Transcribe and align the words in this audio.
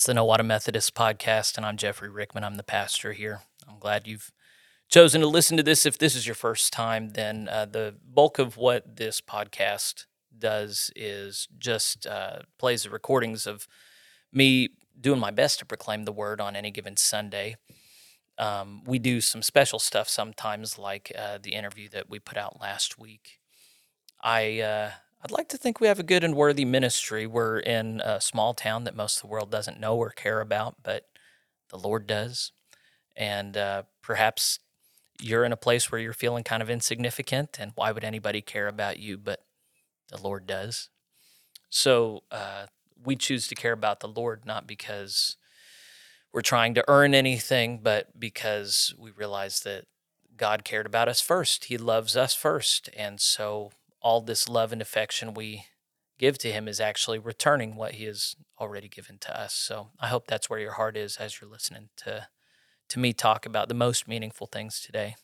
It's 0.00 0.06
the 0.06 0.14
No 0.14 0.24
Water 0.24 0.42
Methodist 0.42 0.94
podcast, 0.94 1.58
and 1.58 1.66
I'm 1.66 1.76
Jeffrey 1.76 2.08
Rickman. 2.08 2.42
I'm 2.42 2.54
the 2.54 2.62
pastor 2.62 3.12
here. 3.12 3.42
I'm 3.68 3.78
glad 3.78 4.06
you've 4.06 4.32
chosen 4.88 5.20
to 5.20 5.26
listen 5.26 5.58
to 5.58 5.62
this. 5.62 5.84
If 5.84 5.98
this 5.98 6.16
is 6.16 6.26
your 6.26 6.34
first 6.34 6.72
time, 6.72 7.10
then 7.10 7.50
uh, 7.50 7.66
the 7.66 7.96
bulk 8.02 8.38
of 8.38 8.56
what 8.56 8.96
this 8.96 9.20
podcast 9.20 10.06
does 10.38 10.90
is 10.96 11.48
just 11.58 12.06
uh, 12.06 12.38
plays 12.58 12.84
the 12.84 12.88
recordings 12.88 13.46
of 13.46 13.68
me 14.32 14.70
doing 14.98 15.20
my 15.20 15.30
best 15.30 15.58
to 15.58 15.66
proclaim 15.66 16.06
the 16.06 16.12
word 16.12 16.40
on 16.40 16.56
any 16.56 16.70
given 16.70 16.96
Sunday. 16.96 17.56
Um, 18.38 18.82
we 18.86 18.98
do 18.98 19.20
some 19.20 19.42
special 19.42 19.78
stuff 19.78 20.08
sometimes, 20.08 20.78
like 20.78 21.12
uh, 21.14 21.36
the 21.42 21.52
interview 21.52 21.90
that 21.90 22.08
we 22.08 22.18
put 22.18 22.38
out 22.38 22.58
last 22.58 22.98
week. 22.98 23.38
I 24.22 24.60
uh, 24.60 24.90
I'd 25.22 25.30
like 25.30 25.48
to 25.50 25.58
think 25.58 25.80
we 25.80 25.86
have 25.86 25.98
a 25.98 26.04
good 26.04 26.24
and 26.24 26.34
worthy 26.34 26.64
ministry. 26.64 27.26
We're 27.26 27.58
in 27.58 28.00
a 28.00 28.22
small 28.22 28.54
town 28.54 28.84
that 28.84 28.96
most 28.96 29.16
of 29.16 29.22
the 29.22 29.28
world 29.28 29.50
doesn't 29.50 29.78
know 29.78 29.96
or 29.96 30.10
care 30.10 30.40
about, 30.40 30.76
but 30.82 31.08
the 31.68 31.78
Lord 31.78 32.06
does. 32.06 32.52
And 33.14 33.54
uh, 33.54 33.82
perhaps 34.02 34.60
you're 35.20 35.44
in 35.44 35.52
a 35.52 35.58
place 35.58 35.92
where 35.92 36.00
you're 36.00 36.14
feeling 36.14 36.42
kind 36.42 36.62
of 36.62 36.70
insignificant, 36.70 37.58
and 37.60 37.72
why 37.74 37.92
would 37.92 38.02
anybody 38.02 38.40
care 38.40 38.66
about 38.66 38.98
you? 38.98 39.18
But 39.18 39.44
the 40.08 40.20
Lord 40.20 40.46
does. 40.46 40.88
So 41.68 42.22
uh, 42.30 42.66
we 43.04 43.14
choose 43.14 43.46
to 43.48 43.54
care 43.54 43.72
about 43.72 44.00
the 44.00 44.08
Lord 44.08 44.46
not 44.46 44.66
because 44.66 45.36
we're 46.32 46.40
trying 46.40 46.72
to 46.74 46.84
earn 46.88 47.14
anything, 47.14 47.80
but 47.82 48.18
because 48.18 48.94
we 48.98 49.10
realize 49.10 49.60
that 49.60 49.84
God 50.36 50.64
cared 50.64 50.86
about 50.86 51.08
us 51.08 51.20
first. 51.20 51.66
He 51.66 51.76
loves 51.76 52.16
us 52.16 52.32
first. 52.34 52.88
And 52.96 53.20
so 53.20 53.72
all 54.00 54.20
this 54.20 54.48
love 54.48 54.72
and 54.72 54.82
affection 54.82 55.34
we 55.34 55.66
give 56.18 56.38
to 56.38 56.52
him 56.52 56.68
is 56.68 56.80
actually 56.80 57.18
returning 57.18 57.76
what 57.76 57.92
he 57.92 58.04
has 58.04 58.36
already 58.60 58.88
given 58.88 59.18
to 59.18 59.40
us. 59.40 59.54
So 59.54 59.88
I 59.98 60.08
hope 60.08 60.26
that's 60.26 60.50
where 60.50 60.58
your 60.58 60.72
heart 60.72 60.96
is 60.96 61.16
as 61.16 61.40
you're 61.40 61.50
listening 61.50 61.88
to 61.98 62.28
to 62.90 62.98
me 62.98 63.12
talk 63.12 63.46
about 63.46 63.68
the 63.68 63.74
most 63.74 64.08
meaningful 64.08 64.48
things 64.48 64.80
today. 64.80 65.14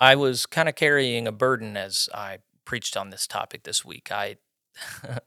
I 0.00 0.16
was 0.16 0.46
kind 0.46 0.68
of 0.68 0.74
carrying 0.74 1.26
a 1.26 1.32
burden 1.32 1.76
as 1.76 2.08
I 2.14 2.38
preached 2.64 2.96
on 2.96 3.10
this 3.10 3.26
topic 3.26 3.64
this 3.64 3.84
week. 3.84 4.10
I 4.10 4.36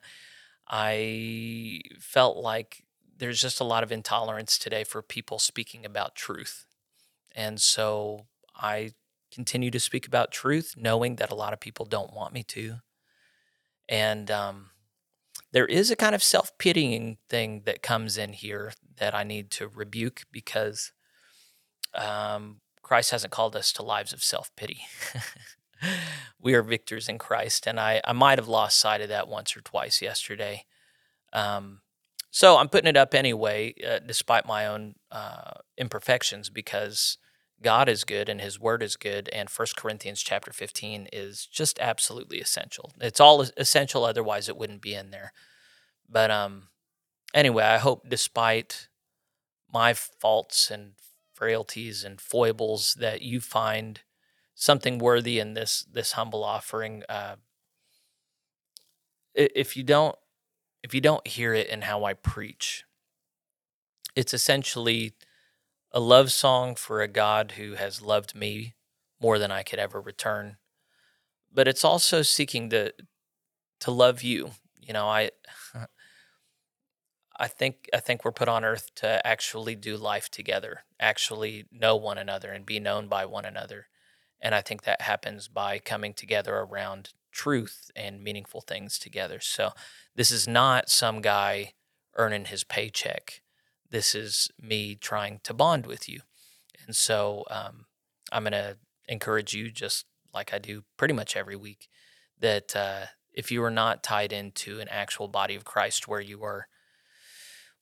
I 0.68 1.82
felt 2.00 2.38
like 2.38 2.84
there's 3.16 3.40
just 3.40 3.60
a 3.60 3.66
lot 3.66 3.84
of 3.84 3.92
intolerance 3.92 4.58
today 4.58 4.84
for 4.84 5.02
people 5.02 5.38
speaking 5.38 5.86
about 5.86 6.16
truth. 6.16 6.66
And 7.36 7.62
so 7.62 8.26
I 8.56 8.94
continue 9.34 9.72
to 9.72 9.80
speak 9.80 10.08
about 10.08 10.32
truth, 10.32 10.76
knowing 10.78 11.16
that 11.18 11.32
a 11.32 11.36
lot 11.36 11.54
of 11.54 11.60
people 11.60 11.86
don't 11.86 12.14
want 12.14 12.34
me 12.34 12.44
to. 12.44 12.76
And 13.90 14.30
um, 14.32 14.70
there 15.52 15.66
is 15.66 15.92
a 15.92 15.96
kind 15.96 16.16
of 16.16 16.24
self 16.24 16.58
pitying 16.58 17.18
thing 17.30 17.64
that 17.66 17.82
comes 17.82 18.18
in 18.18 18.34
here 18.34 18.74
that 18.98 19.14
I 19.14 19.24
need 19.24 19.52
to 19.52 19.68
rebuke 19.68 20.24
because 20.32 20.92
um, 21.94 22.62
Christ 22.82 23.12
hasn't 23.12 23.34
called 23.34 23.56
us 23.56 23.72
to 23.74 23.84
lives 23.84 24.14
of 24.14 24.24
self 24.24 24.52
pity. 24.56 24.82
we 26.42 26.54
are 26.54 26.64
victors 26.64 27.10
in 27.10 27.18
Christ. 27.18 27.68
And 27.68 27.80
I, 27.80 28.02
I 28.06 28.14
might 28.14 28.40
have 28.40 28.48
lost 28.48 28.80
sight 28.80 29.02
of 29.02 29.10
that 29.10 29.28
once 29.28 29.56
or 29.56 29.62
twice 29.62 30.02
yesterday. 30.02 30.66
Um, 31.32 31.82
so 32.32 32.58
I'm 32.58 32.70
putting 32.70 32.90
it 32.90 32.98
up 32.98 33.14
anyway, 33.14 33.76
uh, 33.88 34.00
despite 34.00 34.48
my 34.48 34.66
own 34.66 34.96
uh, 35.12 35.52
imperfections, 35.78 36.50
because 36.50 37.18
God 37.64 37.90
is 37.90 38.04
good 38.04 38.30
and 38.30 38.40
his 38.40 38.60
word 38.60 38.84
is 38.84 38.96
good 38.96 39.30
and 39.30 39.50
1 39.50 39.68
Corinthians 39.76 40.22
chapter 40.22 40.52
15 40.52 41.08
is 41.12 41.48
just 41.48 41.80
absolutely 41.80 42.40
essential. 42.40 42.92
It's 43.02 43.20
all 43.20 43.42
essential 43.58 44.06
otherwise 44.06 44.48
it 44.48 44.58
wouldn't 44.58 44.82
be 44.82 44.94
in 44.94 45.12
there. 45.12 45.34
But 46.08 46.30
um 46.30 46.68
anyway, 47.34 47.64
I 47.64 47.78
hope 47.78 48.08
despite 48.08 48.90
my 49.74 49.94
faults 49.94 50.70
and 50.70 50.94
frailties 51.34 52.04
and 52.04 52.22
foibles 52.22 52.94
that 53.00 53.22
you 53.24 53.42
find 53.42 54.02
something 54.54 55.00
worthy 55.00 55.40
in 55.40 55.56
this 55.56 55.86
this 55.92 56.12
humble 56.12 56.44
offering 56.44 57.04
uh 57.10 57.36
if 59.34 59.76
you 59.76 59.84
don't 59.84 60.16
if 60.84 60.94
you 60.94 61.02
don't 61.02 61.26
hear 61.26 61.54
it 61.56 61.68
in 61.68 61.82
how 61.82 62.04
I 62.04 62.14
preach 62.14 62.86
it's 64.16 64.34
essentially 64.34 65.14
a 65.94 66.00
love 66.00 66.32
song 66.32 66.76
for 66.76 67.02
a 67.02 67.08
God 67.08 67.54
who 67.54 67.76
has 67.76 68.02
loved 68.02 68.36
me 68.36 68.76
more 69.22 69.38
than 69.40 69.52
I 69.52 69.64
could 69.64 69.80
ever 69.80 70.02
return. 70.02 70.58
But 71.54 71.68
it's 71.68 71.86
also 71.86 72.22
seeking 72.24 72.70
to 72.72 72.94
to 73.82 73.92
love 73.92 74.24
you. 74.24 74.52
You 74.82 74.94
know, 74.94 75.08
I 75.08 75.32
I 77.38 77.48
think 77.48 77.90
I 77.94 78.00
think 78.00 78.26
we're 78.26 78.32
put 78.32 78.48
on 78.50 78.66
earth 78.66 78.92
to 78.96 79.26
actually 79.26 79.76
do 79.76 79.98
life 79.98 80.30
together, 80.30 80.84
actually 81.00 81.66
know 81.72 81.96
one 81.96 82.18
another 82.18 82.52
and 82.52 82.66
be 82.66 82.80
known 82.80 83.08
by 83.08 83.26
one 83.26 83.46
another. 83.46 83.88
And 84.42 84.56
I 84.56 84.62
think 84.62 84.84
that 84.84 85.02
happens 85.02 85.48
by 85.48 85.80
coming 85.80 86.14
together 86.14 86.56
around 86.56 87.12
truth 87.32 87.92
and 87.96 88.24
meaningful 88.24 88.62
things 88.62 89.00
together. 89.00 89.40
So 89.40 89.72
this 90.16 90.32
is 90.32 90.48
not 90.48 90.90
some 90.90 91.22
guy 91.22 91.74
earning 92.16 92.46
his 92.46 92.64
paycheck 92.64 93.43
this 93.94 94.16
is 94.16 94.50
me 94.60 94.96
trying 94.96 95.40
to 95.44 95.54
bond 95.54 95.86
with 95.86 96.10
you. 96.10 96.22
And 96.86 96.96
so 96.96 97.46
um, 97.52 97.86
I'm 98.32 98.42
going 98.42 98.54
to 98.54 98.78
encourage 99.08 99.54
you, 99.54 99.70
just 99.70 100.06
like 100.34 100.52
I 100.52 100.58
do 100.58 100.84
pretty 100.98 101.14
much 101.14 101.38
every 101.38 101.56
week, 101.56 101.88
that 102.40 102.76
uh, 102.76 103.06
if 103.32 103.52
you 103.52 103.64
are 103.64 103.70
not 103.70 104.02
tied 104.02 104.34
into 104.34 104.80
an 104.80 104.88
actual 104.90 105.28
body 105.28 105.54
of 105.56 105.64
Christ 105.64 106.08
where 106.08 106.20
you 106.20 106.44
are 106.44 106.68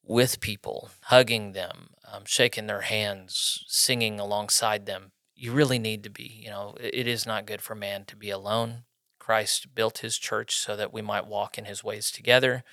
with 0.03 0.41
people, 0.41 0.89
hugging 1.03 1.53
them, 1.53 1.91
um, 2.11 2.23
shaking 2.25 2.67
their 2.67 2.81
hands, 2.81 3.63
singing 3.67 4.19
alongside 4.19 4.85
them, 4.85 5.13
you 5.33 5.53
really 5.53 5.79
need 5.79 6.03
to 6.03 6.09
be. 6.09 6.41
You 6.44 6.50
know, 6.50 6.75
it 6.77 7.07
is 7.07 7.25
not 7.25 7.45
good 7.45 7.61
for 7.61 7.73
man 7.73 8.03
to 8.07 8.17
be 8.17 8.29
alone. 8.29 8.83
Christ 9.17 9.73
built 9.73 10.00
his 10.00 10.17
church 10.17 10.57
so 10.57 10.75
that 10.75 10.91
we 10.91 11.01
might 11.01 11.25
walk 11.25 11.57
in 11.57 11.63
his 11.63 11.85
ways 11.85 12.11
together. 12.11 12.66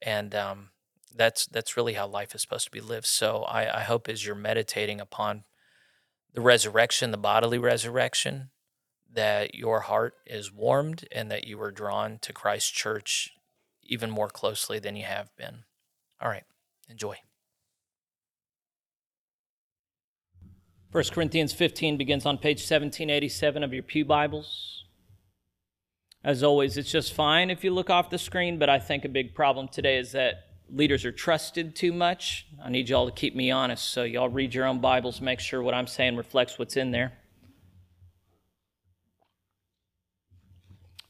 And 0.00 0.32
um, 0.32 0.68
that's 1.14 1.46
that's 1.46 1.76
really 1.76 1.94
how 1.94 2.06
life 2.06 2.34
is 2.34 2.42
supposed 2.42 2.64
to 2.66 2.70
be 2.70 2.80
lived. 2.80 3.06
So 3.06 3.42
I, 3.42 3.80
I 3.80 3.82
hope 3.82 4.08
as 4.08 4.24
you're 4.24 4.34
meditating 4.34 5.00
upon 5.00 5.44
the 6.34 6.40
resurrection, 6.40 7.10
the 7.10 7.16
bodily 7.16 7.58
resurrection, 7.58 8.50
that 9.12 9.54
your 9.54 9.80
heart 9.80 10.14
is 10.26 10.52
warmed 10.52 11.06
and 11.10 11.30
that 11.30 11.46
you 11.46 11.60
are 11.60 11.72
drawn 11.72 12.18
to 12.20 12.32
Christ's 12.32 12.70
church 12.70 13.32
even 13.82 14.10
more 14.10 14.28
closely 14.28 14.78
than 14.78 14.96
you 14.96 15.04
have 15.04 15.34
been. 15.36 15.64
All 16.20 16.28
right, 16.28 16.44
enjoy. 16.88 17.16
1 20.90 21.04
Corinthians 21.12 21.52
15 21.52 21.98
begins 21.98 22.24
on 22.24 22.38
page 22.38 22.60
1787 22.60 23.62
of 23.62 23.74
your 23.74 23.82
Pew 23.82 24.04
Bibles. 24.04 24.84
As 26.24 26.42
always, 26.42 26.76
it's 26.76 26.90
just 26.90 27.12
fine 27.12 27.50
if 27.50 27.62
you 27.62 27.70
look 27.70 27.90
off 27.90 28.10
the 28.10 28.18
screen, 28.18 28.58
but 28.58 28.68
I 28.68 28.78
think 28.78 29.04
a 29.04 29.08
big 29.08 29.34
problem 29.34 29.68
today 29.68 29.98
is 29.98 30.12
that 30.12 30.47
leaders 30.70 31.04
are 31.04 31.12
trusted 31.12 31.74
too 31.74 31.92
much. 31.92 32.46
I 32.62 32.70
need 32.70 32.88
y'all 32.88 33.06
to 33.06 33.12
keep 33.12 33.34
me 33.34 33.50
honest. 33.50 33.90
So, 33.90 34.04
y'all 34.04 34.28
read 34.28 34.54
your 34.54 34.66
own 34.66 34.80
Bibles, 34.80 35.20
make 35.20 35.40
sure 35.40 35.62
what 35.62 35.74
I'm 35.74 35.86
saying 35.86 36.16
reflects 36.16 36.58
what's 36.58 36.76
in 36.76 36.90
there. 36.90 37.12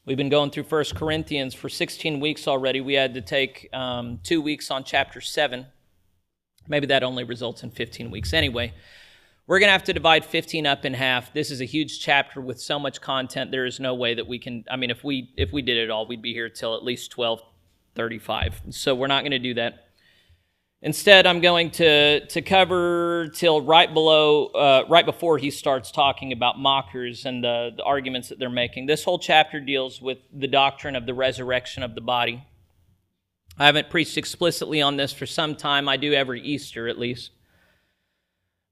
We've 0.05 0.17
been 0.17 0.29
going 0.29 0.49
through 0.49 0.63
1 0.63 0.85
Corinthians 0.95 1.53
for 1.53 1.69
16 1.69 2.19
weeks 2.19 2.47
already. 2.47 2.81
We 2.81 2.95
had 2.95 3.13
to 3.13 3.21
take 3.21 3.69
um, 3.73 4.19
two 4.23 4.41
weeks 4.41 4.71
on 4.71 4.83
chapter 4.83 5.21
7. 5.21 5.67
Maybe 6.67 6.87
that 6.87 7.03
only 7.03 7.23
results 7.23 7.61
in 7.61 7.69
15 7.69 8.09
weeks. 8.09 8.33
Anyway, 8.33 8.73
we're 9.45 9.59
going 9.59 9.67
to 9.67 9.73
have 9.73 9.83
to 9.83 9.93
divide 9.93 10.25
15 10.25 10.65
up 10.65 10.85
in 10.85 10.93
half. 10.93 11.33
This 11.33 11.51
is 11.51 11.61
a 11.61 11.65
huge 11.65 11.99
chapter 11.99 12.39
with 12.39 12.61
so 12.61 12.79
much 12.79 13.01
content. 13.01 13.51
There 13.51 13.65
is 13.65 13.79
no 13.79 13.93
way 13.93 14.13
that 14.13 14.27
we 14.27 14.39
can 14.39 14.63
I 14.69 14.77
mean 14.77 14.89
if 14.89 15.03
we 15.03 15.33
if 15.37 15.51
we 15.51 15.61
did 15.61 15.77
it 15.77 15.89
all, 15.89 16.07
we'd 16.07 16.21
be 16.21 16.33
here 16.33 16.49
till 16.49 16.75
at 16.75 16.83
least 16.83 17.11
12 17.11 17.41
35. 17.99 18.61
So 18.69 18.95
we're 18.95 19.07
not 19.07 19.23
going 19.23 19.31
to 19.31 19.39
do 19.39 19.55
that. 19.55 19.87
Instead, 20.81 21.27
I'm 21.27 21.41
going 21.41 21.69
to, 21.71 22.25
to 22.27 22.41
cover 22.41 23.27
till 23.35 23.59
right 23.59 23.93
below, 23.93 24.45
uh, 24.45 24.85
right 24.87 25.05
before 25.05 25.37
he 25.37 25.51
starts 25.51 25.91
talking 25.91 26.31
about 26.31 26.57
mockers 26.57 27.25
and 27.25 27.43
the, 27.43 27.71
the 27.75 27.83
arguments 27.83 28.29
that 28.29 28.39
they're 28.39 28.49
making. 28.49 28.85
This 28.85 29.03
whole 29.03 29.19
chapter 29.19 29.59
deals 29.59 30.01
with 30.01 30.19
the 30.33 30.47
doctrine 30.47 30.95
of 30.95 31.05
the 31.05 31.13
resurrection 31.13 31.83
of 31.83 31.93
the 31.93 31.99
body. 31.99 32.41
I 33.57 33.65
haven't 33.65 33.89
preached 33.89 34.17
explicitly 34.17 34.81
on 34.81 34.95
this 34.95 35.11
for 35.11 35.25
some 35.25 35.57
time. 35.57 35.89
I 35.89 35.97
do 35.97 36.13
every 36.13 36.41
Easter 36.41 36.87
at 36.87 36.97
least. 36.97 37.31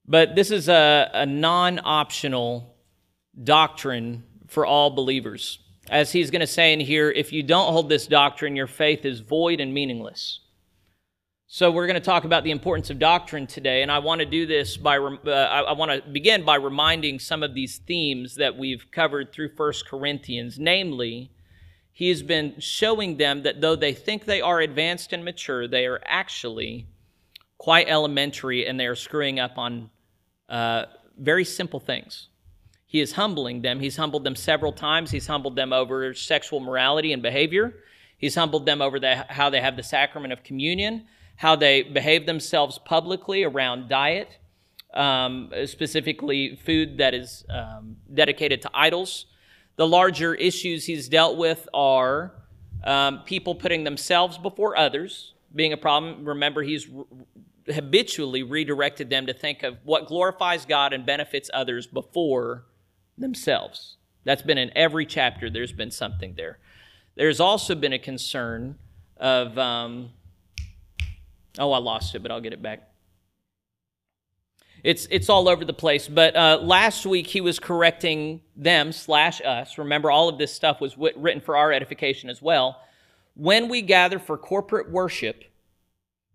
But 0.07 0.35
this 0.35 0.51
is 0.51 0.69
a, 0.69 1.11
a 1.13 1.25
non 1.25 1.81
optional 1.83 2.77
doctrine 3.43 4.23
for 4.47 4.65
all 4.65 4.89
believers. 4.89 5.59
As 5.89 6.11
he's 6.11 6.31
going 6.31 6.41
to 6.41 6.47
say 6.47 6.73
in 6.73 6.79
here, 6.79 7.09
if 7.09 7.31
you 7.31 7.43
don't 7.43 7.71
hold 7.71 7.87
this 7.87 8.07
doctrine, 8.07 8.55
your 8.55 8.67
faith 8.67 9.05
is 9.05 9.21
void 9.21 9.61
and 9.61 9.73
meaningless. 9.73 10.41
So 11.49 11.71
we're 11.71 11.87
going 11.87 11.99
to 11.99 12.05
talk 12.05 12.25
about 12.25 12.43
the 12.43 12.51
importance 12.51 12.89
of 12.89 12.99
doctrine 12.99 13.47
today, 13.47 13.81
and 13.81 13.89
I 13.89 13.99
want 13.99 14.19
to 14.19 14.25
do 14.25 14.45
this 14.45 14.75
by 14.75 14.97
uh, 14.97 15.31
I 15.31 15.71
want 15.71 15.91
to 15.91 16.09
begin 16.09 16.43
by 16.43 16.55
reminding 16.55 17.19
some 17.19 17.41
of 17.41 17.53
these 17.53 17.77
themes 17.77 18.35
that 18.35 18.57
we've 18.57 18.91
covered 18.91 19.31
through 19.31 19.55
First 19.55 19.87
Corinthians. 19.87 20.59
Namely, 20.59 21.31
he 21.93 22.09
has 22.09 22.21
been 22.21 22.55
showing 22.59 23.15
them 23.15 23.43
that 23.43 23.61
though 23.61 23.77
they 23.77 23.93
think 23.93 24.25
they 24.25 24.41
are 24.41 24.59
advanced 24.59 25.13
and 25.13 25.23
mature, 25.23 25.69
they 25.69 25.85
are 25.85 26.01
actually 26.03 26.85
quite 27.57 27.87
elementary, 27.87 28.67
and 28.67 28.77
they 28.77 28.85
are 28.85 28.95
screwing 28.95 29.39
up 29.39 29.57
on 29.57 29.89
uh, 30.49 30.83
very 31.17 31.45
simple 31.45 31.79
things. 31.79 32.27
He 32.89 33.01
is 33.01 33.11
humbling 33.11 33.61
them. 33.61 33.81
He's 33.81 33.97
humbled 33.97 34.23
them 34.23 34.35
several 34.35 34.71
times. 34.71 35.11
He's 35.11 35.27
humbled 35.27 35.57
them 35.57 35.73
over 35.73 36.13
sexual 36.13 36.61
morality 36.61 37.11
and 37.11 37.21
behavior. 37.21 37.75
He's 38.17 38.33
humbled 38.33 38.65
them 38.65 38.81
over 38.81 38.97
the, 38.97 39.25
how 39.27 39.49
they 39.49 39.59
have 39.59 39.75
the 39.75 39.83
sacrament 39.83 40.31
of 40.31 40.41
communion, 40.41 41.05
how 41.35 41.57
they 41.57 41.83
behave 41.83 42.25
themselves 42.25 42.79
publicly 42.79 43.43
around 43.43 43.89
diet, 43.89 44.39
um, 44.93 45.51
specifically 45.65 46.55
food 46.55 46.97
that 46.97 47.13
is 47.13 47.45
um, 47.49 47.97
dedicated 48.11 48.61
to 48.61 48.69
idols. 48.73 49.25
The 49.75 49.87
larger 49.87 50.33
issues 50.33 50.85
he's 50.85 51.09
dealt 51.09 51.37
with 51.37 51.67
are 51.73 52.31
um, 52.85 53.19
people 53.25 53.53
putting 53.53 53.83
themselves 53.83 54.37
before 54.37 54.77
others, 54.77 55.33
being 55.53 55.73
a 55.73 55.77
problem. 55.77 56.23
Remember, 56.23 56.63
he's 56.63 56.87
habitually 57.71 58.43
redirected 58.43 59.09
them 59.09 59.25
to 59.27 59.33
think 59.33 59.63
of 59.63 59.77
what 59.83 60.07
glorifies 60.07 60.65
God 60.65 60.93
and 60.93 61.05
benefits 61.05 61.49
others 61.53 61.85
before 61.85 62.63
themselves. 63.17 63.97
That's 64.23 64.41
been 64.41 64.57
in 64.57 64.71
every 64.75 65.05
chapter, 65.05 65.49
there's 65.49 65.71
been 65.71 65.91
something 65.91 66.33
there. 66.35 66.59
There's 67.15 67.39
also 67.39 67.75
been 67.75 67.93
a 67.93 67.99
concern 67.99 68.77
of, 69.17 69.57
um, 69.57 70.09
oh, 71.57 71.71
I 71.71 71.79
lost 71.79 72.13
it, 72.13 72.21
but 72.21 72.31
I'll 72.31 72.41
get 72.41 72.53
it 72.53 72.61
back. 72.61 72.89
It's, 74.83 75.07
it's 75.09 75.29
all 75.29 75.49
over 75.49 75.65
the 75.65 75.73
place. 75.73 76.07
But 76.07 76.35
uh, 76.35 76.59
last 76.61 77.05
week 77.05 77.27
he 77.27 77.41
was 77.41 77.59
correcting 77.59 78.41
them 78.55 78.91
slash 78.91 79.41
us. 79.41 79.77
Remember, 79.77 80.11
all 80.11 80.29
of 80.29 80.37
this 80.37 80.53
stuff 80.53 80.79
was 80.79 80.97
written 80.97 81.41
for 81.41 81.57
our 81.57 81.71
edification 81.71 82.29
as 82.29 82.41
well. 82.41 82.81
When 83.35 83.69
we 83.69 83.81
gather 83.81 84.19
for 84.19 84.37
corporate 84.37 84.91
worship, 84.91 85.43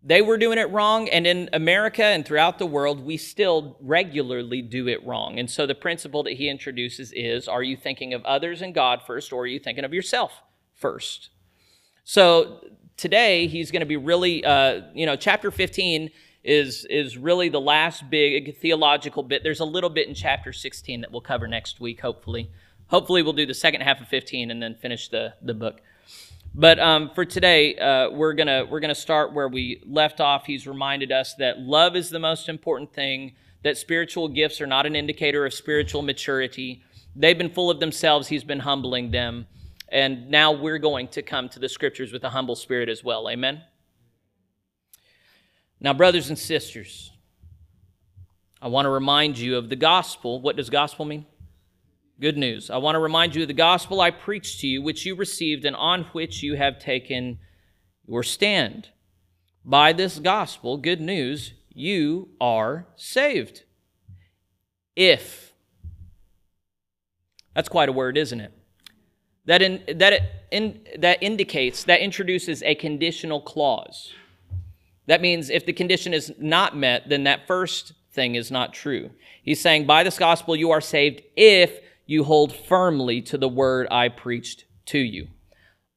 they 0.04 0.20
were 0.20 0.36
doing 0.36 0.58
it 0.58 0.68
wrong, 0.70 1.08
and 1.08 1.26
in 1.26 1.48
America 1.52 2.04
and 2.04 2.26
throughout 2.26 2.58
the 2.58 2.66
world, 2.66 3.04
we 3.04 3.16
still 3.16 3.76
regularly 3.80 4.60
do 4.60 4.88
it 4.88 5.04
wrong. 5.06 5.38
And 5.38 5.48
so 5.48 5.64
the 5.64 5.76
principle 5.76 6.24
that 6.24 6.32
he 6.32 6.48
introduces 6.48 7.12
is 7.12 7.46
are 7.46 7.62
you 7.62 7.76
thinking 7.76 8.12
of 8.12 8.24
others 8.24 8.62
and 8.62 8.74
God 8.74 9.02
first, 9.06 9.32
or 9.32 9.42
are 9.42 9.46
you 9.46 9.60
thinking 9.60 9.84
of 9.84 9.94
yourself 9.94 10.42
first? 10.74 11.30
So 12.02 12.64
today, 12.96 13.46
he's 13.46 13.70
going 13.70 13.80
to 13.80 13.86
be 13.86 13.96
really, 13.96 14.44
uh, 14.44 14.80
you 14.92 15.06
know, 15.06 15.14
chapter 15.14 15.52
15 15.52 16.10
is, 16.42 16.84
is 16.86 17.16
really 17.16 17.48
the 17.48 17.60
last 17.60 18.10
big 18.10 18.58
theological 18.58 19.22
bit. 19.22 19.44
There's 19.44 19.60
a 19.60 19.64
little 19.64 19.90
bit 19.90 20.08
in 20.08 20.14
chapter 20.14 20.52
16 20.52 21.02
that 21.02 21.12
we'll 21.12 21.20
cover 21.20 21.46
next 21.46 21.80
week, 21.80 22.00
hopefully. 22.00 22.50
Hopefully, 22.88 23.22
we'll 23.22 23.32
do 23.32 23.46
the 23.46 23.54
second 23.54 23.82
half 23.82 24.00
of 24.00 24.08
15 24.08 24.50
and 24.50 24.60
then 24.60 24.74
finish 24.74 25.08
the, 25.08 25.34
the 25.40 25.54
book. 25.54 25.80
But 26.54 26.78
um, 26.78 27.10
for 27.14 27.24
today, 27.24 27.76
uh, 27.76 28.10
we're 28.10 28.34
gonna 28.34 28.66
we're 28.68 28.80
gonna 28.80 28.94
start 28.94 29.32
where 29.32 29.48
we 29.48 29.82
left 29.86 30.20
off. 30.20 30.44
He's 30.44 30.66
reminded 30.66 31.10
us 31.10 31.34
that 31.36 31.60
love 31.60 31.96
is 31.96 32.10
the 32.10 32.18
most 32.18 32.48
important 32.48 32.92
thing. 32.92 33.32
That 33.62 33.78
spiritual 33.78 34.28
gifts 34.28 34.60
are 34.60 34.66
not 34.66 34.84
an 34.84 34.94
indicator 34.94 35.46
of 35.46 35.54
spiritual 35.54 36.02
maturity. 36.02 36.82
They've 37.16 37.38
been 37.38 37.48
full 37.48 37.70
of 37.70 37.80
themselves. 37.80 38.28
He's 38.28 38.44
been 38.44 38.58
humbling 38.58 39.10
them, 39.10 39.46
and 39.88 40.30
now 40.30 40.52
we're 40.52 40.78
going 40.78 41.08
to 41.08 41.22
come 41.22 41.48
to 41.50 41.58
the 41.58 41.70
scriptures 41.70 42.12
with 42.12 42.24
a 42.24 42.30
humble 42.30 42.56
spirit 42.56 42.90
as 42.90 43.02
well. 43.02 43.30
Amen. 43.30 43.62
Now, 45.80 45.94
brothers 45.94 46.28
and 46.28 46.38
sisters, 46.38 47.12
I 48.60 48.68
want 48.68 48.84
to 48.84 48.90
remind 48.90 49.38
you 49.38 49.56
of 49.56 49.70
the 49.70 49.76
gospel. 49.76 50.40
What 50.40 50.56
does 50.56 50.68
gospel 50.68 51.06
mean? 51.06 51.24
Good 52.22 52.38
news. 52.38 52.70
I 52.70 52.76
want 52.76 52.94
to 52.94 53.00
remind 53.00 53.34
you 53.34 53.42
of 53.42 53.48
the 53.48 53.52
gospel 53.52 54.00
I 54.00 54.12
preached 54.12 54.60
to 54.60 54.68
you, 54.68 54.80
which 54.80 55.04
you 55.04 55.16
received 55.16 55.64
and 55.64 55.74
on 55.74 56.04
which 56.12 56.40
you 56.40 56.54
have 56.54 56.78
taken 56.78 57.40
your 58.06 58.22
stand. 58.22 58.90
By 59.64 59.92
this 59.92 60.20
gospel, 60.20 60.76
good 60.76 61.00
news, 61.00 61.54
you 61.74 62.28
are 62.40 62.86
saved. 62.94 63.64
If. 64.94 65.52
That's 67.56 67.68
quite 67.68 67.88
a 67.88 67.92
word, 67.92 68.16
isn't 68.16 68.40
it? 68.40 68.52
That, 69.46 69.60
in, 69.60 69.82
that, 69.92 70.22
in, 70.52 70.80
that 70.96 71.20
indicates, 71.24 71.82
that 71.82 72.02
introduces 72.02 72.62
a 72.62 72.76
conditional 72.76 73.40
clause. 73.40 74.12
That 75.08 75.20
means 75.20 75.50
if 75.50 75.66
the 75.66 75.72
condition 75.72 76.14
is 76.14 76.32
not 76.38 76.76
met, 76.76 77.08
then 77.08 77.24
that 77.24 77.48
first 77.48 77.94
thing 78.12 78.36
is 78.36 78.52
not 78.52 78.72
true. 78.72 79.10
He's 79.42 79.60
saying, 79.60 79.86
by 79.86 80.04
this 80.04 80.20
gospel 80.20 80.54
you 80.54 80.70
are 80.70 80.80
saved 80.80 81.20
if 81.34 81.80
you 82.12 82.24
hold 82.24 82.54
firmly 82.54 83.22
to 83.22 83.38
the 83.38 83.48
word 83.48 83.88
I 83.90 84.08
preached 84.08 84.66
to 84.84 84.98
you. 84.98 85.28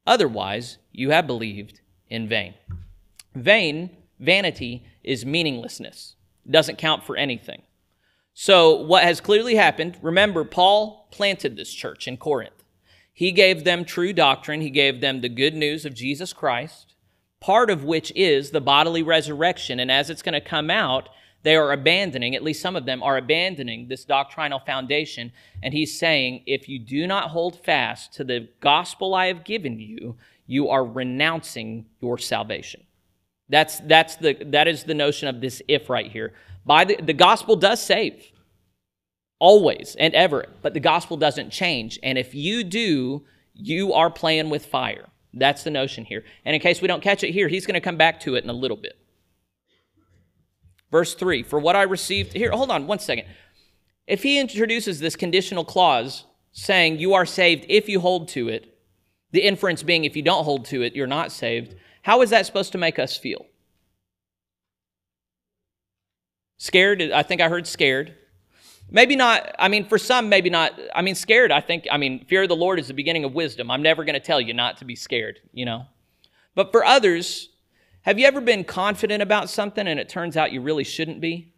Otherwise, 0.08 0.78
you 0.94 1.10
have 1.10 1.28
believed 1.28 1.82
in 2.10 2.28
vain. 2.28 2.54
Vain, 3.36 3.90
vanity, 4.18 4.86
is 5.04 5.26
meaninglessness, 5.26 6.16
doesn't 6.50 6.78
count 6.78 7.04
for 7.04 7.18
anything. 7.18 7.64
So, 8.34 8.74
what 8.76 9.04
has 9.04 9.20
clearly 9.20 9.56
happened, 9.56 9.98
remember, 10.02 10.46
Paul 10.46 11.08
planted 11.12 11.56
this 11.56 11.74
church 11.74 12.08
in 12.08 12.16
Corinth. 12.16 12.64
He 13.14 13.32
gave 13.32 13.64
them 13.64 13.84
true 13.84 14.14
doctrine, 14.14 14.62
he 14.62 14.70
gave 14.70 15.02
them 15.02 15.20
the 15.20 15.30
good 15.30 15.54
news 15.54 15.86
of 15.86 15.94
Jesus 15.94 16.32
Christ, 16.32 16.96
part 17.42 17.70
of 17.70 17.84
which 17.84 18.12
is 18.16 18.52
the 18.52 18.62
bodily 18.62 19.04
resurrection. 19.04 19.82
And 19.82 19.92
as 19.92 20.10
it's 20.10 20.22
going 20.22 20.34
to 20.34 20.42
come 20.42 20.70
out, 20.70 21.10
they 21.45 21.56
are 21.56 21.71
abandoning, 21.71 22.33
at 22.33 22.44
least 22.44 22.59
some 22.59 22.75
of 22.75 22.88
them 22.88 23.03
are 23.03 23.18
abandoning 23.18 23.88
this 23.88 24.03
doctrinal 24.03 24.57
foundation. 24.57 25.31
And 25.62 25.75
he's 25.75 25.97
saying, 25.97 26.42
if 26.47 26.68
you 26.68 26.80
do 26.80 27.06
not 27.06 27.30
hold 27.30 27.63
fast 27.63 28.13
to 28.13 28.24
the 28.24 28.50
gospel 28.62 29.13
I 29.13 29.27
have 29.27 29.44
given 29.44 29.80
you, 29.80 30.18
you 30.47 30.69
are 30.69 30.83
renouncing 30.83 31.86
your 32.01 32.18
salvation. 32.18 32.81
That's, 33.47 33.80
that's 33.81 34.15
the, 34.15 34.33
that 34.47 34.68
is 34.68 34.86
the 34.86 34.95
notion 34.95 35.27
of 35.27 35.39
this 35.39 35.62
if 35.68 35.88
right 35.88 36.12
here. 36.12 36.33
By 36.65 36.83
the, 36.83 36.95
the 36.95 37.13
gospel 37.13 37.56
does 37.56 37.80
save, 37.80 38.25
always 39.37 39.95
and 39.99 40.16
ever, 40.16 40.47
but 40.64 40.73
the 40.73 40.80
gospel 40.80 41.16
doesn't 41.16 41.52
change. 41.52 41.99
And 42.02 42.18
if 42.18 42.33
you 42.33 42.64
do, 42.64 43.23
you 43.54 43.94
are 43.94 44.09
playing 44.09 44.49
with 44.49 44.66
fire. 44.66 45.09
That's 45.31 45.61
the 45.61 45.69
notion 45.69 46.06
here. 46.06 46.23
And 46.44 46.56
in 46.56 46.59
case 46.59 46.81
we 46.81 46.87
don't 46.87 47.04
catch 47.04 47.23
it 47.23 47.33
here, 47.33 47.47
he's 47.47 47.68
going 47.68 47.75
to 47.75 47.81
come 47.81 47.97
back 47.97 48.19
to 48.21 48.33
it 48.33 48.44
in 48.44 48.49
a 48.49 48.54
little 48.54 48.78
bit. 48.78 48.97
Verse 50.95 51.14
3 51.14 51.44
For 51.44 51.59
what 51.59 51.75
I 51.75 51.81
received, 51.81 52.31
here, 52.31 52.52
hold 52.52 52.71
on 52.71 52.87
one 52.87 52.99
second. 52.99 53.25
If 54.07 54.23
he 54.23 54.40
introduces 54.40 55.02
this 55.02 55.18
conditional 55.18 55.66
clause 55.66 56.23
saying 56.54 56.99
you 56.99 57.16
are 57.16 57.25
saved 57.25 57.66
if 57.68 57.90
you 57.90 57.99
hold 57.99 58.30
to 58.30 58.47
it, 58.47 58.78
the 59.31 59.42
inference 59.42 59.83
being 59.83 60.06
if 60.06 60.16
you 60.16 60.21
don't 60.21 60.45
hold 60.45 60.64
to 60.68 60.83
it, 60.83 60.95
you're 60.95 61.06
not 61.06 61.33
saved, 61.33 61.75
how 62.04 62.21
is 62.21 62.30
that 62.30 62.45
supposed 62.45 62.71
to 62.71 62.78
make 62.78 62.97
us 62.97 63.18
feel? 63.18 63.45
Scared? 66.59 67.02
I 67.02 67.23
think 67.23 67.42
I 67.42 67.49
heard 67.49 67.68
scared. 67.68 68.16
Maybe 68.90 69.18
not, 69.18 69.54
I 69.59 69.68
mean, 69.68 69.90
for 69.90 69.97
some, 69.97 70.30
maybe 70.30 70.49
not. 70.49 70.80
I 70.95 71.02
mean, 71.02 71.16
scared, 71.16 71.52
I 71.52 71.59
think, 71.59 71.87
I 71.92 71.97
mean, 71.97 72.23
fear 72.23 72.44
of 72.44 72.47
the 72.47 72.56
Lord 72.56 72.80
is 72.80 72.87
the 72.87 72.94
beginning 72.94 73.25
of 73.25 73.33
wisdom. 73.33 73.69
I'm 73.69 73.81
never 73.81 74.06
going 74.06 74.14
to 74.14 74.25
tell 74.25 74.40
you 74.40 74.54
not 74.54 74.78
to 74.78 74.85
be 74.85 74.95
scared, 74.95 75.42
you 75.52 75.66
know. 75.66 75.87
But 76.54 76.71
for 76.71 76.85
others, 76.85 77.49
have 78.06 78.19
you 78.19 78.28
ever 78.28 78.40
been 78.40 78.64
confident 78.64 79.24
about 79.24 79.50
something 79.50 79.88
and 79.88 80.00
it 80.00 80.09
turns 80.09 80.38
out 80.38 80.52
you 80.52 80.62
really 80.62 80.83
shouldn't 80.83 81.19
be? 81.19 81.52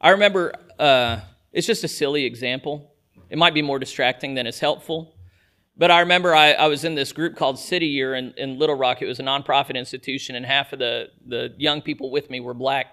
I 0.00 0.08
remember, 0.08 0.54
uh, 0.78 1.20
it's 1.52 1.66
just 1.66 1.84
a 1.84 1.88
silly 1.88 2.24
example. 2.24 2.94
It 3.28 3.36
might 3.36 3.52
be 3.52 3.60
more 3.60 3.78
distracting 3.78 4.32
than 4.32 4.46
it's 4.46 4.58
helpful. 4.58 5.16
But 5.76 5.90
I 5.90 6.00
remember 6.00 6.34
I, 6.34 6.52
I 6.52 6.68
was 6.68 6.82
in 6.82 6.94
this 6.94 7.12
group 7.12 7.36
called 7.36 7.58
City 7.58 7.88
Year 7.88 8.14
in, 8.14 8.32
in 8.38 8.58
Little 8.58 8.74
Rock. 8.74 9.02
It 9.02 9.06
was 9.06 9.20
a 9.20 9.22
nonprofit 9.22 9.74
institution, 9.74 10.34
and 10.34 10.46
half 10.46 10.72
of 10.72 10.78
the, 10.78 11.08
the 11.26 11.52
young 11.58 11.82
people 11.82 12.10
with 12.10 12.30
me 12.30 12.40
were 12.40 12.54
black. 12.54 12.86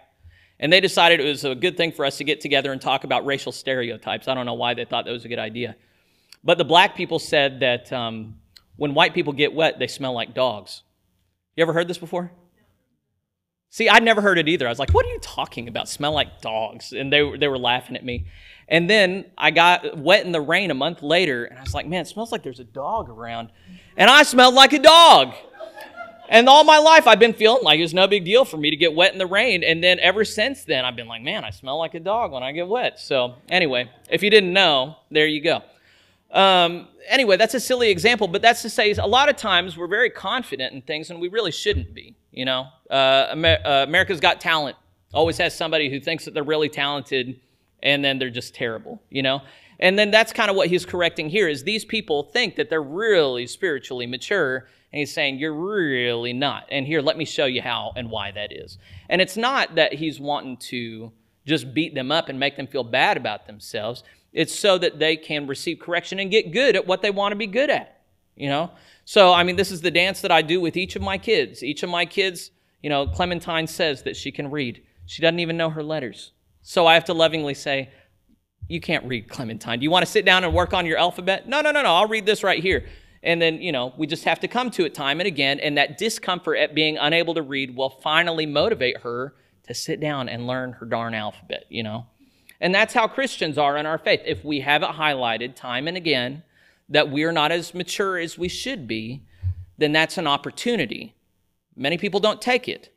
And 0.59 0.73
they 0.73 0.81
decided 0.81 1.21
it 1.21 1.23
was 1.23 1.45
a 1.45 1.55
good 1.55 1.77
thing 1.77 1.93
for 1.93 2.03
us 2.03 2.17
to 2.17 2.25
get 2.25 2.41
together 2.41 2.73
and 2.73 2.81
talk 2.81 3.05
about 3.05 3.25
racial 3.25 3.53
stereotypes. 3.53 4.27
I 4.27 4.33
don't 4.33 4.45
know 4.45 4.55
why 4.55 4.73
they 4.73 4.83
thought 4.83 5.05
that 5.05 5.11
was 5.11 5.23
a 5.23 5.29
good 5.29 5.39
idea. 5.39 5.77
But 6.43 6.57
the 6.57 6.65
black 6.65 6.97
people 6.97 7.17
said 7.17 7.61
that 7.61 7.93
um, 7.93 8.39
when 8.75 8.93
white 8.93 9.13
people 9.13 9.31
get 9.31 9.53
wet, 9.53 9.79
they 9.79 9.87
smell 9.87 10.11
like 10.11 10.33
dogs. 10.33 10.81
You 11.55 11.63
ever 11.63 11.73
heard 11.73 11.87
this 11.87 11.97
before? 11.97 12.31
See, 13.69 13.87
I'd 13.87 14.03
never 14.03 14.21
heard 14.21 14.37
it 14.37 14.49
either. 14.49 14.65
I 14.67 14.69
was 14.69 14.79
like, 14.79 14.91
what 14.91 15.05
are 15.05 15.09
you 15.09 15.19
talking 15.19 15.69
about? 15.69 15.87
Smell 15.87 16.11
like 16.11 16.41
dogs. 16.41 16.91
And 16.91 17.11
they, 17.11 17.37
they 17.37 17.47
were 17.47 17.57
laughing 17.57 17.95
at 17.95 18.03
me. 18.03 18.27
And 18.67 18.89
then 18.89 19.25
I 19.37 19.51
got 19.51 19.97
wet 19.97 20.25
in 20.25 20.31
the 20.31 20.41
rain 20.41 20.71
a 20.71 20.73
month 20.73 21.01
later, 21.01 21.45
and 21.45 21.57
I 21.57 21.61
was 21.61 21.73
like, 21.73 21.87
man, 21.87 22.01
it 22.01 22.07
smells 22.07 22.31
like 22.31 22.43
there's 22.43 22.59
a 22.59 22.65
dog 22.65 23.09
around. 23.09 23.49
And 23.97 24.09
I 24.09 24.23
smelled 24.23 24.55
like 24.55 24.73
a 24.73 24.79
dog. 24.79 25.33
And 26.29 26.47
all 26.47 26.63
my 26.63 26.77
life, 26.77 27.07
I've 27.07 27.19
been 27.19 27.33
feeling 27.33 27.63
like 27.63 27.81
it's 27.81 27.91
no 27.91 28.07
big 28.07 28.23
deal 28.23 28.45
for 28.45 28.55
me 28.55 28.69
to 28.69 28.77
get 28.77 28.95
wet 28.95 29.11
in 29.11 29.19
the 29.19 29.25
rain. 29.25 29.63
And 29.63 29.83
then 29.83 29.99
ever 29.99 30.23
since 30.23 30.63
then, 30.63 30.85
I've 30.85 30.95
been 30.95 31.07
like, 31.07 31.21
man, 31.21 31.43
I 31.43 31.49
smell 31.49 31.77
like 31.77 31.93
a 31.93 31.99
dog 31.99 32.31
when 32.31 32.43
I 32.43 32.53
get 32.53 32.69
wet. 32.69 32.99
So, 32.99 33.35
anyway, 33.49 33.89
if 34.09 34.23
you 34.23 34.29
didn't 34.29 34.53
know, 34.53 34.95
there 35.09 35.27
you 35.27 35.41
go. 35.41 35.63
Um, 36.31 36.87
anyway, 37.07 37.37
that's 37.37 37.53
a 37.53 37.59
silly 37.59 37.89
example, 37.89 38.27
but 38.27 38.41
that's 38.41 38.61
to 38.61 38.69
say, 38.69 38.91
a 38.91 39.05
lot 39.05 39.29
of 39.29 39.35
times 39.35 39.77
we're 39.77 39.87
very 39.87 40.09
confident 40.09 40.73
in 40.73 40.81
things 40.81 41.09
and 41.09 41.19
we 41.19 41.29
really 41.29 41.51
shouldn't 41.51 41.93
be. 41.93 42.15
You 42.31 42.45
know, 42.45 42.67
uh, 42.89 43.27
Amer- 43.31 43.61
uh, 43.65 43.83
America's 43.83 44.21
Got 44.21 44.39
Talent 44.39 44.77
always 45.13 45.37
has 45.37 45.55
somebody 45.55 45.89
who 45.89 45.99
thinks 45.99 46.25
that 46.25 46.33
they're 46.33 46.43
really 46.43 46.69
talented 46.69 47.39
and 47.83 48.03
then 48.03 48.19
they're 48.19 48.29
just 48.29 48.55
terrible, 48.55 49.01
you 49.09 49.21
know? 49.21 49.41
And 49.79 49.97
then 49.97 50.11
that's 50.11 50.31
kind 50.31 50.49
of 50.49 50.55
what 50.55 50.67
he's 50.67 50.85
correcting 50.85 51.29
here 51.29 51.47
is 51.47 51.63
these 51.63 51.83
people 51.83 52.23
think 52.23 52.55
that 52.55 52.69
they're 52.69 52.83
really 52.83 53.47
spiritually 53.47 54.05
mature 54.05 54.67
and 54.93 54.99
he's 54.99 55.13
saying 55.13 55.39
you're 55.39 55.53
really 55.53 56.33
not. 56.33 56.67
And 56.69 56.85
here 56.85 57.01
let 57.01 57.17
me 57.17 57.25
show 57.25 57.45
you 57.45 57.61
how 57.61 57.91
and 57.95 58.11
why 58.11 58.31
that 58.31 58.53
is. 58.53 58.77
And 59.09 59.21
it's 59.21 59.37
not 59.37 59.75
that 59.75 59.93
he's 59.93 60.19
wanting 60.19 60.57
to 60.57 61.11
just 61.45 61.73
beat 61.73 61.95
them 61.95 62.11
up 62.11 62.29
and 62.29 62.39
make 62.39 62.57
them 62.57 62.67
feel 62.67 62.83
bad 62.83 63.17
about 63.17 63.47
themselves. 63.47 64.03
It's 64.33 64.57
so 64.57 64.77
that 64.77 64.99
they 64.99 65.17
can 65.17 65.47
receive 65.47 65.79
correction 65.79 66.19
and 66.19 66.31
get 66.31 66.51
good 66.51 66.75
at 66.75 66.87
what 66.87 67.01
they 67.01 67.11
want 67.11 67.33
to 67.33 67.35
be 67.35 67.47
good 67.47 67.69
at, 67.69 68.01
you 68.35 68.47
know? 68.49 68.71
So, 69.03 69.33
I 69.33 69.43
mean, 69.43 69.55
this 69.55 69.71
is 69.71 69.81
the 69.81 69.91
dance 69.91 70.21
that 70.21 70.31
I 70.31 70.41
do 70.41 70.61
with 70.61 70.77
each 70.77 70.95
of 70.95 71.01
my 71.01 71.17
kids. 71.17 71.63
Each 71.63 71.83
of 71.83 71.89
my 71.89 72.05
kids, 72.05 72.51
you 72.81 72.89
know, 72.89 73.07
Clementine 73.07 73.67
says 73.67 74.03
that 74.03 74.15
she 74.15 74.31
can 74.31 74.49
read. 74.49 74.81
She 75.05 75.21
doesn't 75.21 75.39
even 75.39 75.57
know 75.57 75.69
her 75.69 75.83
letters. 75.83 76.31
So 76.61 76.87
I 76.87 76.93
have 76.93 77.05
to 77.05 77.13
lovingly 77.13 77.53
say, 77.53 77.89
You 78.69 78.79
can't 78.79 79.05
read 79.05 79.27
Clementine. 79.27 79.79
Do 79.79 79.83
you 79.83 79.91
want 79.91 80.05
to 80.05 80.11
sit 80.11 80.23
down 80.23 80.43
and 80.43 80.53
work 80.53 80.73
on 80.73 80.85
your 80.85 80.97
alphabet? 80.97 81.47
No, 81.47 81.61
no, 81.61 81.71
no, 81.71 81.81
no. 81.81 81.93
I'll 81.93 82.07
read 82.07 82.25
this 82.25 82.43
right 82.43 82.61
here. 82.61 82.85
And 83.23 83.41
then, 83.41 83.61
you 83.61 83.71
know, 83.71 83.93
we 83.97 84.07
just 84.07 84.23
have 84.23 84.39
to 84.39 84.47
come 84.47 84.71
to 84.71 84.85
it 84.85 84.93
time 84.93 85.19
and 85.19 85.27
again. 85.27 85.59
And 85.59 85.77
that 85.77 85.97
discomfort 85.97 86.57
at 86.57 86.73
being 86.73 86.97
unable 86.97 87.33
to 87.33 87.41
read 87.41 87.75
will 87.75 87.89
finally 87.89 88.45
motivate 88.45 89.01
her 89.01 89.35
to 89.67 89.73
sit 89.73 89.99
down 89.99 90.29
and 90.29 90.47
learn 90.47 90.73
her 90.73 90.85
darn 90.85 91.13
alphabet, 91.13 91.65
you 91.69 91.83
know? 91.83 92.05
And 92.61 92.73
that's 92.73 92.93
how 92.93 93.07
Christians 93.07 93.57
are 93.57 93.75
in 93.75 93.87
our 93.87 93.97
faith. 93.97 94.21
If 94.23 94.45
we 94.45 94.61
have 94.61 94.83
it 94.83 94.91
highlighted 94.91 95.55
time 95.55 95.87
and 95.87 95.97
again 95.97 96.43
that 96.87 97.09
we're 97.09 97.31
not 97.31 97.51
as 97.51 97.73
mature 97.73 98.19
as 98.19 98.37
we 98.37 98.47
should 98.47 98.87
be, 98.87 99.23
then 99.77 99.91
that's 99.91 100.17
an 100.17 100.27
opportunity. 100.27 101.15
Many 101.75 101.97
people 101.97 102.19
don't 102.19 102.41
take 102.41 102.69
it, 102.69 102.93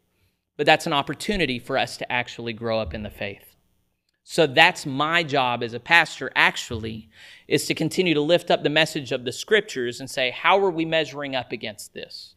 but 0.57 0.67
that's 0.67 0.87
an 0.87 0.93
opportunity 0.93 1.59
for 1.59 1.79
us 1.79 1.97
to 1.97 2.13
actually 2.13 2.53
grow 2.53 2.79
up 2.79 2.93
in 2.93 3.03
the 3.03 3.11
faith. 3.11 3.55
So 4.23 4.47
that's 4.47 4.85
my 4.85 5.23
job 5.23 5.63
as 5.63 5.75
a 5.75 5.81
pastor, 5.81 6.31
actually, 6.35 7.09
is 7.47 7.67
to 7.67 7.75
continue 7.75 8.15
to 8.15 8.21
lift 8.21 8.51
up 8.51 8.63
the 8.63 8.71
message 8.71 9.13
of 9.13 9.25
the 9.25 9.33
scriptures 9.33 10.01
and 10.01 10.11
say, 10.11 10.31
how 10.31 10.59
are 10.59 10.71
we 10.71 10.85
measuring 10.85 11.37
up 11.37 11.53
against 11.53 11.95
this? 11.95 12.35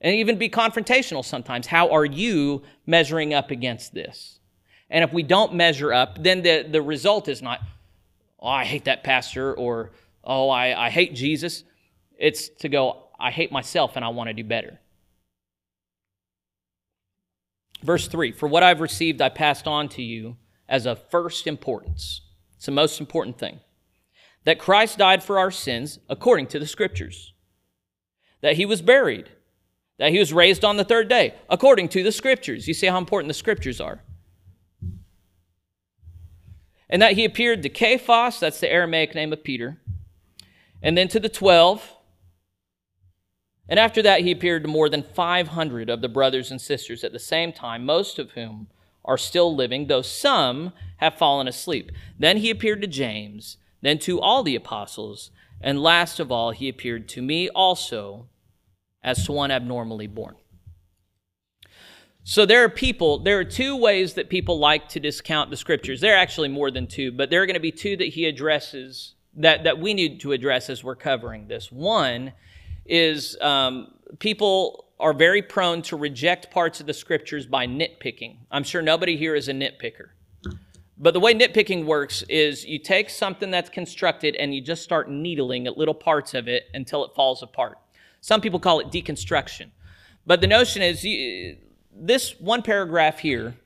And 0.00 0.14
even 0.14 0.38
be 0.38 0.48
confrontational 0.48 1.24
sometimes. 1.24 1.66
How 1.66 1.90
are 1.90 2.04
you 2.04 2.62
measuring 2.86 3.34
up 3.34 3.50
against 3.50 3.94
this? 3.94 4.37
And 4.90 5.04
if 5.04 5.12
we 5.12 5.22
don't 5.22 5.54
measure 5.54 5.92
up, 5.92 6.22
then 6.22 6.42
the, 6.42 6.66
the 6.68 6.80
result 6.80 7.28
is 7.28 7.42
not, 7.42 7.60
oh, 8.40 8.48
I 8.48 8.64
hate 8.64 8.86
that 8.86 9.04
pastor, 9.04 9.54
or 9.54 9.90
oh, 10.24 10.48
I, 10.48 10.86
I 10.86 10.90
hate 10.90 11.14
Jesus. 11.14 11.64
It's 12.18 12.48
to 12.60 12.68
go, 12.68 13.04
I 13.18 13.30
hate 13.30 13.52
myself 13.52 13.96
and 13.96 14.04
I 14.04 14.08
want 14.08 14.28
to 14.28 14.34
do 14.34 14.44
better. 14.44 14.78
Verse 17.82 18.08
3 18.08 18.32
For 18.32 18.48
what 18.48 18.62
I've 18.62 18.80
received, 18.80 19.20
I 19.20 19.28
passed 19.28 19.66
on 19.66 19.88
to 19.90 20.02
you 20.02 20.36
as 20.68 20.86
of 20.86 21.10
first 21.10 21.46
importance. 21.46 22.22
It's 22.56 22.66
the 22.66 22.72
most 22.72 23.00
important 23.00 23.38
thing. 23.38 23.60
That 24.44 24.58
Christ 24.58 24.98
died 24.98 25.22
for 25.22 25.38
our 25.38 25.50
sins 25.50 25.98
according 26.08 26.46
to 26.48 26.58
the 26.58 26.66
Scriptures, 26.66 27.34
that 28.40 28.56
he 28.56 28.66
was 28.66 28.82
buried, 28.82 29.28
that 29.98 30.10
he 30.10 30.18
was 30.18 30.32
raised 30.32 30.64
on 30.64 30.76
the 30.76 30.84
third 30.84 31.08
day 31.08 31.34
according 31.48 31.88
to 31.90 32.02
the 32.02 32.12
Scriptures. 32.12 32.66
You 32.66 32.74
see 32.74 32.86
how 32.86 32.98
important 32.98 33.28
the 33.28 33.34
Scriptures 33.34 33.80
are. 33.80 34.02
And 36.90 37.02
that 37.02 37.12
he 37.12 37.24
appeared 37.24 37.62
to 37.62 37.68
Cephas, 37.68 38.40
that's 38.40 38.60
the 38.60 38.70
Aramaic 38.70 39.14
name 39.14 39.32
of 39.32 39.44
Peter, 39.44 39.78
and 40.82 40.96
then 40.96 41.08
to 41.08 41.20
the 41.20 41.28
twelve. 41.28 41.94
And 43.68 43.78
after 43.78 44.00
that, 44.02 44.22
he 44.22 44.30
appeared 44.30 44.62
to 44.62 44.68
more 44.68 44.88
than 44.88 45.02
500 45.02 45.90
of 45.90 46.00
the 46.00 46.08
brothers 46.08 46.50
and 46.50 46.58
sisters 46.58 47.04
at 47.04 47.12
the 47.12 47.18
same 47.18 47.52
time, 47.52 47.84
most 47.84 48.18
of 48.18 48.30
whom 48.30 48.68
are 49.04 49.18
still 49.18 49.54
living, 49.54 49.86
though 49.86 50.02
some 50.02 50.72
have 50.98 51.18
fallen 51.18 51.46
asleep. 51.46 51.92
Then 52.18 52.38
he 52.38 52.48
appeared 52.48 52.80
to 52.80 52.88
James, 52.88 53.58
then 53.82 53.98
to 54.00 54.20
all 54.20 54.42
the 54.42 54.56
apostles, 54.56 55.30
and 55.60 55.82
last 55.82 56.18
of 56.20 56.32
all, 56.32 56.52
he 56.52 56.68
appeared 56.68 57.08
to 57.10 57.22
me 57.22 57.48
also 57.50 58.28
as 59.02 59.24
to 59.26 59.32
one 59.32 59.50
abnormally 59.50 60.06
born. 60.06 60.36
So 62.28 62.44
there 62.44 62.62
are 62.62 62.68
people, 62.68 63.20
there 63.20 63.38
are 63.38 63.44
two 63.44 63.74
ways 63.74 64.12
that 64.12 64.28
people 64.28 64.58
like 64.58 64.90
to 64.90 65.00
discount 65.00 65.48
the 65.48 65.56
scriptures. 65.56 66.02
There 66.02 66.12
are 66.12 66.18
actually 66.18 66.48
more 66.48 66.70
than 66.70 66.86
two, 66.86 67.10
but 67.10 67.30
there 67.30 67.40
are 67.42 67.46
going 67.46 67.54
to 67.54 67.58
be 67.58 67.72
two 67.72 67.96
that 67.96 68.08
he 68.08 68.26
addresses 68.26 69.14
that, 69.36 69.64
that 69.64 69.78
we 69.78 69.94
need 69.94 70.20
to 70.20 70.32
address 70.32 70.68
as 70.68 70.84
we're 70.84 70.94
covering 70.94 71.48
this. 71.48 71.72
One 71.72 72.34
is 72.84 73.38
um, 73.40 73.94
people 74.18 74.90
are 75.00 75.14
very 75.14 75.40
prone 75.40 75.80
to 75.84 75.96
reject 75.96 76.50
parts 76.50 76.80
of 76.80 76.86
the 76.86 76.92
scriptures 76.92 77.46
by 77.46 77.66
nitpicking. 77.66 78.36
I'm 78.50 78.62
sure 78.62 78.82
nobody 78.82 79.16
here 79.16 79.34
is 79.34 79.48
a 79.48 79.54
nitpicker. 79.54 80.08
But 80.98 81.14
the 81.14 81.20
way 81.20 81.32
nitpicking 81.32 81.86
works 81.86 82.24
is 82.28 82.62
you 82.62 82.78
take 82.78 83.08
something 83.08 83.50
that's 83.50 83.70
constructed 83.70 84.36
and 84.36 84.54
you 84.54 84.60
just 84.60 84.82
start 84.82 85.08
needling 85.08 85.66
at 85.66 85.78
little 85.78 85.94
parts 85.94 86.34
of 86.34 86.46
it 86.46 86.64
until 86.74 87.06
it 87.06 87.12
falls 87.16 87.42
apart. 87.42 87.78
Some 88.20 88.42
people 88.42 88.60
call 88.60 88.80
it 88.80 88.88
deconstruction. 88.88 89.70
But 90.26 90.42
the 90.42 90.46
notion 90.46 90.82
is 90.82 91.04
you, 91.04 91.56
this 91.98 92.38
one 92.40 92.62
paragraph 92.62 93.18
here 93.18 93.56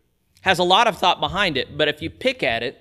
has 0.42 0.58
a 0.58 0.64
lot 0.64 0.86
of 0.86 0.98
thought 0.98 1.20
behind 1.20 1.56
it, 1.56 1.76
but 1.76 1.88
if 1.88 2.02
you 2.02 2.10
pick 2.10 2.42
at 2.42 2.62
it, 2.62 2.78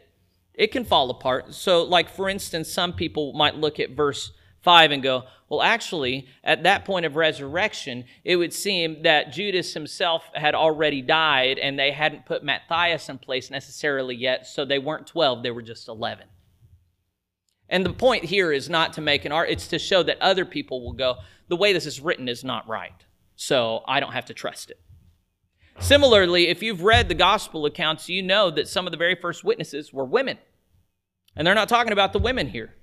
it 0.54 0.72
can 0.72 0.84
fall 0.84 1.10
apart. 1.10 1.54
So, 1.54 1.84
like 1.84 2.10
for 2.10 2.30
instance, 2.30 2.72
some 2.72 2.94
people 2.94 3.34
might 3.34 3.56
look 3.56 3.80
at 3.80 3.92
verse 3.92 4.32
5 4.62 4.92
and 4.92 5.04
go, 5.04 5.24
well, 5.50 5.62
actually, 5.62 6.28
at 6.44 6.64
that 6.64 6.86
point 6.86 7.06
of 7.06 7.16
resurrection, 7.16 8.06
it 8.24 8.36
would 8.36 8.54
seem 8.54 9.04
that 9.04 9.34
Judas 9.34 9.74
himself 9.74 10.24
had 10.34 10.56
already 10.56 11.02
died 11.02 11.60
and 11.60 11.78
they 11.78 11.92
hadn't 11.92 12.26
put 12.26 12.44
Matthias 12.44 13.10
in 13.10 13.18
place 13.18 13.50
necessarily 13.52 14.16
yet, 14.16 14.48
so 14.48 14.64
they 14.64 14.80
weren't 14.80 15.08
12, 15.08 15.44
they 15.44 15.52
were 15.52 15.62
just 15.62 15.88
11. 15.88 16.28
And 17.68 17.86
the 17.86 17.94
point 17.94 18.26
here 18.26 18.52
is 18.52 18.70
not 18.70 18.94
to 18.94 19.02
make 19.02 19.26
an 19.26 19.32
art, 19.32 19.50
it's 19.50 19.68
to 19.68 19.80
show 19.80 20.04
that 20.04 20.22
other 20.22 20.46
people 20.46 20.84
will 20.84 20.94
go, 20.94 21.16
the 21.48 21.58
way 21.58 21.74
this 21.74 21.86
is 21.86 22.00
written 22.00 22.30
is 22.30 22.44
not 22.44 22.68
right, 22.68 23.06
so 23.36 23.84
I 23.88 24.00
don't 24.00 24.14
have 24.14 24.26
to 24.26 24.34
trust 24.34 24.70
it. 24.70 24.80
Similarly, 25.82 26.48
if 26.48 26.62
you've 26.62 26.84
read 26.84 27.10
the 27.10 27.16
gospel 27.16 27.66
accounts, 27.66 28.08
you 28.08 28.22
know 28.22 28.50
that 28.52 28.68
some 28.68 28.86
of 28.86 28.92
the 28.92 28.98
very 28.98 29.16
first 29.16 29.44
witnesses 29.44 29.92
were 29.92 30.06
women. 30.06 30.38
And 31.36 31.46
they're 31.46 31.56
not 31.56 31.70
talking 31.70 31.92
about 31.92 32.14
the 32.14 32.20
women 32.20 32.48
here. 32.48 32.76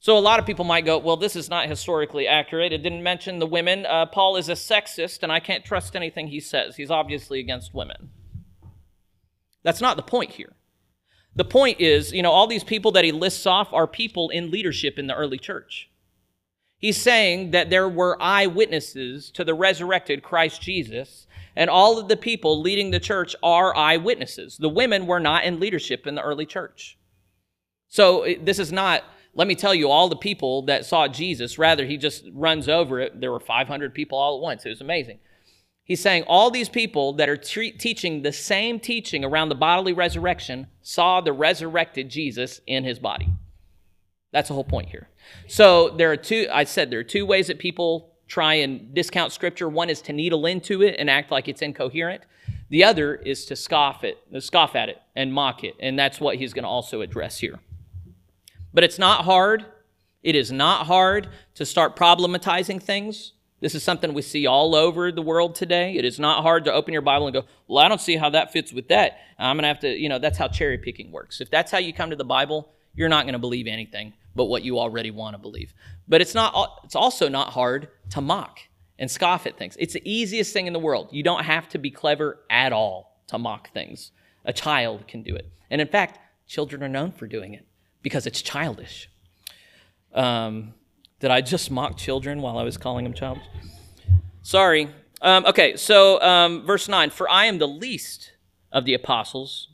So 0.00 0.16
a 0.16 0.20
lot 0.20 0.38
of 0.38 0.46
people 0.46 0.64
might 0.64 0.84
go, 0.84 0.98
well, 0.98 1.16
this 1.16 1.34
is 1.34 1.50
not 1.50 1.68
historically 1.68 2.28
accurate. 2.28 2.72
It 2.72 2.82
didn't 2.84 3.02
mention 3.02 3.40
the 3.40 3.46
women. 3.46 3.84
Uh, 3.84 4.06
Paul 4.06 4.36
is 4.36 4.48
a 4.48 4.52
sexist, 4.52 5.24
and 5.24 5.32
I 5.32 5.40
can't 5.40 5.64
trust 5.64 5.96
anything 5.96 6.28
he 6.28 6.38
says. 6.38 6.76
He's 6.76 6.90
obviously 6.90 7.40
against 7.40 7.74
women. 7.74 8.10
That's 9.64 9.80
not 9.80 9.96
the 9.96 10.02
point 10.02 10.30
here. 10.30 10.52
The 11.34 11.44
point 11.44 11.80
is, 11.80 12.12
you 12.12 12.22
know, 12.22 12.30
all 12.30 12.46
these 12.46 12.64
people 12.64 12.92
that 12.92 13.04
he 13.04 13.12
lists 13.12 13.46
off 13.46 13.72
are 13.72 13.86
people 13.86 14.30
in 14.30 14.50
leadership 14.50 14.98
in 14.98 15.08
the 15.08 15.14
early 15.14 15.38
church. 15.38 15.90
He's 16.78 16.96
saying 16.96 17.50
that 17.50 17.70
there 17.70 17.88
were 17.88 18.16
eyewitnesses 18.20 19.30
to 19.32 19.44
the 19.44 19.54
resurrected 19.54 20.22
Christ 20.22 20.62
Jesus, 20.62 21.26
and 21.58 21.68
all 21.68 21.98
of 21.98 22.08
the 22.08 22.16
people 22.16 22.62
leading 22.62 22.90
the 22.90 23.00
church 23.00 23.36
are 23.42 23.76
eyewitnesses. 23.76 24.56
The 24.56 24.70
women 24.70 25.06
were 25.06 25.20
not 25.20 25.44
in 25.44 25.60
leadership 25.60 26.06
in 26.06 26.14
the 26.14 26.22
early 26.22 26.46
church. 26.46 26.96
So 27.88 28.26
this 28.40 28.58
is 28.58 28.72
not 28.72 29.02
let 29.34 29.46
me 29.46 29.54
tell 29.54 29.74
you, 29.74 29.88
all 29.88 30.08
the 30.08 30.16
people 30.16 30.62
that 30.62 30.84
saw 30.84 31.06
Jesus, 31.06 31.58
rather, 31.58 31.86
he 31.86 31.96
just 31.96 32.24
runs 32.32 32.68
over 32.68 32.98
it. 32.98 33.20
There 33.20 33.30
were 33.30 33.38
500 33.38 33.94
people 33.94 34.18
all 34.18 34.36
at 34.36 34.42
once. 34.42 34.66
It 34.66 34.70
was 34.70 34.80
amazing. 34.80 35.20
He's 35.84 36.00
saying 36.00 36.24
all 36.26 36.50
these 36.50 36.68
people 36.68 37.12
that 37.14 37.28
are 37.28 37.36
teaching 37.36 38.22
the 38.22 38.32
same 38.32 38.80
teaching 38.80 39.24
around 39.24 39.48
the 39.48 39.54
bodily 39.54 39.92
resurrection 39.92 40.66
saw 40.82 41.20
the 41.20 41.32
resurrected 41.32 42.08
Jesus 42.08 42.60
in 42.66 42.82
his 42.82 42.98
body. 42.98 43.28
That's 44.32 44.48
the 44.48 44.54
whole 44.54 44.64
point 44.64 44.88
here. 44.88 45.08
So 45.46 45.90
there 45.90 46.10
are 46.10 46.16
two, 46.16 46.48
I 46.52 46.64
said 46.64 46.90
there 46.90 46.98
are 46.98 47.04
two 47.04 47.24
ways 47.24 47.46
that 47.46 47.60
people 47.60 48.17
try 48.28 48.54
and 48.54 48.94
discount 48.94 49.32
scripture. 49.32 49.68
One 49.68 49.90
is 49.90 50.02
to 50.02 50.12
needle 50.12 50.46
into 50.46 50.82
it 50.82 50.96
and 50.98 51.10
act 51.10 51.30
like 51.30 51.48
it's 51.48 51.62
incoherent. 51.62 52.22
The 52.68 52.84
other 52.84 53.14
is 53.14 53.46
to 53.46 53.56
scoff 53.56 54.04
it, 54.04 54.18
scoff 54.40 54.76
at 54.76 54.90
it 54.90 55.00
and 55.16 55.32
mock 55.32 55.64
it. 55.64 55.74
And 55.80 55.98
that's 55.98 56.20
what 56.20 56.36
he's 56.36 56.52
going 56.52 56.64
to 56.64 56.68
also 56.68 57.00
address 57.00 57.38
here. 57.38 57.58
But 58.72 58.84
it's 58.84 58.98
not 58.98 59.24
hard. 59.24 59.64
It 60.22 60.34
is 60.34 60.52
not 60.52 60.86
hard 60.86 61.28
to 61.54 61.64
start 61.64 61.96
problematizing 61.96 62.82
things. 62.82 63.32
This 63.60 63.74
is 63.74 63.82
something 63.82 64.14
we 64.14 64.22
see 64.22 64.46
all 64.46 64.74
over 64.74 65.10
the 65.10 65.22
world 65.22 65.54
today. 65.54 65.96
It 65.96 66.04
is 66.04 66.20
not 66.20 66.42
hard 66.42 66.66
to 66.66 66.72
open 66.72 66.92
your 66.92 67.02
Bible 67.02 67.26
and 67.26 67.34
go, 67.34 67.44
Well, 67.66 67.84
I 67.84 67.88
don't 67.88 68.00
see 68.00 68.16
how 68.16 68.30
that 68.30 68.52
fits 68.52 68.72
with 68.72 68.88
that. 68.88 69.18
I'm 69.38 69.56
going 69.56 69.62
to 69.62 69.68
have 69.68 69.80
to, 69.80 69.88
you 69.88 70.08
know, 70.08 70.18
that's 70.18 70.38
how 70.38 70.48
cherry 70.48 70.78
picking 70.78 71.10
works. 71.10 71.40
If 71.40 71.50
that's 71.50 71.72
how 71.72 71.78
you 71.78 71.92
come 71.92 72.10
to 72.10 72.16
the 72.16 72.24
Bible, 72.24 72.70
you're 72.94 73.08
not 73.08 73.24
going 73.24 73.32
to 73.32 73.38
believe 73.38 73.66
anything 73.66 74.12
but 74.38 74.46
what 74.46 74.62
you 74.62 74.78
already 74.78 75.10
want 75.10 75.34
to 75.34 75.38
believe. 75.38 75.74
But 76.06 76.22
it's 76.22 76.34
not 76.34 76.80
it's 76.84 76.94
also 76.94 77.28
not 77.28 77.50
hard 77.50 77.88
to 78.10 78.22
mock 78.22 78.60
and 78.98 79.10
scoff 79.10 79.46
at 79.46 79.58
things. 79.58 79.76
It's 79.78 79.92
the 79.92 80.10
easiest 80.10 80.52
thing 80.52 80.68
in 80.68 80.72
the 80.72 80.78
world. 80.78 81.08
You 81.10 81.24
don't 81.24 81.44
have 81.44 81.68
to 81.70 81.78
be 81.78 81.90
clever 81.90 82.38
at 82.48 82.72
all 82.72 83.20
to 83.26 83.36
mock 83.36 83.72
things. 83.74 84.12
A 84.44 84.52
child 84.52 85.08
can 85.08 85.22
do 85.22 85.34
it. 85.34 85.50
And 85.70 85.80
in 85.80 85.88
fact, 85.88 86.20
children 86.46 86.82
are 86.84 86.88
known 86.88 87.10
for 87.10 87.26
doing 87.26 87.52
it 87.52 87.66
because 88.00 88.26
it's 88.26 88.40
childish. 88.40 89.10
Um, 90.14 90.74
did 91.18 91.32
I 91.32 91.40
just 91.40 91.70
mock 91.70 91.96
children 91.96 92.40
while 92.40 92.58
I 92.58 92.62
was 92.62 92.78
calling 92.78 93.04
them 93.04 93.12
childish? 93.12 93.44
Sorry. 94.42 94.88
Um, 95.20 95.44
okay, 95.46 95.76
so 95.76 96.22
um, 96.22 96.64
verse 96.64 96.88
9 96.88 97.10
For 97.10 97.28
I 97.28 97.46
am 97.46 97.58
the 97.58 97.66
least 97.66 98.32
of 98.70 98.84
the 98.84 98.94
apostles. 98.94 99.68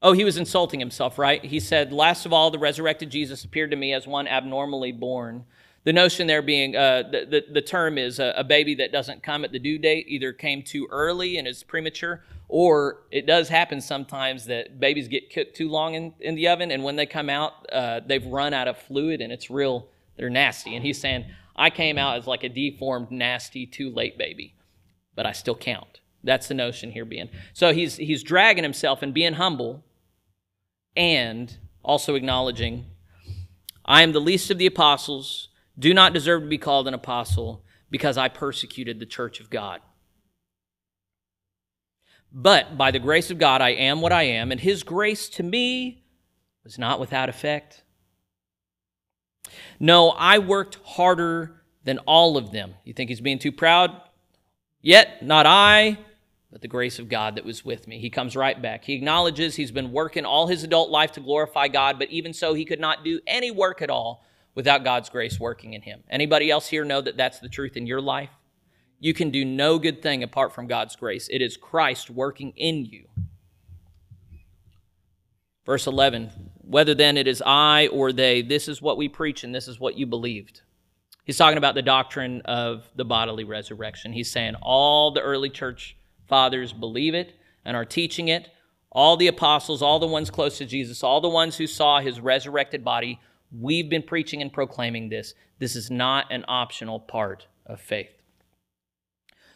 Oh, 0.00 0.12
he 0.12 0.24
was 0.24 0.36
insulting 0.36 0.78
himself, 0.78 1.18
right? 1.18 1.44
He 1.44 1.58
said, 1.58 1.92
Last 1.92 2.24
of 2.24 2.32
all, 2.32 2.50
the 2.50 2.58
resurrected 2.58 3.10
Jesus 3.10 3.44
appeared 3.44 3.72
to 3.72 3.76
me 3.76 3.92
as 3.92 4.06
one 4.06 4.28
abnormally 4.28 4.92
born. 4.92 5.44
The 5.84 5.92
notion 5.92 6.26
there 6.26 6.42
being, 6.42 6.76
uh, 6.76 7.02
the, 7.10 7.24
the, 7.24 7.44
the, 7.54 7.62
term 7.62 7.98
is 7.98 8.18
a, 8.18 8.34
a, 8.36 8.44
baby 8.44 8.74
that 8.76 8.92
doesn't 8.92 9.22
come 9.22 9.44
at 9.44 9.52
the 9.52 9.58
due 9.58 9.78
date, 9.78 10.04
either 10.08 10.32
came 10.32 10.62
too 10.62 10.86
early 10.90 11.38
and 11.38 11.48
is 11.48 11.62
premature, 11.62 12.24
or 12.48 13.04
it 13.10 13.26
does 13.26 13.48
happen 13.48 13.80
sometimes 13.80 14.44
that 14.46 14.78
babies 14.78 15.08
get 15.08 15.32
cooked 15.32 15.56
too 15.56 15.68
long 15.68 15.94
in, 15.94 16.14
in 16.20 16.34
the 16.34 16.46
oven, 16.48 16.70
and 16.70 16.84
when 16.84 16.96
they 16.96 17.06
come 17.06 17.30
out, 17.30 17.52
uh, 17.72 18.00
they've 18.04 18.26
run 18.26 18.52
out 18.52 18.68
of 18.68 18.76
fluid 18.76 19.20
and 19.20 19.32
it's 19.32 19.50
real, 19.50 19.88
they're 20.16 20.30
nasty. 20.30 20.76
And 20.76 20.84
he's 20.84 21.00
saying, 21.00 21.24
I 21.56 21.70
came 21.70 21.96
out 21.96 22.18
as 22.18 22.26
like 22.26 22.44
a 22.44 22.48
deformed, 22.48 23.10
nasty, 23.10 23.66
too 23.66 23.90
late 23.90 24.18
baby, 24.18 24.54
but 25.14 25.26
I 25.26 25.32
still 25.32 25.56
count. 25.56 26.00
That's 26.22 26.48
the 26.48 26.54
notion 26.54 26.90
here 26.90 27.04
being. 27.04 27.30
So 27.52 27.72
he's, 27.72 27.96
he's 27.96 28.22
dragging 28.22 28.64
himself 28.64 29.02
and 29.02 29.14
being 29.14 29.34
humble 29.34 29.84
and 30.98 31.56
also 31.82 32.16
acknowledging, 32.16 32.84
I 33.84 34.02
am 34.02 34.12
the 34.12 34.20
least 34.20 34.50
of 34.50 34.58
the 34.58 34.66
apostles 34.66 35.48
do 35.78 35.94
not 35.94 36.12
deserve 36.12 36.42
to 36.42 36.48
be 36.48 36.58
called 36.58 36.88
an 36.88 36.92
apostle 36.92 37.64
because 37.88 38.18
I 38.18 38.28
persecuted 38.28 38.98
the 38.98 39.06
church 39.06 39.38
of 39.40 39.48
God. 39.48 39.80
But 42.32 42.76
by 42.76 42.90
the 42.90 42.98
grace 42.98 43.30
of 43.30 43.38
God, 43.38 43.62
I 43.62 43.70
am 43.70 44.02
what 44.02 44.12
I 44.12 44.24
am, 44.24 44.52
and 44.52 44.60
his 44.60 44.82
grace 44.82 45.28
to 45.30 45.42
me 45.42 46.04
was 46.64 46.78
not 46.78 47.00
without 47.00 47.30
effect. 47.30 47.84
No, 49.80 50.10
I 50.10 50.40
worked 50.40 50.78
harder 50.84 51.62
than 51.84 51.98
all 52.00 52.36
of 52.36 52.50
them. 52.50 52.74
You 52.84 52.92
think 52.92 53.08
he's 53.08 53.22
being 53.22 53.38
too 53.38 53.52
proud? 53.52 53.98
Yet, 54.82 55.22
not 55.22 55.46
I, 55.46 55.96
but 56.58 56.62
the 56.62 56.68
grace 56.68 56.98
of 56.98 57.08
God 57.08 57.36
that 57.36 57.44
was 57.44 57.64
with 57.64 57.86
me. 57.86 58.00
He 58.00 58.10
comes 58.10 58.34
right 58.34 58.60
back. 58.60 58.84
He 58.84 58.94
acknowledges 58.94 59.54
he's 59.54 59.70
been 59.70 59.92
working 59.92 60.24
all 60.24 60.48
his 60.48 60.64
adult 60.64 60.90
life 60.90 61.12
to 61.12 61.20
glorify 61.20 61.68
God, 61.68 62.00
but 62.00 62.10
even 62.10 62.34
so, 62.34 62.52
he 62.52 62.64
could 62.64 62.80
not 62.80 63.04
do 63.04 63.20
any 63.28 63.52
work 63.52 63.80
at 63.80 63.90
all 63.90 64.24
without 64.56 64.82
God's 64.82 65.08
grace 65.08 65.38
working 65.38 65.74
in 65.74 65.82
him. 65.82 66.02
Anybody 66.10 66.50
else 66.50 66.66
here 66.66 66.84
know 66.84 67.00
that 67.00 67.16
that's 67.16 67.38
the 67.38 67.48
truth 67.48 67.76
in 67.76 67.86
your 67.86 68.00
life? 68.00 68.30
You 68.98 69.14
can 69.14 69.30
do 69.30 69.44
no 69.44 69.78
good 69.78 70.02
thing 70.02 70.24
apart 70.24 70.52
from 70.52 70.66
God's 70.66 70.96
grace. 70.96 71.28
It 71.30 71.40
is 71.40 71.56
Christ 71.56 72.10
working 72.10 72.52
in 72.56 72.84
you. 72.84 73.06
Verse 75.64 75.86
11 75.86 76.30
Whether 76.62 76.94
then 76.94 77.16
it 77.16 77.28
is 77.28 77.40
I 77.46 77.86
or 77.86 78.12
they, 78.12 78.42
this 78.42 78.66
is 78.66 78.82
what 78.82 78.96
we 78.96 79.08
preach 79.08 79.44
and 79.44 79.54
this 79.54 79.68
is 79.68 79.78
what 79.78 79.96
you 79.96 80.06
believed. 80.06 80.62
He's 81.24 81.36
talking 81.36 81.58
about 81.58 81.76
the 81.76 81.82
doctrine 81.82 82.40
of 82.46 82.90
the 82.96 83.04
bodily 83.04 83.44
resurrection. 83.44 84.12
He's 84.12 84.30
saying 84.30 84.56
all 84.60 85.12
the 85.12 85.20
early 85.20 85.50
church 85.50 85.94
fathers 86.28 86.72
believe 86.72 87.14
it 87.14 87.34
and 87.64 87.76
are 87.76 87.84
teaching 87.84 88.28
it. 88.28 88.48
All 88.90 89.16
the 89.16 89.26
apostles, 89.26 89.82
all 89.82 89.98
the 89.98 90.06
ones 90.06 90.30
close 90.30 90.58
to 90.58 90.64
Jesus, 90.64 91.02
all 91.02 91.20
the 91.20 91.28
ones 91.28 91.56
who 91.56 91.66
saw 91.66 92.00
his 92.00 92.20
resurrected 92.20 92.84
body 92.84 93.20
We've 93.50 93.88
been 93.88 94.02
preaching 94.02 94.42
and 94.42 94.52
proclaiming 94.52 95.08
this. 95.08 95.34
This 95.58 95.74
is 95.74 95.90
not 95.90 96.30
an 96.30 96.44
optional 96.48 97.00
part 97.00 97.46
of 97.66 97.80
faith. 97.80 98.10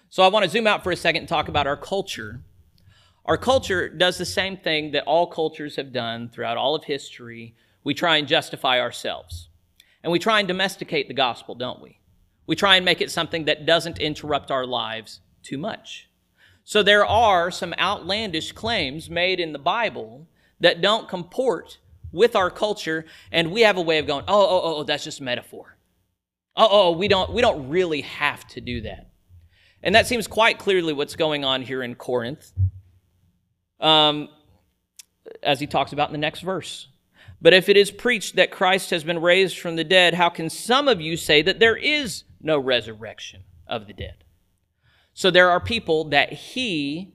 So 0.08 0.22
I 0.22 0.28
want 0.28 0.44
to 0.44 0.50
zoom 0.50 0.66
out 0.66 0.82
for 0.82 0.92
a 0.92 0.96
second 0.96 1.20
and 1.20 1.28
talk 1.28 1.48
about 1.48 1.66
our 1.66 1.76
culture. 1.76 2.40
Our 3.24 3.36
culture 3.36 3.88
does 3.88 4.18
the 4.18 4.24
same 4.24 4.56
thing 4.56 4.92
that 4.92 5.04
all 5.04 5.26
cultures 5.26 5.76
have 5.76 5.92
done 5.92 6.28
throughout 6.28 6.56
all 6.56 6.74
of 6.74 6.84
history. 6.84 7.54
We 7.84 7.94
try 7.94 8.16
and 8.16 8.26
justify 8.26 8.80
ourselves. 8.80 9.48
And 10.02 10.10
we 10.10 10.18
try 10.18 10.38
and 10.40 10.48
domesticate 10.48 11.08
the 11.08 11.14
gospel, 11.14 11.54
don't 11.54 11.80
we? 11.80 11.98
We 12.46 12.56
try 12.56 12.76
and 12.76 12.84
make 12.84 13.00
it 13.00 13.10
something 13.10 13.44
that 13.44 13.66
doesn't 13.66 13.98
interrupt 13.98 14.50
our 14.50 14.66
lives 14.66 15.20
too 15.42 15.58
much. 15.58 16.08
So 16.64 16.82
there 16.82 17.04
are 17.04 17.50
some 17.50 17.74
outlandish 17.78 18.52
claims 18.52 19.10
made 19.10 19.40
in 19.40 19.52
the 19.52 19.58
Bible 19.58 20.26
that 20.60 20.80
don't 20.80 21.08
comport 21.08 21.78
with 22.12 22.36
our 22.36 22.50
culture, 22.50 23.04
and 23.30 23.50
we 23.50 23.62
have 23.62 23.76
a 23.76 23.82
way 23.82 23.98
of 23.98 24.06
going, 24.06 24.24
oh, 24.28 24.42
oh, 24.42 24.60
oh, 24.62 24.76
oh 24.76 24.82
that's 24.84 25.04
just 25.04 25.20
metaphor. 25.20 25.76
Oh, 26.56 26.68
oh, 26.70 26.90
we 26.92 27.08
don't, 27.08 27.32
we 27.32 27.40
don't 27.40 27.68
really 27.68 28.02
have 28.02 28.46
to 28.48 28.60
do 28.60 28.82
that. 28.82 29.10
And 29.82 29.94
that 29.94 30.06
seems 30.06 30.26
quite 30.26 30.58
clearly 30.58 30.92
what's 30.92 31.16
going 31.16 31.44
on 31.44 31.62
here 31.62 31.82
in 31.82 31.94
Corinth, 31.94 32.52
um, 33.80 34.28
as 35.42 35.58
he 35.58 35.66
talks 35.66 35.92
about 35.92 36.08
in 36.10 36.12
the 36.12 36.18
next 36.18 36.40
verse. 36.42 36.88
But 37.40 37.54
if 37.54 37.68
it 37.68 37.76
is 37.76 37.90
preached 37.90 38.36
that 38.36 38.52
Christ 38.52 38.90
has 38.90 39.02
been 39.02 39.20
raised 39.20 39.58
from 39.58 39.74
the 39.74 39.82
dead, 39.82 40.14
how 40.14 40.28
can 40.28 40.48
some 40.48 40.86
of 40.86 41.00
you 41.00 41.16
say 41.16 41.42
that 41.42 41.58
there 41.58 41.76
is 41.76 42.22
no 42.40 42.58
resurrection 42.58 43.42
of 43.66 43.88
the 43.88 43.92
dead? 43.92 44.21
So 45.14 45.30
there 45.30 45.50
are 45.50 45.60
people 45.60 46.04
that 46.04 46.32
he 46.32 47.14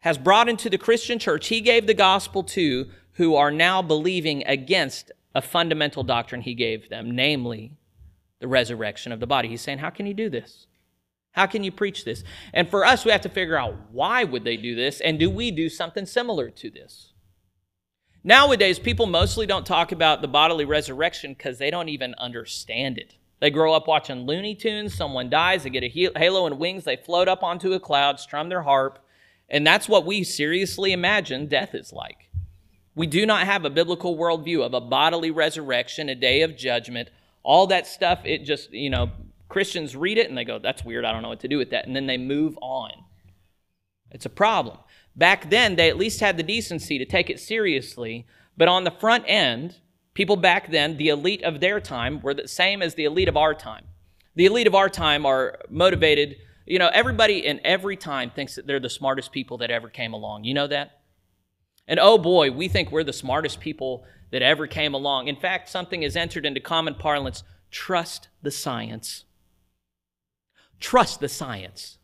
has 0.00 0.18
brought 0.18 0.48
into 0.48 0.70
the 0.70 0.78
Christian 0.78 1.18
church, 1.18 1.48
he 1.48 1.60
gave 1.60 1.86
the 1.86 1.94
gospel 1.94 2.42
to, 2.44 2.88
who 3.12 3.34
are 3.34 3.50
now 3.50 3.82
believing 3.82 4.46
against 4.46 5.10
a 5.34 5.42
fundamental 5.42 6.02
doctrine 6.02 6.42
he 6.42 6.54
gave 6.54 6.88
them, 6.88 7.10
namely 7.10 7.72
the 8.38 8.48
resurrection 8.48 9.10
of 9.10 9.20
the 9.20 9.26
body. 9.26 9.48
He's 9.48 9.62
saying, 9.62 9.78
How 9.78 9.90
can 9.90 10.06
you 10.06 10.14
do 10.14 10.28
this? 10.28 10.66
How 11.32 11.46
can 11.46 11.64
you 11.64 11.72
preach 11.72 12.04
this? 12.04 12.24
And 12.54 12.68
for 12.68 12.84
us, 12.84 13.04
we 13.04 13.10
have 13.10 13.20
to 13.22 13.28
figure 13.28 13.58
out 13.58 13.74
why 13.90 14.24
would 14.24 14.44
they 14.44 14.56
do 14.56 14.74
this, 14.74 15.00
and 15.00 15.18
do 15.18 15.28
we 15.28 15.50
do 15.50 15.68
something 15.68 16.06
similar 16.06 16.50
to 16.50 16.70
this? 16.70 17.12
Nowadays, 18.24 18.78
people 18.78 19.06
mostly 19.06 19.46
don't 19.46 19.66
talk 19.66 19.92
about 19.92 20.20
the 20.20 20.28
bodily 20.28 20.64
resurrection 20.64 21.32
because 21.32 21.58
they 21.58 21.70
don't 21.70 21.88
even 21.88 22.14
understand 22.14 22.98
it. 22.98 23.16
They 23.40 23.50
grow 23.50 23.74
up 23.74 23.86
watching 23.86 24.26
Looney 24.26 24.54
Tunes, 24.54 24.94
someone 24.94 25.28
dies, 25.28 25.64
they 25.64 25.70
get 25.70 25.84
a 25.84 25.88
halo 25.88 26.46
and 26.46 26.58
wings, 26.58 26.84
they 26.84 26.96
float 26.96 27.28
up 27.28 27.42
onto 27.42 27.74
a 27.74 27.80
cloud, 27.80 28.18
strum 28.18 28.48
their 28.48 28.62
harp, 28.62 28.98
and 29.48 29.66
that's 29.66 29.88
what 29.88 30.06
we 30.06 30.24
seriously 30.24 30.92
imagine 30.92 31.46
death 31.46 31.74
is 31.74 31.92
like. 31.92 32.30
We 32.94 33.06
do 33.06 33.26
not 33.26 33.44
have 33.46 33.64
a 33.64 33.70
biblical 33.70 34.16
worldview 34.16 34.64
of 34.64 34.72
a 34.72 34.80
bodily 34.80 35.30
resurrection, 35.30 36.08
a 36.08 36.14
day 36.14 36.40
of 36.42 36.56
judgment, 36.56 37.10
all 37.42 37.66
that 37.66 37.86
stuff. 37.86 38.20
It 38.24 38.44
just, 38.44 38.72
you 38.72 38.88
know, 38.88 39.10
Christians 39.48 39.94
read 39.94 40.18
it 40.18 40.28
and 40.28 40.36
they 40.36 40.44
go, 40.44 40.58
that's 40.58 40.84
weird. 40.84 41.04
I 41.04 41.12
don't 41.12 41.22
know 41.22 41.28
what 41.28 41.40
to 41.40 41.48
do 41.48 41.58
with 41.58 41.70
that. 41.70 41.86
And 41.86 41.94
then 41.94 42.06
they 42.06 42.16
move 42.16 42.58
on. 42.62 42.90
It's 44.10 44.26
a 44.26 44.30
problem. 44.30 44.78
Back 45.14 45.50
then, 45.50 45.76
they 45.76 45.88
at 45.88 45.98
least 45.98 46.20
had 46.20 46.36
the 46.36 46.42
decency 46.42 46.98
to 46.98 47.04
take 47.04 47.28
it 47.30 47.38
seriously. 47.38 48.26
But 48.56 48.68
on 48.68 48.84
the 48.84 48.90
front 48.90 49.24
end, 49.26 49.76
people 50.16 50.36
back 50.36 50.70
then, 50.70 50.96
the 50.96 51.10
elite 51.10 51.42
of 51.42 51.60
their 51.60 51.78
time, 51.78 52.20
were 52.22 52.34
the 52.34 52.48
same 52.48 52.82
as 52.82 52.94
the 52.94 53.04
elite 53.04 53.28
of 53.28 53.36
our 53.36 53.54
time. 53.54 53.84
The 54.34 54.46
elite 54.46 54.66
of 54.66 54.74
our 54.74 54.88
time 54.88 55.26
are 55.26 55.58
motivated. 55.70 56.36
You 56.64 56.78
know, 56.78 56.90
everybody 56.92 57.46
in 57.46 57.60
every 57.62 57.96
time 57.96 58.30
thinks 58.30 58.54
that 58.56 58.66
they're 58.66 58.80
the 58.80 58.90
smartest 58.90 59.30
people 59.30 59.58
that 59.58 59.70
ever 59.70 59.88
came 59.88 60.14
along. 60.14 60.44
You 60.44 60.54
know 60.54 60.66
that? 60.66 61.02
And 61.86 62.00
oh 62.00 62.18
boy, 62.18 62.50
we 62.50 62.66
think 62.66 62.90
we're 62.90 63.04
the 63.04 63.12
smartest 63.12 63.60
people 63.60 64.04
that 64.32 64.42
ever 64.42 64.66
came 64.66 64.94
along. 64.94 65.28
In 65.28 65.36
fact, 65.36 65.68
something 65.68 66.02
is 66.02 66.16
entered 66.16 66.46
into 66.46 66.60
common 66.60 66.94
parlance 66.94 67.44
trust 67.70 68.28
the 68.42 68.50
science. 68.50 69.24
Trust 70.80 71.20
the 71.20 71.28
science. 71.28 71.98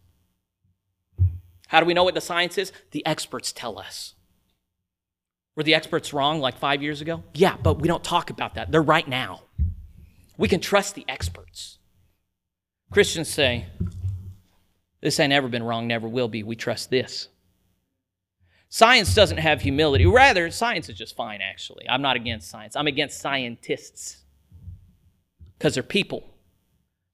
How 1.68 1.81
do 1.81 1.87
we 1.87 1.94
know 1.94 2.05
what 2.05 2.14
the 2.14 2.20
science 2.20 2.59
is? 2.59 2.72
The 2.90 3.05
experts 3.07 3.53
tell 3.53 3.79
us. 3.79 4.14
Were 5.55 5.62
the 5.62 5.75
experts 5.75 6.12
wrong 6.12 6.41
like 6.41 6.59
five 6.59 6.83
years 6.83 7.01
ago? 7.01 7.23
Yeah, 7.35 7.57
but 7.62 7.81
we 7.81 7.88
don't 7.88 8.03
talk 8.03 8.31
about 8.31 8.55
that. 8.55 8.71
They're 8.73 8.83
right 8.83 9.07
now. 9.07 9.43
We 10.38 10.49
can 10.49 10.61
trust 10.61 10.95
the 10.95 11.05
experts. 11.09 11.79
Christians 12.91 13.29
say, 13.29 13.67
This 15.01 15.21
ain't 15.21 15.33
ever 15.33 15.49
been 15.49 15.62
wrong, 15.62 15.87
never 15.87 16.09
will 16.09 16.29
be. 16.29 16.43
We 16.43 16.57
trust 16.57 16.91
this. 16.91 17.29
Science 18.71 19.15
doesn't 19.15 19.37
have 19.37 19.61
humility. 19.61 20.07
Rather, 20.07 20.51
science 20.51 20.88
is 20.88 20.97
just 20.97 21.15
fine, 21.15 21.41
actually. 21.43 21.87
I'm 21.91 22.01
not 22.01 22.17
against 22.17 22.49
science. 22.49 22.75
I'm 22.75 22.87
against 22.87 23.21
scientists 23.21 24.23
because 25.59 25.75
they're 25.75 25.83
people, 25.83 26.25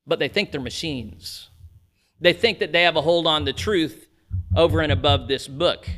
but 0.07 0.21
they 0.21 0.29
think 0.29 0.53
they're 0.53 0.61
machines. 0.61 1.49
They 2.21 2.33
think 2.33 2.61
that 2.61 2.71
they 2.71 2.85
have 2.85 2.95
a 2.95 3.03
hold 3.03 3.27
on 3.27 3.45
the 3.45 3.53
truth 3.53 4.07
over 4.55 4.81
and 4.81 4.93
above 4.93 5.27
this 5.27 5.49
book. 5.49 5.89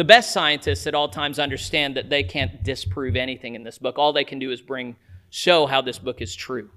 The 0.00 0.04
best 0.04 0.32
scientists 0.32 0.86
at 0.86 0.94
all 0.94 1.10
times 1.10 1.38
understand 1.38 1.94
that 1.96 2.08
they 2.08 2.22
can't 2.22 2.62
disprove 2.64 3.16
anything 3.16 3.54
in 3.54 3.64
this 3.64 3.76
book. 3.76 3.98
All 3.98 4.14
they 4.14 4.24
can 4.24 4.38
do 4.38 4.50
is 4.50 4.62
bring 4.62 4.96
show 5.28 5.66
how 5.66 5.82
this 5.82 5.98
book 5.98 6.22
is 6.22 6.34
true. 6.34 6.70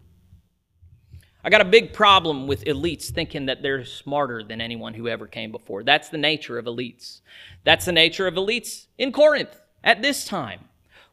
I 1.41 1.49
got 1.49 1.61
a 1.61 1.63
big 1.63 1.93
problem 1.93 2.47
with 2.47 2.65
elites 2.65 3.11
thinking 3.11 3.45
that 3.45 3.61
they're 3.61 3.85
smarter 3.85 4.43
than 4.43 4.59
anyone 4.59 4.93
who 4.93 5.07
ever 5.07 5.25
came 5.25 5.53
before. 5.53 5.85
That's 5.85 6.09
the 6.09 6.17
nature 6.17 6.57
of 6.57 6.65
elites. 6.65 7.21
That's 7.63 7.85
the 7.85 7.93
nature 7.93 8.27
of 8.27 8.33
elites 8.33 8.87
in 8.97 9.13
Corinth 9.13 9.57
at 9.85 10.01
this 10.01 10.25
time. 10.25 10.59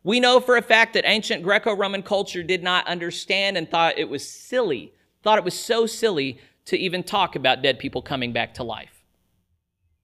We 0.03 0.19
know 0.19 0.41
for 0.41 0.57
a 0.57 0.63
fact 0.63 0.95
that 0.95 1.05
ancient 1.07 1.45
Greco 1.45 1.77
Roman 1.77 2.03
culture 2.03 2.43
did 2.43 2.65
not 2.65 2.89
understand 2.89 3.57
and 3.57 3.71
thought 3.71 3.99
it 3.99 4.09
was 4.09 4.29
silly 4.29 4.95
thought 5.23 5.39
it 5.39 5.45
was 5.45 5.57
so 5.57 5.87
silly 5.87 6.41
to 6.65 6.77
even 6.77 7.05
talk 7.05 7.37
about 7.37 7.63
dead 7.63 7.79
people 7.79 8.03
coming 8.03 8.33
back 8.33 8.55
to 8.55 8.65
life. 8.65 9.00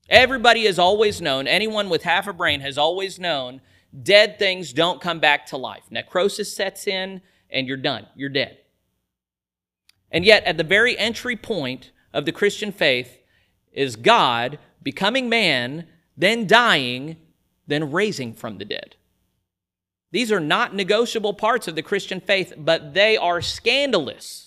Everybody 0.09 0.67
has 0.67 0.79
always 0.79 1.21
known, 1.21 1.47
anyone 1.49 1.89
with 1.89 2.05
half 2.05 2.27
a 2.27 2.33
brain 2.33 2.61
has 2.61 2.79
always 2.79 3.19
known, 3.19 3.61
dead 4.03 4.39
things 4.39 4.73
don't 4.73 5.01
come 5.01 5.19
back 5.19 5.47
to 5.47 5.57
life. 5.57 5.85
Necrosis 5.91 6.55
sets 6.55 6.87
in, 6.87 7.21
and 7.51 7.67
you're 7.67 7.77
done. 7.77 8.07
You're 8.15 8.29
dead. 8.29 8.59
And 10.11 10.25
yet, 10.25 10.45
at 10.45 10.57
the 10.57 10.65
very 10.65 10.97
entry 10.97 11.37
point 11.37 11.91
of 12.13 12.25
the 12.25 12.33
Christian 12.33 12.71
faith 12.71 13.19
is 13.73 13.97
God 13.97 14.59
becoming 14.83 15.29
man, 15.29 15.87
then 16.17 16.47
dying, 16.47 17.17
then 17.67 17.91
raising 17.91 18.33
from 18.33 18.59
the 18.59 18.65
dead. 18.65 18.95
These 20.13 20.31
are 20.31 20.41
not 20.41 20.75
negotiable 20.75 21.35
parts 21.35 21.67
of 21.67 21.75
the 21.75 21.83
Christian 21.83 22.21
faith, 22.21 22.55
but 22.57 22.95
they 22.95 23.17
are 23.17 23.43
scandalous 23.43 24.46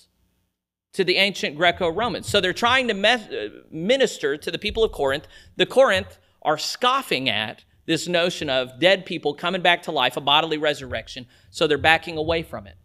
to 0.93 1.03
the 1.03 1.17
ancient 1.17 1.55
Greco 1.55 1.89
Romans. 1.89 2.27
So 2.27 2.41
they're 2.41 2.53
trying 2.53 2.87
to 2.87 3.07
uh, 3.07 3.49
minister 3.71 4.37
to 4.37 4.51
the 4.51 4.57
people 4.57 4.83
of 4.83 4.91
Corinth. 4.91 5.27
The 5.55 5.65
Corinth 5.65 6.17
are 6.41 6.57
scoffing 6.57 7.29
at 7.29 7.63
this 7.85 8.07
notion 8.07 8.49
of 8.49 8.79
dead 8.79 9.05
people 9.05 9.33
coming 9.33 9.61
back 9.61 9.83
to 9.83 9.91
life, 9.91 10.15
a 10.15 10.21
bodily 10.21 10.57
resurrection, 10.57 11.25
so 11.49 11.67
they're 11.67 11.77
backing 11.77 12.17
away 12.17 12.43
from 12.43 12.67
it. 12.67 12.75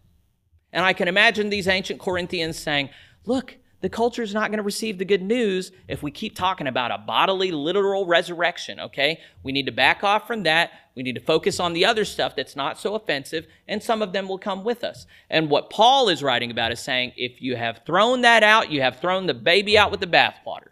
And 0.72 0.84
I 0.84 0.92
can 0.92 1.08
imagine 1.08 1.50
these 1.50 1.68
ancient 1.68 2.00
Corinthians 2.00 2.58
saying, 2.58 2.90
Look, 3.26 3.58
the 3.84 3.90
culture 3.90 4.22
is 4.22 4.32
not 4.32 4.48
going 4.48 4.56
to 4.56 4.62
receive 4.62 4.96
the 4.96 5.04
good 5.04 5.20
news 5.20 5.70
if 5.88 6.02
we 6.02 6.10
keep 6.10 6.34
talking 6.34 6.66
about 6.66 6.90
a 6.90 6.96
bodily, 6.96 7.52
literal 7.52 8.06
resurrection, 8.06 8.80
okay? 8.80 9.20
We 9.42 9.52
need 9.52 9.66
to 9.66 9.72
back 9.72 10.02
off 10.02 10.26
from 10.26 10.44
that. 10.44 10.70
We 10.94 11.02
need 11.02 11.16
to 11.16 11.20
focus 11.20 11.60
on 11.60 11.74
the 11.74 11.84
other 11.84 12.06
stuff 12.06 12.34
that's 12.34 12.56
not 12.56 12.78
so 12.78 12.94
offensive, 12.94 13.46
and 13.68 13.82
some 13.82 14.00
of 14.00 14.14
them 14.14 14.26
will 14.26 14.38
come 14.38 14.64
with 14.64 14.84
us. 14.84 15.04
And 15.28 15.50
what 15.50 15.68
Paul 15.68 16.08
is 16.08 16.22
writing 16.22 16.50
about 16.50 16.72
is 16.72 16.80
saying 16.80 17.12
if 17.18 17.42
you 17.42 17.56
have 17.56 17.82
thrown 17.84 18.22
that 18.22 18.42
out, 18.42 18.72
you 18.72 18.80
have 18.80 19.00
thrown 19.00 19.26
the 19.26 19.34
baby 19.34 19.76
out 19.76 19.90
with 19.90 20.00
the 20.00 20.06
bathwater. 20.06 20.70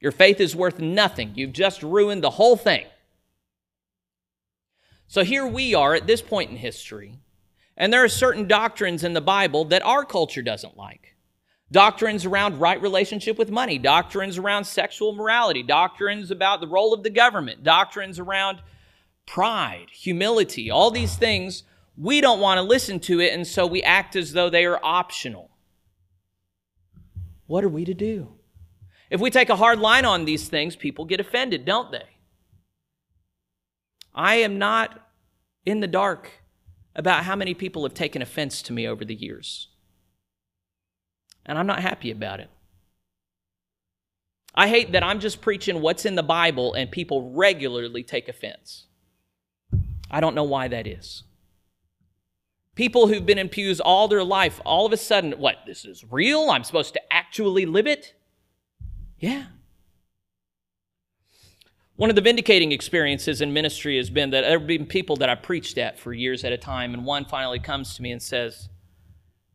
Your 0.00 0.10
faith 0.10 0.40
is 0.40 0.56
worth 0.56 0.80
nothing. 0.80 1.34
You've 1.36 1.52
just 1.52 1.84
ruined 1.84 2.24
the 2.24 2.30
whole 2.30 2.56
thing. 2.56 2.86
So 5.06 5.22
here 5.22 5.46
we 5.46 5.72
are 5.72 5.94
at 5.94 6.08
this 6.08 6.20
point 6.20 6.50
in 6.50 6.56
history, 6.56 7.20
and 7.76 7.92
there 7.92 8.02
are 8.02 8.08
certain 8.08 8.48
doctrines 8.48 9.04
in 9.04 9.12
the 9.12 9.20
Bible 9.20 9.64
that 9.66 9.84
our 9.84 10.04
culture 10.04 10.42
doesn't 10.42 10.76
like 10.76 11.07
doctrines 11.70 12.24
around 12.24 12.60
right 12.60 12.80
relationship 12.80 13.38
with 13.38 13.50
money, 13.50 13.78
doctrines 13.78 14.38
around 14.38 14.64
sexual 14.64 15.12
morality, 15.12 15.62
doctrines 15.62 16.30
about 16.30 16.60
the 16.60 16.66
role 16.66 16.94
of 16.94 17.02
the 17.02 17.10
government, 17.10 17.62
doctrines 17.62 18.18
around 18.18 18.60
pride, 19.26 19.86
humility, 19.92 20.70
all 20.70 20.90
these 20.90 21.16
things. 21.16 21.64
We 21.96 22.20
don't 22.20 22.40
want 22.40 22.58
to 22.58 22.62
listen 22.62 23.00
to 23.00 23.20
it, 23.20 23.32
and 23.32 23.46
so 23.46 23.66
we 23.66 23.82
act 23.82 24.16
as 24.16 24.32
though 24.32 24.48
they 24.48 24.64
are 24.64 24.80
optional. 24.82 25.50
What 27.46 27.64
are 27.64 27.68
we 27.68 27.84
to 27.84 27.94
do? 27.94 28.34
If 29.10 29.20
we 29.20 29.30
take 29.30 29.48
a 29.48 29.56
hard 29.56 29.78
line 29.78 30.04
on 30.04 30.24
these 30.24 30.48
things, 30.48 30.76
people 30.76 31.04
get 31.04 31.20
offended, 31.20 31.64
don't 31.64 31.90
they? 31.90 32.04
I 34.14 34.36
am 34.36 34.58
not 34.58 35.08
in 35.64 35.80
the 35.80 35.86
dark 35.86 36.30
about 36.94 37.24
how 37.24 37.36
many 37.36 37.54
people 37.54 37.84
have 37.84 37.94
taken 37.94 38.22
offense 38.22 38.62
to 38.62 38.72
me 38.72 38.86
over 38.86 39.04
the 39.04 39.14
years 39.14 39.68
and 41.48 41.58
I'm 41.58 41.66
not 41.66 41.80
happy 41.80 42.10
about 42.10 42.40
it. 42.40 42.50
I 44.54 44.68
hate 44.68 44.92
that 44.92 45.02
I'm 45.02 45.18
just 45.18 45.40
preaching 45.40 45.80
what's 45.80 46.04
in 46.04 46.14
the 46.14 46.22
Bible 46.22 46.74
and 46.74 46.90
people 46.90 47.32
regularly 47.32 48.02
take 48.02 48.28
offense. 48.28 48.86
I 50.10 50.20
don't 50.20 50.34
know 50.34 50.44
why 50.44 50.68
that 50.68 50.86
is. 50.86 51.24
People 52.74 53.08
who've 53.08 53.26
been 53.26 53.38
in 53.38 53.48
pews 53.48 53.80
all 53.80 54.06
their 54.08 54.22
life, 54.22 54.60
all 54.64 54.86
of 54.86 54.92
a 54.92 54.96
sudden, 54.96 55.32
what, 55.32 55.56
this 55.66 55.84
is 55.84 56.04
real? 56.10 56.50
I'm 56.50 56.64
supposed 56.64 56.94
to 56.94 57.12
actually 57.12 57.66
live 57.66 57.86
it? 57.86 58.14
Yeah. 59.18 59.46
One 61.96 62.10
of 62.10 62.16
the 62.16 62.22
vindicating 62.22 62.70
experiences 62.70 63.40
in 63.40 63.52
ministry 63.52 63.96
has 63.96 64.10
been 64.10 64.30
that 64.30 64.42
there 64.42 64.58
have 64.58 64.68
been 64.68 64.86
people 64.86 65.16
that 65.16 65.28
I 65.28 65.34
preached 65.34 65.78
at 65.78 65.98
for 65.98 66.12
years 66.12 66.44
at 66.44 66.52
a 66.52 66.56
time, 66.56 66.94
and 66.94 67.04
one 67.04 67.24
finally 67.24 67.58
comes 67.58 67.96
to 67.96 68.02
me 68.02 68.12
and 68.12 68.22
says, 68.22 68.68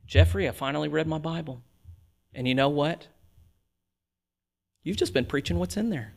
Jeffrey, 0.05 0.49
I 0.49 0.51
finally 0.51 0.89
read 0.89 1.07
my 1.07 1.17
Bible. 1.17 1.61
And 2.35 2.47
you 2.47 2.55
know 2.55 2.69
what? 2.69 3.07
You've 4.83 4.97
just 4.97 5.13
been 5.13 5.25
preaching 5.25 5.59
what's 5.59 5.77
in 5.77 5.89
there. 5.89 6.13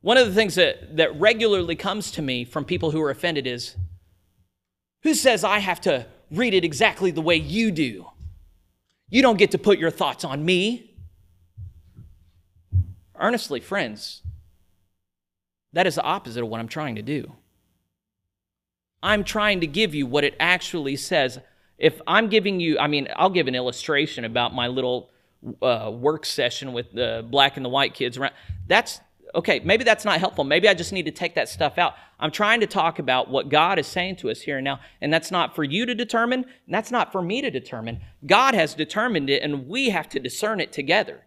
One 0.00 0.16
of 0.16 0.26
the 0.26 0.34
things 0.34 0.56
that, 0.56 0.96
that 0.96 1.18
regularly 1.20 1.76
comes 1.76 2.10
to 2.12 2.22
me 2.22 2.44
from 2.44 2.64
people 2.64 2.90
who 2.90 3.00
are 3.02 3.10
offended 3.10 3.46
is 3.46 3.76
who 5.02 5.14
says 5.14 5.44
I 5.44 5.58
have 5.58 5.80
to 5.82 6.06
read 6.30 6.54
it 6.54 6.64
exactly 6.64 7.10
the 7.10 7.20
way 7.20 7.36
you 7.36 7.70
do? 7.70 8.06
You 9.08 9.22
don't 9.22 9.36
get 9.36 9.50
to 9.52 9.58
put 9.58 9.78
your 9.78 9.90
thoughts 9.90 10.24
on 10.24 10.44
me. 10.44 10.94
Earnestly, 13.14 13.60
friends, 13.60 14.22
that 15.72 15.86
is 15.86 15.94
the 15.94 16.02
opposite 16.02 16.42
of 16.42 16.48
what 16.48 16.60
I'm 16.60 16.68
trying 16.68 16.96
to 16.96 17.02
do. 17.02 17.32
I'm 19.02 19.22
trying 19.22 19.60
to 19.60 19.66
give 19.66 19.94
you 19.94 20.06
what 20.06 20.24
it 20.24 20.34
actually 20.40 20.96
says 20.96 21.40
if 21.82 22.00
I'm 22.06 22.28
giving 22.28 22.60
you, 22.60 22.78
I 22.78 22.86
mean, 22.86 23.08
I'll 23.16 23.28
give 23.28 23.48
an 23.48 23.56
illustration 23.56 24.24
about 24.24 24.54
my 24.54 24.68
little 24.68 25.10
uh, 25.60 25.90
work 25.92 26.24
session 26.24 26.72
with 26.72 26.92
the 26.92 27.26
black 27.28 27.56
and 27.56 27.64
the 27.64 27.68
white 27.68 27.92
kids 27.92 28.16
around. 28.16 28.34
That's 28.68 29.00
okay. 29.34 29.58
Maybe 29.64 29.82
that's 29.82 30.04
not 30.04 30.20
helpful. 30.20 30.44
Maybe 30.44 30.68
I 30.68 30.74
just 30.74 30.92
need 30.92 31.06
to 31.06 31.10
take 31.10 31.34
that 31.34 31.48
stuff 31.48 31.78
out. 31.78 31.94
I'm 32.20 32.30
trying 32.30 32.60
to 32.60 32.68
talk 32.68 33.00
about 33.00 33.30
what 33.30 33.48
God 33.48 33.80
is 33.80 33.88
saying 33.88 34.16
to 34.16 34.30
us 34.30 34.42
here 34.42 34.58
and 34.58 34.64
now, 34.64 34.78
and 35.00 35.12
that's 35.12 35.32
not 35.32 35.56
for 35.56 35.64
you 35.64 35.84
to 35.84 35.92
determine, 35.92 36.44
and 36.44 36.74
that's 36.74 36.92
not 36.92 37.10
for 37.10 37.20
me 37.20 37.42
to 37.42 37.50
determine. 37.50 38.00
God 38.24 38.54
has 38.54 38.74
determined 38.74 39.28
it, 39.28 39.42
and 39.42 39.66
we 39.66 39.90
have 39.90 40.08
to 40.10 40.20
discern 40.20 40.60
it 40.60 40.70
together. 40.70 41.24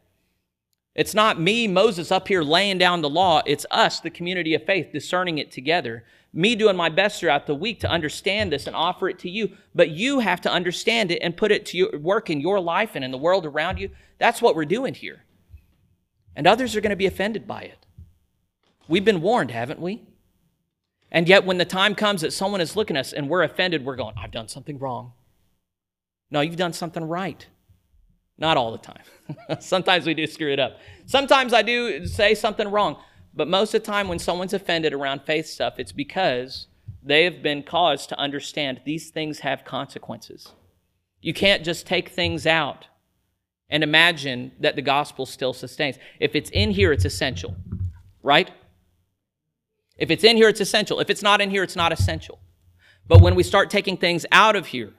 It's 0.95 1.13
not 1.13 1.37
me, 1.37 1.67
Moses, 1.67 2.13
up 2.13 2.29
here 2.29 2.43
laying 2.43 2.77
down 2.77 3.01
the 3.01 3.09
law. 3.09 3.41
It's 3.45 3.65
us, 3.71 3.99
the 3.99 4.09
community 4.09 4.53
of 4.53 4.63
faith, 4.63 4.93
discerning 4.93 5.37
it 5.37 5.51
together 5.51 6.05
me 6.35 6.53
doing 6.53 6.75
my 6.75 6.89
best 6.89 7.19
throughout 7.19 7.47
the 7.47 7.55
week 7.55 7.79
to 7.79 7.89
understand 7.89 8.51
this 8.51 8.67
and 8.67 8.75
offer 8.75 9.07
it 9.07 9.17
to 9.19 9.29
you, 9.29 9.55
but 9.73 9.89
you 9.89 10.19
have 10.19 10.41
to 10.41 10.51
understand 10.51 11.09
it 11.09 11.19
and 11.19 11.37
put 11.37 11.49
it 11.49 11.65
to 11.67 11.77
your, 11.77 11.97
work 11.97 12.29
in 12.29 12.41
your 12.41 12.59
life 12.59 12.91
and 12.93 13.05
in 13.05 13.11
the 13.11 13.17
world 13.17 13.45
around 13.45 13.79
you. 13.79 13.89
That's 14.19 14.41
what 14.41 14.53
we're 14.53 14.65
doing 14.65 14.93
here. 14.93 15.23
And 16.35 16.45
others 16.45 16.75
are 16.75 16.81
going 16.81 16.89
to 16.89 16.97
be 16.97 17.05
offended 17.05 17.47
by 17.47 17.61
it. 17.61 17.85
We've 18.89 19.05
been 19.05 19.21
warned, 19.21 19.51
haven't 19.51 19.79
we? 19.79 20.03
And 21.09 21.29
yet, 21.29 21.45
when 21.45 21.57
the 21.57 21.65
time 21.65 21.95
comes 21.95 22.21
that 22.21 22.33
someone 22.33 22.59
is 22.59 22.75
looking 22.75 22.97
at 22.97 23.01
us 23.01 23.13
and 23.13 23.29
we're 23.29 23.43
offended, 23.43 23.85
we're 23.85 23.95
going, 23.95 24.15
I've 24.17 24.31
done 24.31 24.49
something 24.49 24.77
wrong. 24.77 25.13
No, 26.29 26.41
you've 26.41 26.57
done 26.57 26.73
something 26.73 27.05
right. 27.05 27.47
Not 28.37 28.57
all 28.57 28.73
the 28.73 28.77
time. 28.77 29.03
Sometimes 29.61 30.05
we 30.05 30.13
do 30.13 30.27
screw 30.27 30.51
it 30.51 30.59
up. 30.59 30.79
Sometimes 31.05 31.53
I 31.53 31.61
do 31.61 32.05
say 32.05 32.35
something 32.35 32.69
wrong. 32.69 32.97
But 33.35 33.47
most 33.49 33.73
of 33.73 33.81
the 33.81 33.85
time, 33.85 34.07
when 34.07 34.19
someone's 34.19 34.53
offended 34.53 34.93
around 34.93 35.23
faith 35.23 35.47
stuff, 35.47 35.77
it's 35.77 35.91
because 35.91 36.67
they 37.03 37.25
have 37.25 37.43
been 37.43 37.63
caused 37.63 38.09
to 38.09 38.19
understand 38.19 38.81
these 38.85 39.09
things 39.09 39.39
have 39.39 39.65
consequences. 39.65 40.53
You 41.21 41.33
can't 41.33 41.63
just 41.63 41.85
take 41.85 42.09
things 42.09 42.47
out 42.47 42.87
and 43.69 43.83
imagine 43.83 44.51
that 44.59 44.75
the 44.75 44.81
gospel 44.81 45.25
still 45.25 45.53
sustains. 45.53 45.97
If 46.19 46.35
it's 46.35 46.49
in 46.51 46.71
here, 46.71 46.91
it's 46.91 47.05
essential, 47.05 47.55
right? 48.23 48.51
If 49.97 50.11
it's 50.11 50.23
in 50.23 50.37
here, 50.37 50.49
it's 50.49 50.61
essential. 50.61 50.99
If 50.99 51.09
it's 51.09 51.23
not 51.23 51.41
in 51.41 51.49
here, 51.49 51.63
it's 51.63 51.75
not 51.75 51.91
essential. 51.91 52.39
But 53.07 53.21
when 53.21 53.35
we 53.35 53.43
start 53.43 53.69
taking 53.69 53.97
things 53.97 54.25
out 54.31 54.55
of 54.55 54.67
here 54.67 54.93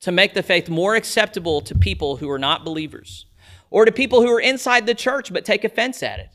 to 0.00 0.12
make 0.12 0.34
the 0.34 0.42
faith 0.42 0.68
more 0.68 0.94
acceptable 0.94 1.60
to 1.62 1.74
people 1.74 2.16
who 2.16 2.30
are 2.30 2.38
not 2.38 2.64
believers, 2.64 3.26
or 3.70 3.84
to 3.84 3.92
people 3.92 4.22
who 4.22 4.32
are 4.32 4.40
inside 4.40 4.86
the 4.86 4.94
church 4.94 5.32
but 5.32 5.44
take 5.44 5.64
offense 5.64 6.02
at 6.02 6.18
it, 6.18 6.28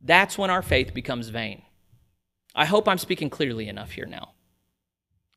that's 0.00 0.38
when 0.38 0.50
our 0.50 0.62
faith 0.62 0.94
becomes 0.94 1.28
vain. 1.28 1.62
I 2.54 2.64
hope 2.64 2.88
I'm 2.88 2.98
speaking 2.98 3.30
clearly 3.30 3.68
enough 3.68 3.92
here 3.92 4.06
now. 4.06 4.32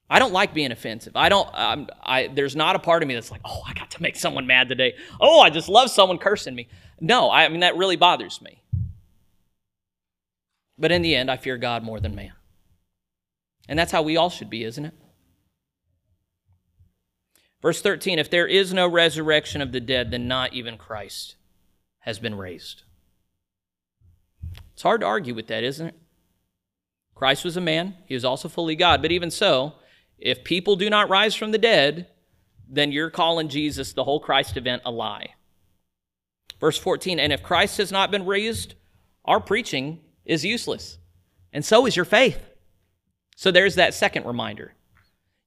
I 0.09 0.19
don't 0.19 0.33
like 0.33 0.53
being 0.53 0.73
offensive. 0.73 1.15
I 1.15 1.29
don't. 1.29 1.49
Um, 1.53 1.87
I 2.03 2.27
there's 2.27 2.55
not 2.55 2.75
a 2.75 2.79
part 2.79 3.01
of 3.01 3.07
me 3.07 3.13
that's 3.13 3.31
like, 3.31 3.41
oh, 3.45 3.61
I 3.65 3.73
got 3.73 3.91
to 3.91 4.01
make 4.01 4.17
someone 4.17 4.45
mad 4.45 4.67
today. 4.67 4.95
Oh, 5.21 5.39
I 5.39 5.49
just 5.49 5.69
love 5.69 5.89
someone 5.89 6.17
cursing 6.17 6.53
me. 6.53 6.67
No, 6.99 7.29
I, 7.29 7.45
I 7.45 7.49
mean 7.49 7.61
that 7.61 7.77
really 7.77 7.95
bothers 7.95 8.41
me. 8.41 8.61
But 10.77 10.91
in 10.91 11.01
the 11.01 11.15
end, 11.15 11.31
I 11.31 11.37
fear 11.37 11.57
God 11.57 11.83
more 11.83 12.01
than 12.01 12.13
man, 12.13 12.33
and 13.69 13.79
that's 13.79 13.93
how 13.93 14.01
we 14.01 14.17
all 14.17 14.29
should 14.29 14.49
be, 14.49 14.65
isn't 14.65 14.83
it? 14.83 14.93
Verse 17.61 17.81
13: 17.81 18.19
If 18.19 18.29
there 18.29 18.47
is 18.47 18.73
no 18.73 18.89
resurrection 18.89 19.61
of 19.61 19.71
the 19.71 19.79
dead, 19.79 20.11
then 20.11 20.27
not 20.27 20.53
even 20.53 20.77
Christ 20.77 21.35
has 21.99 22.19
been 22.19 22.35
raised. 22.35 22.83
It's 24.81 24.83
hard 24.83 25.01
to 25.01 25.07
argue 25.07 25.35
with 25.35 25.45
that, 25.45 25.63
isn't 25.63 25.89
it? 25.89 25.95
Christ 27.13 27.45
was 27.45 27.55
a 27.55 27.61
man, 27.61 27.97
he 28.07 28.15
was 28.15 28.25
also 28.25 28.49
fully 28.49 28.75
God. 28.75 29.03
But 29.03 29.11
even 29.11 29.29
so, 29.29 29.73
if 30.17 30.43
people 30.43 30.75
do 30.75 30.89
not 30.89 31.07
rise 31.07 31.35
from 31.35 31.51
the 31.51 31.59
dead, 31.59 32.07
then 32.67 32.91
you're 32.91 33.11
calling 33.11 33.47
Jesus, 33.47 33.93
the 33.93 34.05
whole 34.05 34.19
Christ 34.19 34.57
event, 34.57 34.81
a 34.83 34.89
lie. 34.89 35.35
Verse 36.59 36.79
14, 36.79 37.19
and 37.19 37.31
if 37.31 37.43
Christ 37.43 37.77
has 37.77 37.91
not 37.91 38.09
been 38.09 38.25
raised, 38.25 38.73
our 39.23 39.39
preaching 39.39 39.99
is 40.25 40.43
useless, 40.43 40.97
and 41.53 41.63
so 41.63 41.85
is 41.85 41.95
your 41.95 42.03
faith. 42.03 42.43
So 43.35 43.51
there's 43.51 43.75
that 43.75 43.93
second 43.93 44.25
reminder. 44.25 44.73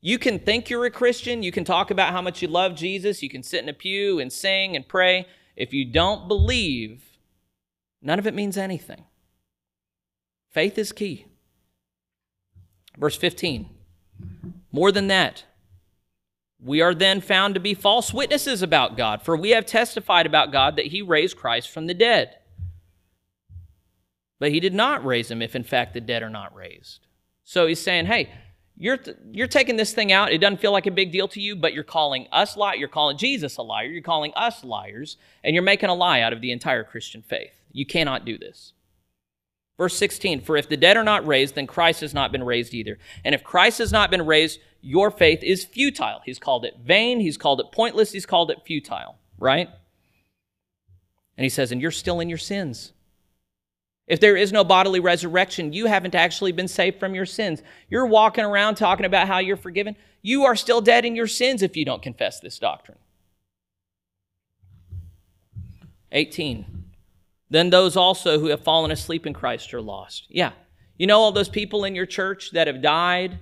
You 0.01 0.20
can 0.20 0.38
think 0.38 0.70
you're 0.70 0.87
a 0.87 0.92
Christian, 0.92 1.42
you 1.42 1.51
can 1.51 1.64
talk 1.64 1.90
about 1.90 2.12
how 2.12 2.23
much 2.23 2.40
you 2.40 2.47
love 2.47 2.77
Jesus, 2.77 3.20
you 3.20 3.29
can 3.29 3.42
sit 3.42 3.64
in 3.64 3.68
a 3.68 3.75
pew 3.75 4.20
and 4.20 4.33
sing 4.33 4.77
and 4.77 4.87
pray. 4.87 5.27
If 5.57 5.73
you 5.73 5.85
don't 5.85 6.29
believe, 6.29 7.03
none 8.01 8.20
of 8.20 8.29
it 8.29 8.35
means 8.35 8.57
anything. 8.57 9.07
Faith 10.55 10.79
is 10.79 10.93
key. 10.93 11.27
Verse 12.97 13.17
15. 13.17 13.69
More 14.71 14.93
than 14.93 15.09
that, 15.09 15.45
we 16.62 16.81
are 16.81 16.95
then 16.95 17.21
found 17.21 17.55
to 17.55 17.61
be 17.61 17.75
false 17.75 18.14
witnesses 18.14 18.62
about 18.62 18.97
God, 18.97 19.21
for 19.21 19.37
we 19.37 19.51
have 19.51 19.67
testified 19.67 20.27
about 20.27 20.53
God 20.53 20.77
that 20.77 20.87
he 20.87 21.03
raised 21.03 21.37
Christ 21.37 21.69
from 21.71 21.88
the 21.88 21.93
dead. 21.95 22.37
But 24.38 24.53
he 24.53 24.61
did 24.61 24.75
not 24.75 25.05
raise 25.05 25.29
him 25.29 25.43
if 25.43 25.57
in 25.57 25.64
fact 25.64 25.93
the 25.93 26.01
dead 26.01 26.23
are 26.23 26.31
not 26.31 26.55
raised. 26.55 27.09
So 27.43 27.67
he's 27.67 27.81
saying, 27.81 28.07
hey, 28.07 28.31
you're, 28.77 28.99
you're 29.33 29.49
taking 29.49 29.77
this 29.77 29.93
thing 29.93 30.12
out. 30.12 30.33
It 30.33 30.38
doesn't 30.38 30.61
feel 30.61 30.73
like 30.73 30.87
a 30.87 30.93
big 30.93 31.11
deal 31.11 31.27
to 31.29 31.40
you, 31.40 31.57
but 31.57 31.75
you're 31.75 31.83
calling 31.83 32.29
us 32.31 32.57
lie. 32.57 32.75
You're 32.75 32.88
calling 32.88 33.17
Jesus 33.17 33.57
a 33.57 33.62
liar. 33.62 33.87
You're 33.87 34.03
calling 34.03 34.33
us 34.37 34.62
liars, 34.62 35.17
and 35.43 35.55
you're 35.55 35.64
making 35.64 35.90
a 35.90 35.95
lie 35.95 36.21
out 36.21 36.33
of 36.33 36.40
the 36.40 36.53
entire 36.53 36.85
Christian 36.85 37.23
faith. 37.23 37.55
You 37.73 37.85
cannot 37.85 38.25
do 38.25 38.38
this. 38.38 38.74
Verse 39.77 39.97
16 39.97 40.43
For 40.43 40.57
if 40.57 40.69
the 40.69 40.77
dead 40.77 40.97
are 40.97 41.05
not 41.05 41.27
raised, 41.27 41.55
then 41.55 41.67
Christ 41.67 42.01
has 42.01 42.15
not 42.15 42.33
been 42.33 42.45
raised 42.45 42.75
either. 42.75 42.99
And 43.25 43.35
if 43.35 43.43
Christ 43.43 43.79
has 43.79 43.93
not 43.93 44.11
been 44.11 44.25
raised, 44.27 44.61
your 44.81 45.11
faith 45.11 45.43
is 45.43 45.65
futile. 45.65 46.21
He's 46.25 46.39
called 46.39 46.65
it 46.65 46.75
vain. 46.85 47.21
He's 47.21 47.37
called 47.37 47.61
it 47.61 47.73
pointless. 47.73 48.13
He's 48.13 48.27
called 48.27 48.51
it 48.51 48.63
futile, 48.65 49.17
right? 49.39 49.69
And 51.37 51.45
he 51.45 51.49
says, 51.49 51.73
And 51.73 51.81
you're 51.81 51.91
still 51.91 52.21
in 52.21 52.29
your 52.29 52.39
sins. 52.39 52.93
If 54.07 54.21
there 54.21 54.37
is 54.37 54.53
no 54.53 54.65
bodily 54.65 55.01
resurrection, 55.01 55.73
you 55.73 55.87
haven't 55.87 56.15
actually 56.15 56.53
been 56.53 56.69
saved 56.69 57.01
from 57.01 57.15
your 57.15 57.25
sins. 57.25 57.63
You're 57.89 58.07
walking 58.07 58.45
around 58.45 58.75
talking 58.75 59.07
about 59.07 59.29
how 59.29 59.39
you're 59.39 59.57
forgiven. 59.57 59.97
You 60.21 60.45
are 60.45 60.57
still 60.57 60.83
dead 60.83 61.07
in 61.07 61.17
your 61.17 61.27
sins 61.27 61.63
if 61.63 61.75
you 61.75 61.87
don't 61.87 62.03
confess 62.03 62.39
this 62.39 62.59
doctrine. 62.59 62.99
18. 66.13 66.84
Then 67.55 67.71
those 67.71 67.97
also 67.97 68.40
who 68.40 68.49
have 68.49 68.64
fallen 68.64 68.90
asleep 68.90 69.29
in 69.29 69.33
Christ 69.33 69.73
are 69.75 69.81
lost. 69.81 70.27
Yeah. 70.29 70.51
You 70.99 71.07
know 71.07 71.21
all 71.21 71.31
those 71.31 71.49
people 71.49 71.85
in 71.85 71.95
your 71.95 72.05
church 72.05 72.51
that 72.51 72.67
have 72.67 72.83
died 72.83 73.38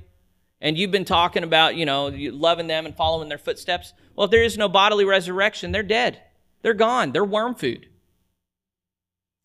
and 0.61 0.77
you've 0.77 0.91
been 0.91 1.07
talking 1.07 1.43
about, 1.43 1.77
you 1.77 1.87
know, 1.87 2.09
loving 2.09 2.67
them 2.67 2.85
and 2.85 2.95
following 2.95 3.31
their 3.31 3.39
footsteps? 3.39 3.95
Well, 4.15 4.27
if 4.27 4.31
there 4.31 4.43
is 4.43 4.59
no 4.59 4.69
bodily 4.69 5.07
resurrection, 5.07 5.73
they're 5.73 5.83
dead. 5.83 6.21
They're 6.61 6.75
gone. 6.75 7.13
They're 7.13 7.25
worm 7.25 7.55
food. 7.55 7.89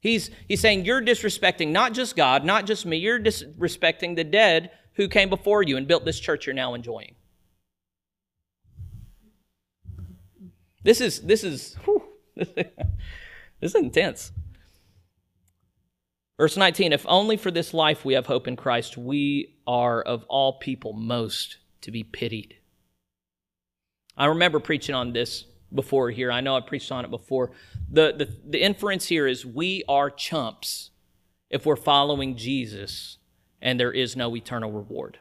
He's, 0.02 0.32
he's 0.50 0.60
saying 0.60 0.84
you're 0.84 1.02
disrespecting 1.02 1.70
not 1.70 1.94
just 1.94 2.18
God, 2.18 2.44
not 2.44 2.66
just 2.66 2.86
me, 2.86 2.98
you're 2.98 3.22
disrespecting 3.22 4.18
the 4.18 4.26
dead 4.26 4.72
who 4.96 5.08
came 5.08 5.30
before 5.30 5.64
you 5.64 5.78
and 5.78 5.88
built 5.88 6.04
this 6.04 6.20
church 6.20 6.46
you're 6.46 6.54
now 6.54 6.74
enjoying. 6.74 7.16
This 10.84 11.00
is, 11.00 11.22
this 11.22 11.46
is, 11.46 11.78
whew, 11.86 12.04
this 12.36 12.66
is 13.62 13.76
intense. 13.76 14.34
Verse 16.38 16.56
19 16.56 16.94
If 16.94 17.06
only 17.08 17.38
for 17.38 17.52
this 17.52 17.74
life 17.74 18.06
we 18.06 18.14
have 18.14 18.28
hope 18.28 18.48
in 18.48 18.56
Christ, 18.56 18.98
we 18.98 19.56
are 19.66 20.02
of 20.02 20.24
all 20.26 20.54
people 20.54 20.94
most 20.94 21.58
to 21.82 21.92
be 21.92 22.04
pitied. 22.04 22.56
I 24.16 24.26
remember 24.26 24.60
preaching 24.60 24.96
on 24.96 25.14
this 25.14 25.46
before 25.74 26.10
here. 26.10 26.32
I 26.32 26.42
know 26.42 26.56
I 26.56 26.62
preached 26.62 26.92
on 26.92 27.06
it 27.06 27.12
before. 27.12 27.52
The, 27.92 28.14
the, 28.18 28.38
the 28.50 28.62
inference 28.62 29.08
here 29.08 29.28
is 29.28 29.46
we 29.46 29.84
are 29.88 30.10
chumps 30.10 30.92
if 31.50 31.66
we're 31.66 31.76
following 31.76 32.36
Jesus 32.36 33.18
and 33.62 33.80
there 33.80 33.92
is 33.92 34.16
no 34.16 34.36
eternal 34.36 34.72
reward. 34.72 35.20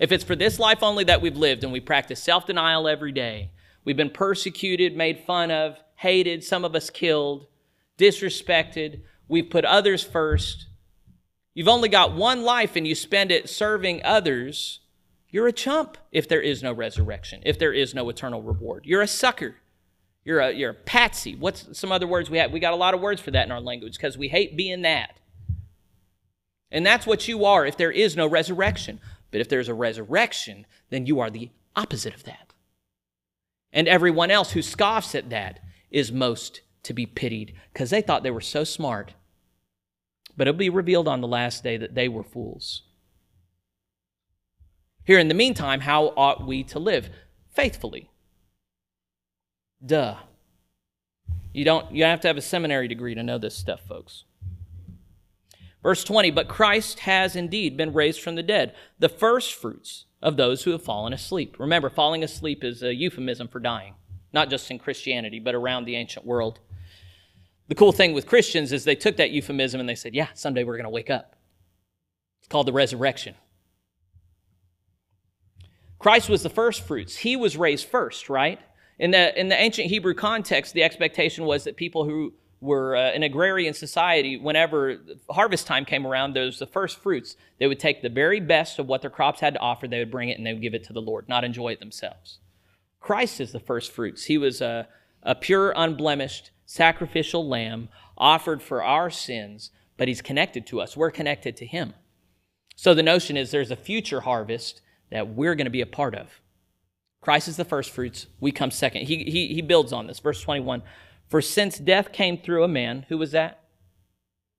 If 0.00 0.10
it's 0.12 0.24
for 0.24 0.34
this 0.34 0.58
life 0.58 0.82
only 0.82 1.04
that 1.04 1.20
we've 1.20 1.36
lived 1.36 1.62
and 1.62 1.72
we 1.72 1.80
practice 1.80 2.22
self 2.22 2.46
denial 2.46 2.88
every 2.88 3.12
day, 3.12 3.50
we've 3.84 3.96
been 3.96 4.10
persecuted, 4.10 4.96
made 4.96 5.20
fun 5.20 5.50
of, 5.50 5.78
hated, 5.96 6.42
some 6.42 6.64
of 6.64 6.74
us 6.74 6.90
killed, 6.90 7.46
disrespected, 7.98 9.02
we've 9.32 9.50
put 9.50 9.64
others 9.64 10.04
first. 10.04 10.66
You've 11.54 11.68
only 11.68 11.88
got 11.88 12.14
one 12.14 12.42
life 12.42 12.76
and 12.76 12.86
you 12.86 12.94
spend 12.94 13.32
it 13.32 13.48
serving 13.50 14.00
others 14.04 14.80
you're 15.32 15.48
a 15.48 15.52
chump 15.52 15.96
if 16.12 16.28
there 16.28 16.42
is 16.42 16.62
no 16.62 16.74
resurrection, 16.74 17.42
if 17.44 17.58
there 17.58 17.72
is 17.72 17.94
no 17.94 18.08
eternal 18.10 18.42
reward. 18.42 18.84
You're 18.84 19.00
a 19.00 19.08
sucker. 19.08 19.56
You're 20.24 20.40
a, 20.40 20.52
you're 20.52 20.70
a 20.70 20.74
patsy. 20.74 21.34
What's 21.34 21.76
some 21.76 21.90
other 21.90 22.06
words 22.06 22.28
we 22.28 22.36
have? 22.36 22.52
We 22.52 22.60
got 22.60 22.74
a 22.74 22.76
lot 22.76 22.92
of 22.92 23.00
words 23.00 23.20
for 23.20 23.30
that 23.30 23.46
in 23.46 23.50
our 23.50 23.60
language 23.60 23.96
because 23.96 24.18
we 24.18 24.28
hate 24.28 24.56
being 24.58 24.82
that. 24.82 25.18
And 26.70 26.84
that's 26.84 27.06
what 27.06 27.26
you 27.26 27.46
are 27.46 27.64
if 27.64 27.78
there 27.78 27.90
is 27.90 28.14
no 28.14 28.26
resurrection. 28.26 29.00
But 29.30 29.40
if 29.40 29.48
there's 29.48 29.68
a 29.68 29.74
resurrection, 29.74 30.66
then 30.90 31.06
you 31.06 31.18
are 31.18 31.30
the 31.30 31.50
opposite 31.74 32.14
of 32.14 32.24
that. 32.24 32.52
And 33.72 33.88
everyone 33.88 34.30
else 34.30 34.52
who 34.52 34.60
scoffs 34.60 35.14
at 35.14 35.30
that 35.30 35.60
is 35.90 36.12
most 36.12 36.60
to 36.82 36.92
be 36.92 37.06
pitied 37.06 37.54
because 37.72 37.88
they 37.88 38.02
thought 38.02 38.22
they 38.22 38.30
were 38.30 38.42
so 38.42 38.64
smart. 38.64 39.14
But 40.36 40.48
it'll 40.48 40.58
be 40.58 40.70
revealed 40.70 41.08
on 41.08 41.20
the 41.20 41.28
last 41.28 41.62
day 41.62 41.76
that 41.76 41.94
they 41.94 42.08
were 42.08 42.22
fools. 42.22 42.82
Here 45.04 45.18
in 45.18 45.28
the 45.28 45.34
meantime, 45.34 45.80
how 45.80 46.12
ought 46.16 46.46
we 46.46 46.62
to 46.64 46.78
live? 46.78 47.10
Faithfully. 47.54 48.10
Duh. 49.84 50.16
You 51.52 51.64
don't, 51.64 51.92
you 51.92 52.04
have 52.04 52.20
to 52.20 52.28
have 52.28 52.36
a 52.36 52.42
seminary 52.42 52.88
degree 52.88 53.14
to 53.14 53.22
know 53.22 53.38
this 53.38 53.54
stuff, 53.54 53.80
folks. 53.86 54.24
Verse 55.82 56.04
20, 56.04 56.30
but 56.30 56.48
Christ 56.48 57.00
has 57.00 57.34
indeed 57.34 57.76
been 57.76 57.92
raised 57.92 58.20
from 58.20 58.36
the 58.36 58.42
dead, 58.42 58.74
the 59.00 59.08
first 59.08 59.52
fruits 59.52 60.06
of 60.22 60.36
those 60.36 60.62
who 60.62 60.70
have 60.70 60.82
fallen 60.82 61.12
asleep. 61.12 61.56
Remember, 61.58 61.90
falling 61.90 62.22
asleep 62.22 62.62
is 62.62 62.82
a 62.82 62.94
euphemism 62.94 63.48
for 63.48 63.58
dying, 63.58 63.94
not 64.32 64.48
just 64.48 64.70
in 64.70 64.78
Christianity, 64.78 65.40
but 65.40 65.56
around 65.56 65.84
the 65.84 65.96
ancient 65.96 66.24
world. 66.24 66.60
The 67.72 67.76
cool 67.76 67.92
thing 67.92 68.12
with 68.12 68.26
Christians 68.26 68.70
is 68.70 68.84
they 68.84 68.94
took 68.94 69.16
that 69.16 69.30
euphemism 69.30 69.80
and 69.80 69.88
they 69.88 69.94
said, 69.94 70.14
yeah, 70.14 70.28
someday 70.34 70.62
we're 70.62 70.76
going 70.76 70.84
to 70.84 70.90
wake 70.90 71.08
up. 71.08 71.36
It's 72.40 72.48
called 72.48 72.66
the 72.68 72.72
resurrection. 72.74 73.34
Christ 75.98 76.28
was 76.28 76.42
the 76.42 76.50
first 76.50 76.82
fruits. 76.82 77.16
He 77.16 77.34
was 77.34 77.56
raised 77.56 77.86
first, 77.88 78.28
right? 78.28 78.60
In 78.98 79.12
the, 79.12 79.40
in 79.40 79.48
the 79.48 79.58
ancient 79.58 79.88
Hebrew 79.88 80.12
context, 80.12 80.74
the 80.74 80.82
expectation 80.82 81.46
was 81.46 81.64
that 81.64 81.78
people 81.78 82.04
who 82.04 82.34
were 82.60 82.94
uh, 82.94 83.10
an 83.12 83.22
agrarian 83.22 83.72
society, 83.72 84.36
whenever 84.36 84.98
harvest 85.30 85.66
time 85.66 85.86
came 85.86 86.06
around, 86.06 86.34
those 86.34 86.58
the 86.58 86.66
first 86.66 86.98
fruits. 86.98 87.36
They 87.58 87.68
would 87.68 87.80
take 87.80 88.02
the 88.02 88.10
very 88.10 88.38
best 88.38 88.78
of 88.80 88.86
what 88.86 89.00
their 89.00 89.08
crops 89.08 89.40
had 89.40 89.54
to 89.54 89.60
offer, 89.60 89.88
they 89.88 90.00
would 90.00 90.10
bring 90.10 90.28
it 90.28 90.36
and 90.36 90.46
they 90.46 90.52
would 90.52 90.60
give 90.60 90.74
it 90.74 90.84
to 90.88 90.92
the 90.92 91.00
Lord, 91.00 91.26
not 91.26 91.42
enjoy 91.42 91.70
it 91.72 91.80
themselves. 91.80 92.38
Christ 93.00 93.40
is 93.40 93.50
the 93.50 93.60
first 93.60 93.92
fruits. 93.92 94.26
He 94.26 94.36
was 94.36 94.60
a, 94.60 94.88
a 95.22 95.34
pure, 95.34 95.72
unblemished, 95.74 96.50
sacrificial 96.72 97.46
lamb 97.46 97.90
offered 98.16 98.62
for 98.62 98.82
our 98.82 99.10
sins, 99.10 99.70
but 99.98 100.08
he's 100.08 100.22
connected 100.22 100.66
to 100.66 100.80
us. 100.80 100.96
We're 100.96 101.10
connected 101.10 101.54
to 101.58 101.66
him. 101.66 101.92
So 102.76 102.94
the 102.94 103.02
notion 103.02 103.36
is 103.36 103.50
there's 103.50 103.70
a 103.70 103.76
future 103.76 104.22
harvest 104.22 104.80
that 105.10 105.28
we're 105.28 105.54
going 105.54 105.66
to 105.66 105.70
be 105.70 105.82
a 105.82 105.86
part 105.86 106.14
of. 106.14 106.40
Christ 107.20 107.46
is 107.46 107.58
the 107.58 107.66
first 107.66 107.90
fruits, 107.90 108.26
we 108.40 108.52
come 108.52 108.70
second. 108.70 109.02
He, 109.02 109.18
he, 109.24 109.48
he 109.48 109.60
builds 109.60 109.92
on 109.92 110.06
this. 110.06 110.18
Verse 110.18 110.40
21 110.40 110.82
For 111.28 111.42
since 111.42 111.78
death 111.78 112.10
came 112.10 112.38
through 112.38 112.64
a 112.64 112.68
man, 112.68 113.04
who 113.10 113.18
was 113.18 113.32
that? 113.32 113.60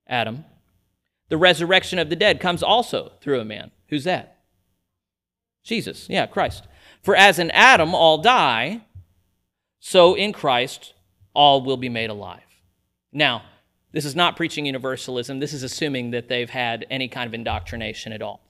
Adam. 0.06 0.44
The 1.30 1.36
resurrection 1.36 1.98
of 1.98 2.10
the 2.10 2.16
dead 2.16 2.38
comes 2.38 2.62
also 2.62 3.12
through 3.20 3.40
a 3.40 3.44
man. 3.44 3.72
Who's 3.88 4.04
that? 4.04 4.38
Jesus. 5.64 6.06
Yeah, 6.08 6.26
Christ. 6.26 6.68
For 7.02 7.16
as 7.16 7.40
in 7.40 7.50
Adam 7.50 7.92
all 7.92 8.18
die, 8.18 8.82
so 9.80 10.14
in 10.14 10.32
Christ 10.32 10.94
all 11.34 11.62
will 11.62 11.76
be 11.76 11.88
made 11.88 12.10
alive. 12.10 12.42
Now, 13.12 13.42
this 13.92 14.04
is 14.04 14.16
not 14.16 14.36
preaching 14.36 14.66
universalism. 14.66 15.38
This 15.38 15.52
is 15.52 15.62
assuming 15.62 16.10
that 16.12 16.28
they've 16.28 16.50
had 16.50 16.86
any 16.90 17.08
kind 17.08 17.26
of 17.26 17.34
indoctrination 17.34 18.12
at 18.12 18.22
all. 18.22 18.40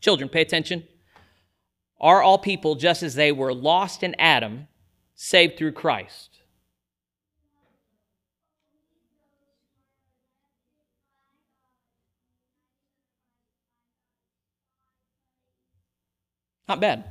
Children, 0.00 0.28
pay 0.28 0.42
attention. 0.42 0.86
Are 2.00 2.22
all 2.22 2.38
people 2.38 2.74
just 2.74 3.02
as 3.02 3.14
they 3.14 3.32
were 3.32 3.52
lost 3.54 4.02
in 4.02 4.14
Adam, 4.18 4.68
saved 5.14 5.56
through 5.56 5.72
Christ? 5.72 6.38
Not 16.68 16.80
bad. 16.80 17.04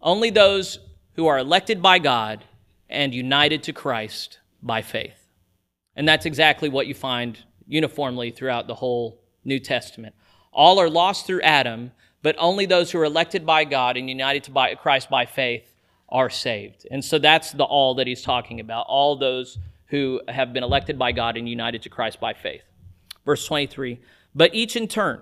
Only 0.00 0.30
those 0.30 0.78
who 1.14 1.26
are 1.26 1.38
elected 1.38 1.82
by 1.82 1.98
God 1.98 2.44
and 2.88 3.14
united 3.14 3.62
to 3.64 3.72
Christ 3.72 4.38
by 4.62 4.82
faith. 4.82 5.28
And 5.94 6.06
that's 6.06 6.26
exactly 6.26 6.68
what 6.68 6.86
you 6.86 6.94
find 6.94 7.38
uniformly 7.66 8.30
throughout 8.30 8.66
the 8.66 8.74
whole 8.74 9.20
New 9.44 9.58
Testament. 9.58 10.14
All 10.52 10.78
are 10.78 10.90
lost 10.90 11.26
through 11.26 11.42
Adam, 11.42 11.92
but 12.22 12.36
only 12.38 12.66
those 12.66 12.90
who 12.90 12.98
are 12.98 13.04
elected 13.04 13.46
by 13.46 13.64
God 13.64 13.96
and 13.96 14.08
united 14.08 14.44
to 14.44 14.76
Christ 14.76 15.10
by 15.10 15.26
faith 15.26 15.74
are 16.08 16.30
saved. 16.30 16.86
And 16.90 17.04
so 17.04 17.18
that's 17.18 17.52
the 17.52 17.64
all 17.64 17.94
that 17.96 18.06
he's 18.06 18.22
talking 18.22 18.60
about, 18.60 18.86
all 18.88 19.16
those 19.16 19.58
who 19.86 20.20
have 20.28 20.52
been 20.52 20.62
elected 20.64 20.98
by 20.98 21.12
God 21.12 21.36
and 21.36 21.48
united 21.48 21.82
to 21.82 21.88
Christ 21.88 22.20
by 22.20 22.34
faith. 22.34 22.62
Verse 23.24 23.46
23 23.46 24.00
But 24.34 24.54
each 24.54 24.76
in 24.76 24.88
turn, 24.88 25.20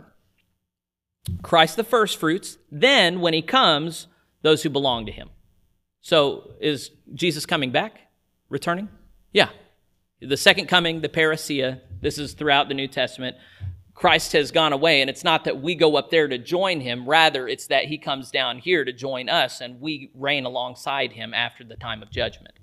Christ 1.43 1.77
the 1.77 1.85
first 1.85 2.19
fruits, 2.19 2.59
then 2.71 3.21
when 3.21 3.35
he 3.35 3.43
comes, 3.43 4.09
those 4.43 4.63
who 4.63 4.71
belong 4.71 5.07
to 5.07 5.13
him. 5.13 5.31
So 6.05 6.53
is 6.61 6.91
Jesus 7.15 7.47
coming 7.47 7.71
back? 7.71 7.99
Returning? 8.51 8.91
Yeah. 9.33 9.49
The 10.21 10.37
second 10.37 10.67
coming, 10.67 11.01
the 11.01 11.09
parousia, 11.09 11.81
this 12.03 12.19
is 12.19 12.35
throughout 12.35 12.69
the 12.69 12.75
New 12.75 12.89
Testament. 12.89 13.39
Christ 13.95 14.33
has 14.33 14.51
gone 14.51 14.75
away, 14.75 15.01
and 15.01 15.09
it's 15.09 15.25
not 15.25 15.45
that 15.45 15.63
we 15.63 15.75
go 15.75 15.97
up 15.97 16.11
there 16.11 16.29
to 16.29 16.37
join 16.37 16.81
him. 16.81 17.09
Rather, 17.09 17.49
it's 17.49 17.69
that 17.69 17.87
he 17.87 17.97
comes 17.97 18.31
down 18.31 18.59
here 18.59 18.85
to 18.85 18.93
join 18.93 19.31
us, 19.31 19.63
and 19.63 19.81
we 19.81 20.11
reign 20.15 20.45
alongside 20.45 21.13
him 21.13 21.33
after 21.33 21.65
the 21.65 21.77
time 21.77 22.03
of 22.03 22.11
judgment. 22.11 22.55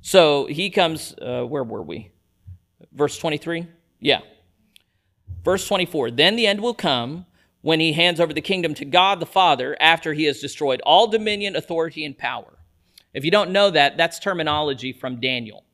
So 0.00 0.46
he 0.46 0.70
comes, 0.70 1.14
uh, 1.20 1.42
where 1.42 1.64
were 1.64 1.82
we? 1.82 2.12
Verse 2.92 3.18
23? 3.18 3.66
Yeah. 4.00 4.20
Verse 5.44 5.68
24 5.68 6.12
Then 6.12 6.36
the 6.36 6.46
end 6.46 6.62
will 6.62 6.72
come 6.72 7.26
when 7.60 7.80
he 7.80 7.92
hands 7.92 8.20
over 8.20 8.32
the 8.32 8.40
kingdom 8.40 8.72
to 8.74 8.86
God 8.86 9.20
the 9.20 9.26
Father 9.26 9.76
after 9.80 10.14
he 10.14 10.24
has 10.24 10.40
destroyed 10.40 10.80
all 10.86 11.08
dominion, 11.08 11.56
authority, 11.56 12.06
and 12.06 12.16
power. 12.16 12.53
If 13.14 13.24
you 13.24 13.30
don't 13.30 13.52
know 13.52 13.70
that, 13.70 13.96
that's 13.96 14.18
terminology 14.18 14.92
from 14.92 15.20
Daniel. 15.20 15.64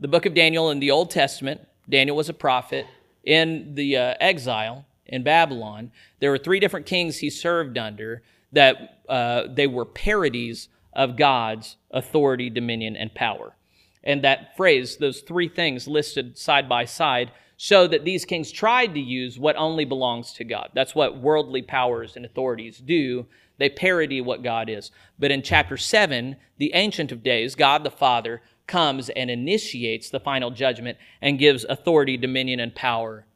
The 0.00 0.08
book 0.08 0.24
of 0.24 0.32
Daniel 0.32 0.70
in 0.70 0.80
the 0.80 0.90
Old 0.90 1.10
Testament, 1.10 1.60
Daniel 1.88 2.16
was 2.16 2.30
a 2.30 2.34
prophet. 2.34 2.86
In 3.22 3.74
the 3.74 3.98
uh, 3.98 4.14
exile 4.18 4.86
in 5.04 5.22
Babylon, 5.22 5.92
there 6.20 6.30
were 6.30 6.38
three 6.38 6.58
different 6.58 6.86
kings 6.86 7.18
he 7.18 7.28
served 7.28 7.76
under 7.76 8.22
that 8.52 9.02
uh, 9.10 9.42
they 9.52 9.66
were 9.66 9.84
parodies 9.84 10.68
of 10.94 11.18
God's 11.18 11.76
authority, 11.90 12.48
dominion, 12.48 12.96
and 12.96 13.14
power. 13.14 13.54
And 14.02 14.24
that 14.24 14.56
phrase, 14.56 14.96
those 14.96 15.20
three 15.20 15.48
things 15.48 15.86
listed 15.86 16.38
side 16.38 16.66
by 16.66 16.86
side, 16.86 17.30
show 17.58 17.86
that 17.86 18.06
these 18.06 18.24
kings 18.24 18.50
tried 18.50 18.94
to 18.94 19.00
use 19.00 19.38
what 19.38 19.54
only 19.56 19.84
belongs 19.84 20.32
to 20.32 20.44
God. 20.44 20.70
That's 20.74 20.94
what 20.94 21.20
worldly 21.20 21.60
powers 21.60 22.16
and 22.16 22.24
authorities 22.24 22.78
do. 22.78 23.26
They 23.60 23.68
parody 23.68 24.20
what 24.20 24.42
God 24.42 24.68
is. 24.68 24.90
But 25.18 25.30
in 25.30 25.42
chapter 25.42 25.76
7, 25.76 26.34
the 26.58 26.72
Ancient 26.74 27.12
of 27.12 27.22
Days, 27.22 27.54
God 27.54 27.84
the 27.84 27.90
Father, 27.90 28.42
comes 28.66 29.08
and 29.10 29.30
initiates 29.30 30.10
the 30.10 30.18
final 30.18 30.50
judgment 30.50 30.98
and 31.20 31.38
gives 31.38 31.64
authority, 31.64 32.16
dominion, 32.16 32.58
and 32.58 32.74
power 32.74 33.26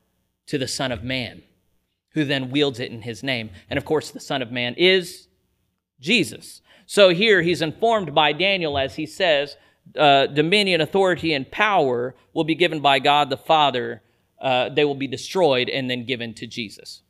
to 0.47 0.59
the 0.59 0.67
Son 0.67 0.91
of 0.91 1.05
Man, 1.05 1.43
who 2.15 2.25
then 2.25 2.51
wields 2.51 2.81
it 2.81 2.91
in 2.91 3.03
his 3.03 3.23
name. 3.23 3.51
And 3.71 3.77
of 3.77 3.85
course, 3.85 4.11
the 4.11 4.21
Son 4.21 4.43
of 4.43 4.51
Man 4.51 4.75
is 4.75 5.29
Jesus. 6.01 6.61
So 6.87 7.11
here 7.11 7.43
he's 7.43 7.63
informed 7.63 8.15
by 8.15 8.33
Daniel 8.33 8.77
as 8.77 8.97
he 8.97 9.07
says, 9.07 9.57
uh, 9.97 10.27
dominion, 10.27 10.81
authority, 10.81 11.33
and 11.35 11.51
power 11.51 12.17
will 12.33 12.45
be 12.45 12.55
given 12.55 12.81
by 12.81 12.99
God 12.99 13.31
the 13.31 13.37
Father 13.37 14.03
uh, 14.45 14.69
they 14.69 14.85
will 14.85 14.95
be 14.95 15.07
destroyed 15.07 15.71
and 15.71 15.89
then 15.89 16.05
given 16.05 16.35
to 16.35 16.47
Jesus. 16.47 17.03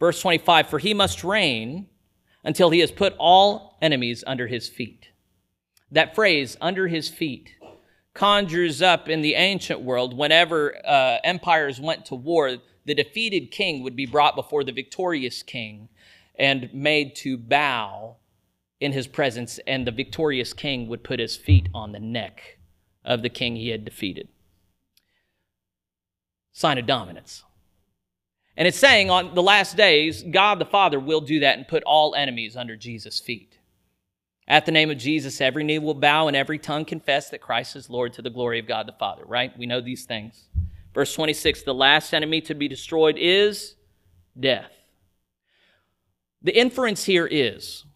Verse 0.00 0.20
25 0.20 0.68
For 0.68 0.80
he 0.80 0.94
must 0.94 1.22
reign 1.22 1.86
until 2.42 2.70
he 2.70 2.80
has 2.80 2.90
put 2.90 3.14
all 3.18 3.78
enemies 3.80 4.24
under 4.26 4.48
his 4.48 4.68
feet. 4.68 5.10
That 5.92 6.14
phrase, 6.14 6.56
under 6.60 6.88
his 6.88 7.08
feet, 7.08 7.54
conjures 8.14 8.82
up 8.82 9.08
in 9.08 9.20
the 9.20 9.34
ancient 9.34 9.80
world 9.82 10.16
whenever 10.16 10.74
uh, 10.84 11.18
empires 11.22 11.80
went 11.80 12.06
to 12.06 12.14
war, 12.14 12.56
the 12.84 12.94
defeated 12.94 13.50
king 13.50 13.82
would 13.82 13.94
be 13.94 14.06
brought 14.06 14.34
before 14.34 14.64
the 14.64 14.72
victorious 14.72 15.42
king 15.42 15.88
and 16.36 16.72
made 16.72 17.14
to 17.14 17.36
bow 17.36 18.16
in 18.80 18.92
his 18.92 19.06
presence, 19.06 19.60
and 19.66 19.86
the 19.86 19.92
victorious 19.92 20.54
king 20.54 20.88
would 20.88 21.04
put 21.04 21.20
his 21.20 21.36
feet 21.36 21.68
on 21.74 21.92
the 21.92 22.00
neck 22.00 22.58
of 23.04 23.20
the 23.20 23.28
king 23.28 23.54
he 23.54 23.68
had 23.68 23.84
defeated 23.84 24.28
sign 26.52 26.78
of 26.78 26.86
dominance. 26.86 27.44
And 28.60 28.68
it's 28.68 28.78
saying 28.78 29.08
on 29.08 29.34
the 29.34 29.42
last 29.42 29.74
days, 29.74 30.22
God 30.22 30.58
the 30.58 30.66
Father 30.66 31.00
will 31.00 31.22
do 31.22 31.40
that 31.40 31.56
and 31.56 31.66
put 31.66 31.82
all 31.84 32.14
enemies 32.14 32.58
under 32.58 32.76
Jesus' 32.76 33.18
feet. 33.18 33.56
At 34.46 34.66
the 34.66 34.70
name 34.70 34.90
of 34.90 34.98
Jesus, 34.98 35.40
every 35.40 35.64
knee 35.64 35.78
will 35.78 35.94
bow 35.94 36.28
and 36.28 36.36
every 36.36 36.58
tongue 36.58 36.84
confess 36.84 37.30
that 37.30 37.40
Christ 37.40 37.74
is 37.74 37.88
Lord 37.88 38.12
to 38.12 38.22
the 38.22 38.28
glory 38.28 38.58
of 38.58 38.66
God 38.66 38.86
the 38.86 38.92
Father, 38.92 39.24
right? 39.24 39.56
We 39.58 39.64
know 39.64 39.80
these 39.80 40.04
things. 40.04 40.44
Verse 40.92 41.14
26 41.14 41.62
the 41.62 41.72
last 41.72 42.12
enemy 42.12 42.42
to 42.42 42.54
be 42.54 42.68
destroyed 42.68 43.16
is 43.18 43.76
death. 44.38 44.72
The 46.42 46.54
inference 46.54 47.04
here 47.04 47.26
is 47.26 47.86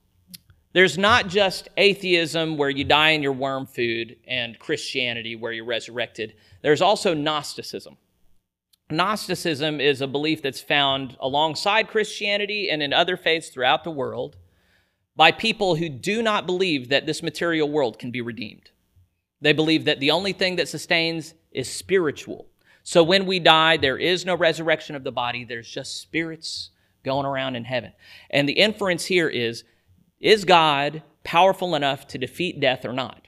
there's 0.72 0.96
not 0.96 1.28
just 1.28 1.68
atheism 1.76 2.56
where 2.56 2.70
you 2.70 2.84
die 2.84 3.10
in 3.10 3.22
your 3.22 3.32
worm 3.32 3.66
food 3.66 4.16
and 4.26 4.58
Christianity 4.58 5.36
where 5.36 5.52
you're 5.52 5.66
resurrected, 5.66 6.36
there's 6.62 6.80
also 6.80 7.12
Gnosticism. 7.12 7.98
Gnosticism 8.90 9.80
is 9.80 10.00
a 10.00 10.06
belief 10.06 10.42
that's 10.42 10.60
found 10.60 11.16
alongside 11.20 11.88
Christianity 11.88 12.68
and 12.68 12.82
in 12.82 12.92
other 12.92 13.16
faiths 13.16 13.48
throughout 13.48 13.84
the 13.84 13.90
world 13.90 14.36
by 15.16 15.32
people 15.32 15.76
who 15.76 15.88
do 15.88 16.22
not 16.22 16.46
believe 16.46 16.88
that 16.88 17.06
this 17.06 17.22
material 17.22 17.70
world 17.70 17.98
can 17.98 18.10
be 18.10 18.20
redeemed. 18.20 18.70
They 19.40 19.52
believe 19.52 19.84
that 19.84 20.00
the 20.00 20.10
only 20.10 20.32
thing 20.32 20.56
that 20.56 20.68
sustains 20.68 21.34
is 21.52 21.70
spiritual. 21.70 22.46
So 22.82 23.02
when 23.02 23.24
we 23.24 23.38
die, 23.38 23.76
there 23.76 23.96
is 23.96 24.26
no 24.26 24.34
resurrection 24.34 24.96
of 24.96 25.04
the 25.04 25.12
body, 25.12 25.44
there's 25.44 25.70
just 25.70 26.00
spirits 26.00 26.70
going 27.04 27.26
around 27.26 27.56
in 27.56 27.64
heaven. 27.64 27.92
And 28.30 28.48
the 28.48 28.54
inference 28.54 29.06
here 29.06 29.28
is 29.28 29.64
is 30.20 30.44
God 30.44 31.02
powerful 31.22 31.74
enough 31.74 32.06
to 32.08 32.18
defeat 32.18 32.60
death 32.60 32.84
or 32.84 32.92
not? 32.92 33.23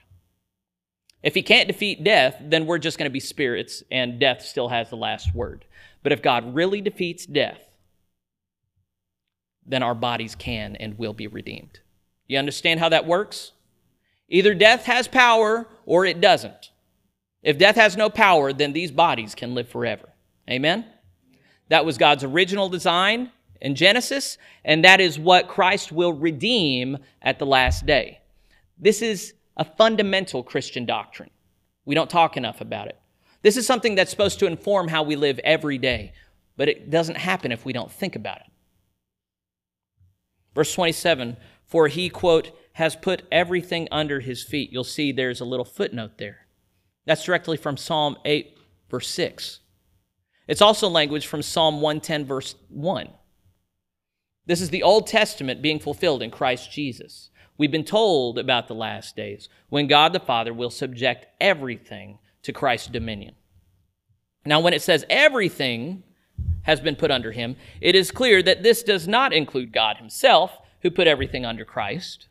If 1.23 1.33
he 1.33 1.41
can't 1.41 1.67
defeat 1.67 2.03
death, 2.03 2.37
then 2.41 2.65
we're 2.65 2.77
just 2.77 2.97
going 2.97 3.09
to 3.09 3.13
be 3.13 3.19
spirits 3.19 3.83
and 3.91 4.19
death 4.19 4.43
still 4.43 4.69
has 4.69 4.89
the 4.89 4.97
last 4.97 5.33
word. 5.33 5.65
But 6.03 6.11
if 6.11 6.21
God 6.21 6.55
really 6.55 6.81
defeats 6.81 7.25
death, 7.25 7.59
then 9.65 9.83
our 9.83 9.95
bodies 9.95 10.35
can 10.35 10.75
and 10.75 10.97
will 10.97 11.13
be 11.13 11.27
redeemed. 11.27 11.79
You 12.27 12.37
understand 12.37 12.79
how 12.79 12.89
that 12.89 13.05
works? 13.05 13.51
Either 14.29 14.53
death 14.53 14.85
has 14.85 15.07
power 15.07 15.67
or 15.85 16.05
it 16.05 16.21
doesn't. 16.21 16.71
If 17.43 17.57
death 17.57 17.75
has 17.75 17.97
no 17.97 18.09
power, 18.09 18.53
then 18.53 18.73
these 18.73 18.91
bodies 18.91 19.35
can 19.35 19.55
live 19.55 19.69
forever. 19.69 20.09
Amen? 20.49 20.85
That 21.69 21.85
was 21.85 21.97
God's 21.97 22.23
original 22.23 22.69
design 22.69 23.31
in 23.61 23.75
Genesis, 23.75 24.37
and 24.63 24.83
that 24.85 24.99
is 24.99 25.19
what 25.19 25.47
Christ 25.47 25.91
will 25.91 26.13
redeem 26.13 26.97
at 27.21 27.39
the 27.39 27.45
last 27.45 27.85
day. 27.85 28.19
This 28.77 29.01
is 29.01 29.33
a 29.57 29.65
fundamental 29.65 30.43
Christian 30.43 30.85
doctrine. 30.85 31.29
We 31.85 31.95
don't 31.95 32.09
talk 32.09 32.37
enough 32.37 32.61
about 32.61 32.87
it. 32.87 32.99
This 33.41 33.57
is 33.57 33.67
something 33.67 33.95
that's 33.95 34.11
supposed 34.11 34.39
to 34.39 34.45
inform 34.45 34.87
how 34.87 35.03
we 35.03 35.15
live 35.15 35.39
every 35.43 35.77
day, 35.77 36.13
but 36.55 36.69
it 36.69 36.89
doesn't 36.89 37.17
happen 37.17 37.51
if 37.51 37.65
we 37.65 37.73
don't 37.73 37.91
think 37.91 38.15
about 38.15 38.37
it. 38.37 38.47
Verse 40.55 40.73
27 40.73 41.37
For 41.65 41.87
he, 41.87 42.09
quote, 42.09 42.51
has 42.73 42.95
put 42.95 43.23
everything 43.31 43.87
under 43.91 44.19
his 44.19 44.43
feet. 44.43 44.71
You'll 44.71 44.83
see 44.83 45.11
there's 45.11 45.41
a 45.41 45.45
little 45.45 45.65
footnote 45.65 46.17
there. 46.17 46.47
That's 47.05 47.23
directly 47.23 47.57
from 47.57 47.77
Psalm 47.77 48.17
8, 48.25 48.57
verse 48.89 49.07
6. 49.07 49.59
It's 50.47 50.61
also 50.61 50.87
language 50.87 51.27
from 51.27 51.41
Psalm 51.41 51.81
110, 51.81 52.25
verse 52.25 52.55
1. 52.69 53.09
This 54.45 54.61
is 54.61 54.69
the 54.69 54.83
Old 54.83 55.07
Testament 55.07 55.61
being 55.61 55.79
fulfilled 55.79 56.21
in 56.21 56.31
Christ 56.31 56.71
Jesus. 56.71 57.29
We've 57.57 57.71
been 57.71 57.83
told 57.83 58.37
about 58.37 58.67
the 58.67 58.75
last 58.75 59.15
days 59.15 59.49
when 59.69 59.87
God 59.87 60.13
the 60.13 60.19
Father 60.19 60.53
will 60.53 60.69
subject 60.69 61.25
everything 61.41 62.19
to 62.43 62.53
Christ's 62.53 62.87
dominion. 62.87 63.35
Now, 64.45 64.59
when 64.59 64.73
it 64.73 64.81
says 64.81 65.05
everything 65.09 66.03
has 66.63 66.79
been 66.79 66.95
put 66.95 67.11
under 67.11 67.31
him, 67.31 67.55
it 67.81 67.95
is 67.95 68.11
clear 68.11 68.43
that 68.43 68.63
this 68.63 68.83
does 68.83 69.07
not 69.07 69.33
include 69.33 69.73
God 69.73 69.97
himself, 69.97 70.59
who 70.81 70.91
put 70.91 71.07
everything 71.07 71.45
under 71.45 71.65
Christ. 71.65 72.27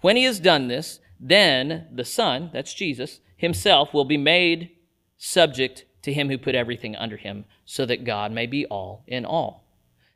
When 0.00 0.16
he 0.16 0.24
has 0.24 0.40
done 0.40 0.68
this, 0.68 1.00
then 1.20 1.86
the 1.92 2.04
Son, 2.04 2.50
that's 2.52 2.72
Jesus, 2.72 3.20
himself 3.36 3.92
will 3.92 4.04
be 4.04 4.16
made 4.16 4.70
subject 5.16 5.84
to 6.02 6.12
him 6.12 6.30
who 6.30 6.38
put 6.38 6.54
everything 6.54 6.96
under 6.96 7.16
him, 7.16 7.44
so 7.64 7.84
that 7.84 8.04
God 8.04 8.32
may 8.32 8.46
be 8.46 8.64
all 8.66 9.04
in 9.06 9.24
all. 9.24 9.64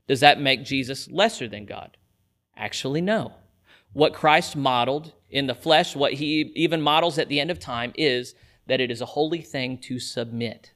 Does 0.07 0.20
that 0.20 0.40
make 0.40 0.64
Jesus 0.64 1.11
lesser 1.11 1.48
than 1.48 1.66
God? 1.66 1.96
Actually, 2.57 3.00
no. 3.00 3.33
What 3.93 4.15
Christ 4.15 4.57
modeled 4.57 5.13
in 5.31 5.47
the 5.47 5.55
flesh, 5.55 5.95
what 5.95 6.15
he 6.15 6.53
even 6.55 6.81
models 6.81 7.19
at 7.19 7.29
the 7.29 7.40
end 7.40 7.51
of 7.51 7.59
time, 7.59 7.93
is 7.97 8.35
that 8.67 8.81
it 8.81 8.90
is 8.90 9.01
a 9.01 9.07
holy 9.07 9.43
thing 9.43 9.79
to 9.79 9.99
submit. 9.99 10.73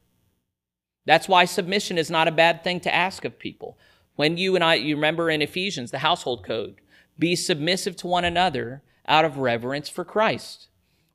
That's 1.05 1.27
why 1.27 1.45
submission 1.45 1.97
is 1.97 2.11
not 2.11 2.27
a 2.27 2.31
bad 2.31 2.63
thing 2.63 2.79
to 2.81 2.93
ask 2.93 3.23
of 3.23 3.39
people. 3.39 3.77
When 4.15 4.37
you 4.37 4.55
and 4.55 4.63
I, 4.63 4.75
you 4.75 4.95
remember 4.95 5.29
in 5.29 5.41
Ephesians, 5.41 5.91
the 5.91 5.99
household 5.99 6.43
code, 6.43 6.81
be 7.17 7.35
submissive 7.35 7.95
to 7.97 8.07
one 8.07 8.25
another 8.25 8.83
out 9.07 9.25
of 9.25 9.37
reverence 9.37 9.89
for 9.89 10.03
Christ. 10.03 10.67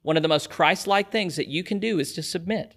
One 0.02 0.16
of 0.16 0.22
the 0.22 0.28
most 0.28 0.50
Christ 0.50 0.86
like 0.86 1.12
things 1.12 1.36
that 1.36 1.48
you 1.48 1.62
can 1.62 1.78
do 1.78 1.98
is 1.98 2.12
to 2.14 2.22
submit. 2.22 2.76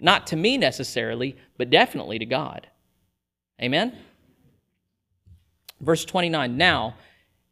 Not 0.00 0.26
to 0.28 0.36
me 0.36 0.58
necessarily, 0.58 1.36
but 1.56 1.70
definitely 1.70 2.18
to 2.18 2.26
God. 2.26 2.68
Amen? 3.60 3.96
Verse 5.80 6.04
29 6.04 6.56
Now, 6.56 6.96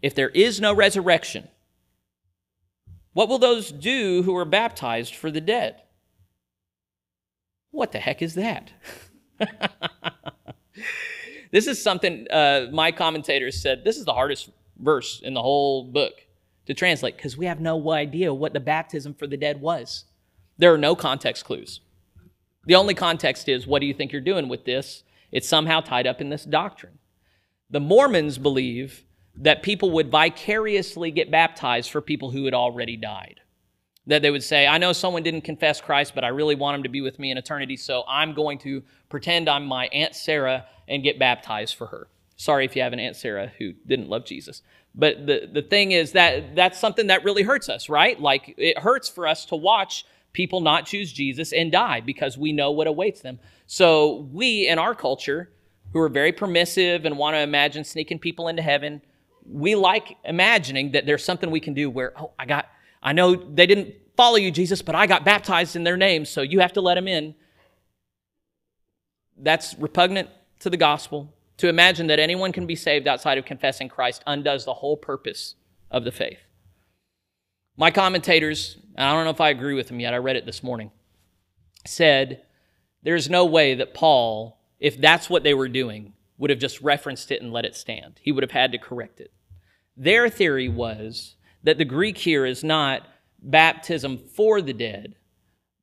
if 0.02 0.14
there 0.14 0.28
is 0.30 0.60
no 0.60 0.74
resurrection, 0.74 1.48
what 3.12 3.28
will 3.28 3.38
those 3.38 3.70
do 3.70 4.22
who 4.24 4.36
are 4.36 4.44
baptized 4.44 5.14
for 5.14 5.30
the 5.30 5.40
dead? 5.40 5.82
What 7.70 7.92
the 7.92 7.98
heck 7.98 8.20
is 8.20 8.34
that? 8.34 8.72
this 11.50 11.66
is 11.66 11.82
something 11.82 12.26
uh, 12.30 12.66
my 12.72 12.92
commentators 12.92 13.60
said 13.60 13.84
this 13.84 13.96
is 13.96 14.04
the 14.04 14.12
hardest 14.12 14.50
verse 14.78 15.20
in 15.22 15.34
the 15.34 15.42
whole 15.42 15.84
book 15.84 16.12
to 16.66 16.74
translate 16.74 17.16
because 17.16 17.36
we 17.36 17.46
have 17.46 17.60
no 17.60 17.90
idea 17.92 18.32
what 18.32 18.52
the 18.52 18.60
baptism 18.60 19.14
for 19.14 19.26
the 19.26 19.36
dead 19.36 19.60
was. 19.60 20.04
There 20.58 20.72
are 20.72 20.78
no 20.78 20.94
context 20.94 21.44
clues. 21.44 21.80
The 22.66 22.74
only 22.74 22.94
context 22.94 23.48
is 23.48 23.66
what 23.66 23.80
do 23.80 23.86
you 23.86 23.94
think 23.94 24.12
you're 24.12 24.20
doing 24.20 24.48
with 24.48 24.64
this? 24.64 25.02
It's 25.30 25.48
somehow 25.48 25.80
tied 25.80 26.06
up 26.06 26.20
in 26.20 26.28
this 26.28 26.44
doctrine. 26.44 26.98
The 27.70 27.80
Mormons 27.80 28.38
believe 28.38 29.04
that 29.36 29.62
people 29.62 29.90
would 29.92 30.10
vicariously 30.10 31.10
get 31.10 31.30
baptized 31.30 31.90
for 31.90 32.00
people 32.00 32.30
who 32.30 32.44
had 32.44 32.54
already 32.54 32.96
died. 32.96 33.40
That 34.06 34.22
they 34.22 34.30
would 34.30 34.42
say, 34.42 34.66
I 34.66 34.78
know 34.78 34.92
someone 34.92 35.22
didn't 35.22 35.42
confess 35.42 35.80
Christ, 35.80 36.14
but 36.14 36.24
I 36.24 36.28
really 36.28 36.54
want 36.54 36.76
him 36.76 36.82
to 36.82 36.88
be 36.88 37.00
with 37.00 37.18
me 37.18 37.30
in 37.30 37.38
eternity, 37.38 37.76
so 37.76 38.02
I'm 38.08 38.34
going 38.34 38.58
to 38.58 38.82
pretend 39.08 39.48
I'm 39.48 39.64
my 39.64 39.86
Aunt 39.86 40.14
Sarah 40.14 40.66
and 40.88 41.02
get 41.02 41.18
baptized 41.18 41.76
for 41.76 41.86
her. 41.86 42.08
Sorry 42.36 42.64
if 42.64 42.74
you 42.74 42.82
have 42.82 42.92
an 42.92 42.98
Aunt 42.98 43.16
Sarah 43.16 43.52
who 43.58 43.72
didn't 43.86 44.08
love 44.08 44.24
Jesus. 44.24 44.62
But 44.94 45.26
the, 45.26 45.48
the 45.50 45.62
thing 45.62 45.92
is 45.92 46.12
that 46.12 46.56
that's 46.56 46.78
something 46.78 47.06
that 47.06 47.24
really 47.24 47.44
hurts 47.44 47.68
us, 47.68 47.88
right? 47.88 48.20
Like 48.20 48.54
it 48.58 48.78
hurts 48.78 49.08
for 49.08 49.26
us 49.26 49.44
to 49.46 49.56
watch 49.56 50.04
people 50.32 50.60
not 50.60 50.86
choose 50.86 51.12
Jesus 51.12 51.52
and 51.52 51.70
die 51.70 52.00
because 52.00 52.36
we 52.36 52.52
know 52.52 52.70
what 52.70 52.86
awaits 52.86 53.20
them. 53.20 53.38
So 53.66 54.28
we 54.32 54.66
in 54.66 54.78
our 54.78 54.94
culture, 54.94 55.50
who 55.92 56.00
are 56.00 56.08
very 56.08 56.32
permissive 56.32 57.04
and 57.04 57.18
want 57.18 57.34
to 57.34 57.40
imagine 57.40 57.84
sneaking 57.84 58.18
people 58.18 58.48
into 58.48 58.62
heaven, 58.62 59.02
we 59.46 59.74
like 59.74 60.16
imagining 60.24 60.92
that 60.92 61.06
there's 61.06 61.24
something 61.24 61.50
we 61.50 61.60
can 61.60 61.74
do 61.74 61.90
where, 61.90 62.12
oh, 62.16 62.32
I 62.38 62.46
got, 62.46 62.68
I 63.02 63.12
know 63.12 63.34
they 63.34 63.66
didn't 63.66 63.94
follow 64.16 64.36
you, 64.36 64.50
Jesus, 64.50 64.82
but 64.82 64.94
I 64.94 65.06
got 65.06 65.24
baptized 65.24 65.76
in 65.76 65.84
their 65.84 65.96
name, 65.96 66.24
so 66.24 66.42
you 66.42 66.60
have 66.60 66.72
to 66.74 66.80
let 66.80 66.94
them 66.94 67.08
in. 67.08 67.34
That's 69.36 69.74
repugnant 69.78 70.28
to 70.60 70.70
the 70.70 70.76
gospel. 70.76 71.34
To 71.58 71.68
imagine 71.68 72.08
that 72.08 72.18
anyone 72.18 72.52
can 72.52 72.66
be 72.66 72.74
saved 72.74 73.06
outside 73.06 73.38
of 73.38 73.44
confessing 73.44 73.88
Christ 73.88 74.22
undoes 74.26 74.64
the 74.64 74.74
whole 74.74 74.96
purpose 74.96 75.54
of 75.90 76.04
the 76.04 76.10
faith. 76.10 76.40
My 77.76 77.90
commentators, 77.90 78.78
I 78.96 79.12
don't 79.12 79.24
know 79.24 79.30
if 79.30 79.40
I 79.40 79.50
agree 79.50 79.74
with 79.74 79.88
them 79.88 80.00
yet, 80.00 80.14
I 80.14 80.18
read 80.18 80.36
it 80.36 80.46
this 80.46 80.62
morning, 80.62 80.90
said 81.86 82.42
there's 83.02 83.30
no 83.30 83.44
way 83.44 83.74
that 83.74 83.94
Paul, 83.94 84.58
if 84.78 85.00
that's 85.00 85.30
what 85.30 85.42
they 85.42 85.54
were 85.54 85.68
doing, 85.68 86.14
would 86.42 86.50
have 86.50 86.58
just 86.58 86.80
referenced 86.80 87.30
it 87.30 87.40
and 87.40 87.52
let 87.52 87.64
it 87.64 87.76
stand. 87.76 88.18
He 88.20 88.32
would 88.32 88.42
have 88.42 88.50
had 88.50 88.72
to 88.72 88.78
correct 88.78 89.20
it. 89.20 89.30
Their 89.96 90.28
theory 90.28 90.68
was 90.68 91.36
that 91.62 91.78
the 91.78 91.84
Greek 91.84 92.18
here 92.18 92.44
is 92.44 92.64
not 92.64 93.06
baptism 93.40 94.18
for 94.18 94.60
the 94.60 94.72
dead, 94.72 95.14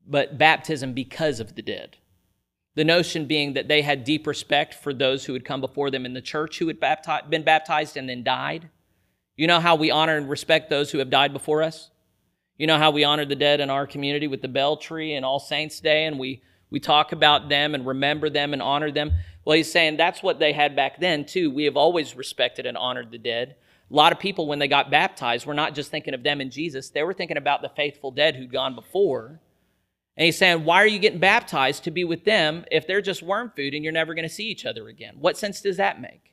but 0.05 0.37
baptism 0.37 0.91
because 0.91 1.39
of 1.39 1.55
the 1.55 1.61
dead. 1.61 1.95
The 2.75 2.83
notion 2.83 3.25
being 3.25 3.53
that 3.53 3.69
they 3.69 3.83
had 3.83 4.03
deep 4.03 4.27
respect 4.27 4.73
for 4.73 4.93
those 4.93 5.23
who 5.23 5.31
had 5.31 5.45
come 5.45 5.61
before 5.61 5.89
them 5.89 6.05
in 6.05 6.13
the 6.13 6.21
church 6.21 6.59
who 6.59 6.67
had 6.67 6.81
been 7.29 7.43
baptized 7.43 7.95
and 7.95 8.09
then 8.09 8.25
died. 8.25 8.69
You 9.37 9.47
know 9.47 9.61
how 9.61 9.75
we 9.75 9.91
honor 9.91 10.17
and 10.17 10.29
respect 10.29 10.69
those 10.69 10.91
who 10.91 10.97
have 10.97 11.09
died 11.09 11.31
before 11.31 11.63
us? 11.63 11.89
You 12.57 12.67
know 12.67 12.77
how 12.77 12.91
we 12.91 13.05
honor 13.05 13.23
the 13.23 13.33
dead 13.33 13.61
in 13.61 13.69
our 13.69 13.87
community 13.87 14.27
with 14.27 14.41
the 14.41 14.49
bell 14.49 14.75
tree 14.75 15.13
and 15.13 15.23
All 15.23 15.39
Saints 15.39 15.79
Day, 15.79 16.03
and 16.03 16.19
we, 16.19 16.41
we 16.69 16.81
talk 16.81 17.13
about 17.13 17.47
them 17.47 17.73
and 17.75 17.87
remember 17.87 18.29
them 18.29 18.51
and 18.51 18.61
honor 18.61 18.91
them? 18.91 19.13
Well, 19.49 19.57
he's 19.57 19.71
saying 19.71 19.97
that's 19.97 20.21
what 20.21 20.37
they 20.37 20.53
had 20.53 20.75
back 20.75 20.99
then, 20.99 21.25
too. 21.25 21.49
We 21.49 21.63
have 21.63 21.75
always 21.75 22.15
respected 22.15 22.67
and 22.67 22.77
honored 22.77 23.09
the 23.09 23.17
dead. 23.17 23.55
A 23.89 23.95
lot 23.95 24.11
of 24.11 24.19
people, 24.19 24.45
when 24.45 24.59
they 24.59 24.67
got 24.67 24.91
baptized, 24.91 25.47
were 25.47 25.55
not 25.55 25.73
just 25.73 25.89
thinking 25.89 26.13
of 26.13 26.21
them 26.21 26.39
and 26.39 26.51
Jesus, 26.51 26.91
they 26.91 27.01
were 27.01 27.15
thinking 27.15 27.35
about 27.35 27.63
the 27.63 27.69
faithful 27.69 28.11
dead 28.11 28.35
who'd 28.35 28.51
gone 28.51 28.75
before. 28.75 29.41
And 30.15 30.25
he's 30.25 30.37
saying, 30.37 30.65
Why 30.65 30.83
are 30.83 30.85
you 30.85 30.99
getting 30.99 31.17
baptized 31.17 31.83
to 31.85 31.89
be 31.89 32.03
with 32.03 32.25
them 32.25 32.63
if 32.69 32.85
they're 32.85 33.01
just 33.01 33.23
worm 33.23 33.51
food 33.55 33.73
and 33.73 33.83
you're 33.83 33.91
never 33.91 34.13
going 34.13 34.27
to 34.27 34.31
see 34.31 34.45
each 34.45 34.67
other 34.67 34.87
again? 34.87 35.15
What 35.17 35.35
sense 35.35 35.61
does 35.61 35.77
that 35.77 35.99
make? 35.99 36.31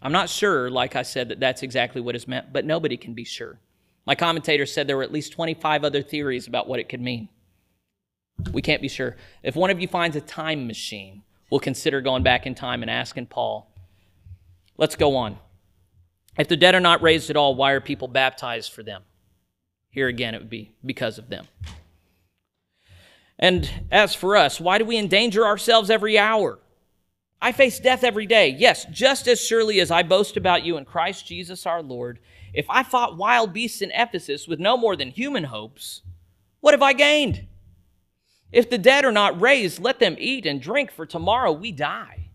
I'm 0.00 0.12
not 0.12 0.28
sure, 0.28 0.70
like 0.70 0.94
I 0.94 1.02
said, 1.02 1.30
that 1.30 1.40
that's 1.40 1.64
exactly 1.64 2.00
what 2.00 2.14
is 2.14 2.28
meant, 2.28 2.52
but 2.52 2.64
nobody 2.64 2.96
can 2.96 3.14
be 3.14 3.24
sure. 3.24 3.58
My 4.06 4.14
commentator 4.14 4.64
said 4.64 4.86
there 4.86 4.96
were 4.96 5.02
at 5.02 5.10
least 5.10 5.32
25 5.32 5.82
other 5.82 6.02
theories 6.02 6.46
about 6.46 6.68
what 6.68 6.78
it 6.78 6.88
could 6.88 7.00
mean. 7.00 7.30
We 8.52 8.62
can't 8.62 8.82
be 8.82 8.88
sure. 8.88 9.16
If 9.42 9.56
one 9.56 9.70
of 9.70 9.80
you 9.80 9.88
finds 9.88 10.16
a 10.16 10.20
time 10.20 10.66
machine, 10.66 11.22
we'll 11.50 11.60
consider 11.60 12.00
going 12.00 12.22
back 12.22 12.46
in 12.46 12.54
time 12.54 12.82
and 12.82 12.90
asking 12.90 13.26
Paul. 13.26 13.70
Let's 14.76 14.96
go 14.96 15.16
on. 15.16 15.38
If 16.38 16.48
the 16.48 16.56
dead 16.56 16.74
are 16.74 16.80
not 16.80 17.02
raised 17.02 17.30
at 17.30 17.36
all, 17.36 17.54
why 17.54 17.72
are 17.72 17.80
people 17.80 18.08
baptized 18.08 18.72
for 18.72 18.82
them? 18.82 19.02
Here 19.90 20.08
again, 20.08 20.34
it 20.34 20.40
would 20.40 20.50
be 20.50 20.72
because 20.84 21.18
of 21.18 21.28
them. 21.28 21.46
And 23.38 23.68
as 23.90 24.14
for 24.14 24.36
us, 24.36 24.60
why 24.60 24.78
do 24.78 24.84
we 24.84 24.96
endanger 24.96 25.44
ourselves 25.44 25.90
every 25.90 26.18
hour? 26.18 26.58
I 27.42 27.52
face 27.52 27.80
death 27.80 28.04
every 28.04 28.26
day. 28.26 28.50
Yes, 28.50 28.84
just 28.92 29.26
as 29.26 29.40
surely 29.40 29.80
as 29.80 29.90
I 29.90 30.02
boast 30.02 30.36
about 30.36 30.64
you 30.64 30.76
in 30.76 30.84
Christ 30.84 31.26
Jesus 31.26 31.64
our 31.64 31.82
Lord. 31.82 32.18
If 32.52 32.66
I 32.68 32.82
fought 32.82 33.16
wild 33.16 33.52
beasts 33.52 33.80
in 33.80 33.90
Ephesus 33.92 34.46
with 34.46 34.60
no 34.60 34.76
more 34.76 34.94
than 34.94 35.10
human 35.10 35.44
hopes, 35.44 36.02
what 36.60 36.74
have 36.74 36.82
I 36.82 36.92
gained? 36.92 37.46
If 38.52 38.68
the 38.68 38.78
dead 38.78 39.04
are 39.04 39.12
not 39.12 39.40
raised, 39.40 39.80
let 39.80 39.98
them 39.98 40.16
eat 40.18 40.46
and 40.46 40.60
drink, 40.60 40.90
for 40.90 41.06
tomorrow 41.06 41.52
we 41.52 41.72
die. 41.72 42.30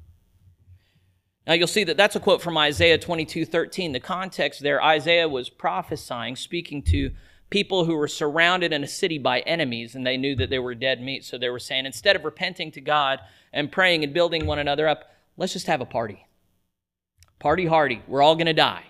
Now 1.45 1.53
you'll 1.53 1.67
see 1.67 1.83
that 1.83 1.97
that's 1.97 2.15
a 2.15 2.19
quote 2.19 2.41
from 2.41 2.57
Isaiah 2.57 2.97
22 2.97 3.45
13. 3.45 3.91
The 3.91 3.99
context 3.99 4.61
there, 4.61 4.81
Isaiah 4.81 5.29
was 5.29 5.49
prophesying, 5.49 6.35
speaking 6.35 6.81
to 6.83 7.11
people 7.49 7.85
who 7.85 7.95
were 7.95 8.07
surrounded 8.07 8.73
in 8.73 8.83
a 8.83 8.87
city 8.87 9.17
by 9.17 9.41
enemies, 9.41 9.93
and 9.95 10.05
they 10.05 10.17
knew 10.17 10.35
that 10.35 10.49
they 10.49 10.59
were 10.59 10.73
dead 10.73 11.01
meat. 11.01 11.23
So 11.23 11.37
they 11.37 11.49
were 11.49 11.59
saying, 11.59 11.85
instead 11.85 12.15
of 12.15 12.25
repenting 12.25 12.71
to 12.71 12.81
God 12.81 13.19
and 13.53 13.71
praying 13.71 14.03
and 14.03 14.13
building 14.13 14.45
one 14.45 14.59
another 14.59 14.87
up, 14.87 15.11
let's 15.37 15.53
just 15.53 15.67
have 15.67 15.81
a 15.81 15.85
party. 15.85 16.25
Party 17.39 17.67
hardy. 17.67 18.01
We're 18.07 18.23
all 18.23 18.35
going 18.35 18.47
to 18.47 18.53
die. 18.53 18.83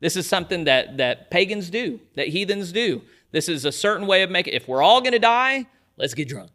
This 0.00 0.16
is 0.16 0.26
something 0.26 0.64
that, 0.64 0.96
that 0.96 1.30
pagans 1.30 1.70
do, 1.70 2.00
that 2.16 2.28
heathens 2.28 2.72
do. 2.72 3.02
This 3.32 3.48
is 3.48 3.64
a 3.64 3.72
certain 3.72 4.06
way 4.06 4.22
of 4.22 4.30
making 4.30 4.54
If 4.54 4.66
we're 4.66 4.82
all 4.82 5.00
going 5.00 5.12
to 5.12 5.18
die, 5.18 5.66
Let's 6.00 6.14
get 6.14 6.28
drunk. 6.28 6.50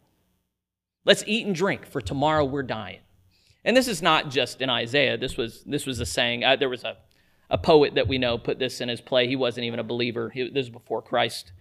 Let's 1.05 1.23
eat 1.27 1.45
and 1.45 1.55
drink, 1.55 1.85
for 1.85 2.01
tomorrow 2.01 2.43
we're 2.43 2.63
dying. 2.63 3.01
And 3.63 3.77
this 3.77 3.87
is 3.87 4.01
not 4.01 4.31
just 4.31 4.59
in 4.59 4.71
Isaiah. 4.71 5.17
This 5.19 5.37
was, 5.37 5.61
this 5.67 5.85
was 5.85 5.99
a 5.99 6.05
saying. 6.05 6.43
Uh, 6.43 6.55
there 6.55 6.67
was 6.67 6.83
a, 6.83 6.97
a 7.51 7.57
poet 7.59 7.93
that 7.93 8.07
we 8.07 8.17
know 8.17 8.39
put 8.39 8.57
this 8.57 8.81
in 8.81 8.89
his 8.89 9.01
play. 9.01 9.27
He 9.27 9.35
wasn't 9.35 9.65
even 9.65 9.79
a 9.79 9.83
believer, 9.83 10.31
he, 10.31 10.49
this 10.49 10.65
was 10.65 10.69
before 10.69 11.03
Christ. 11.03 11.51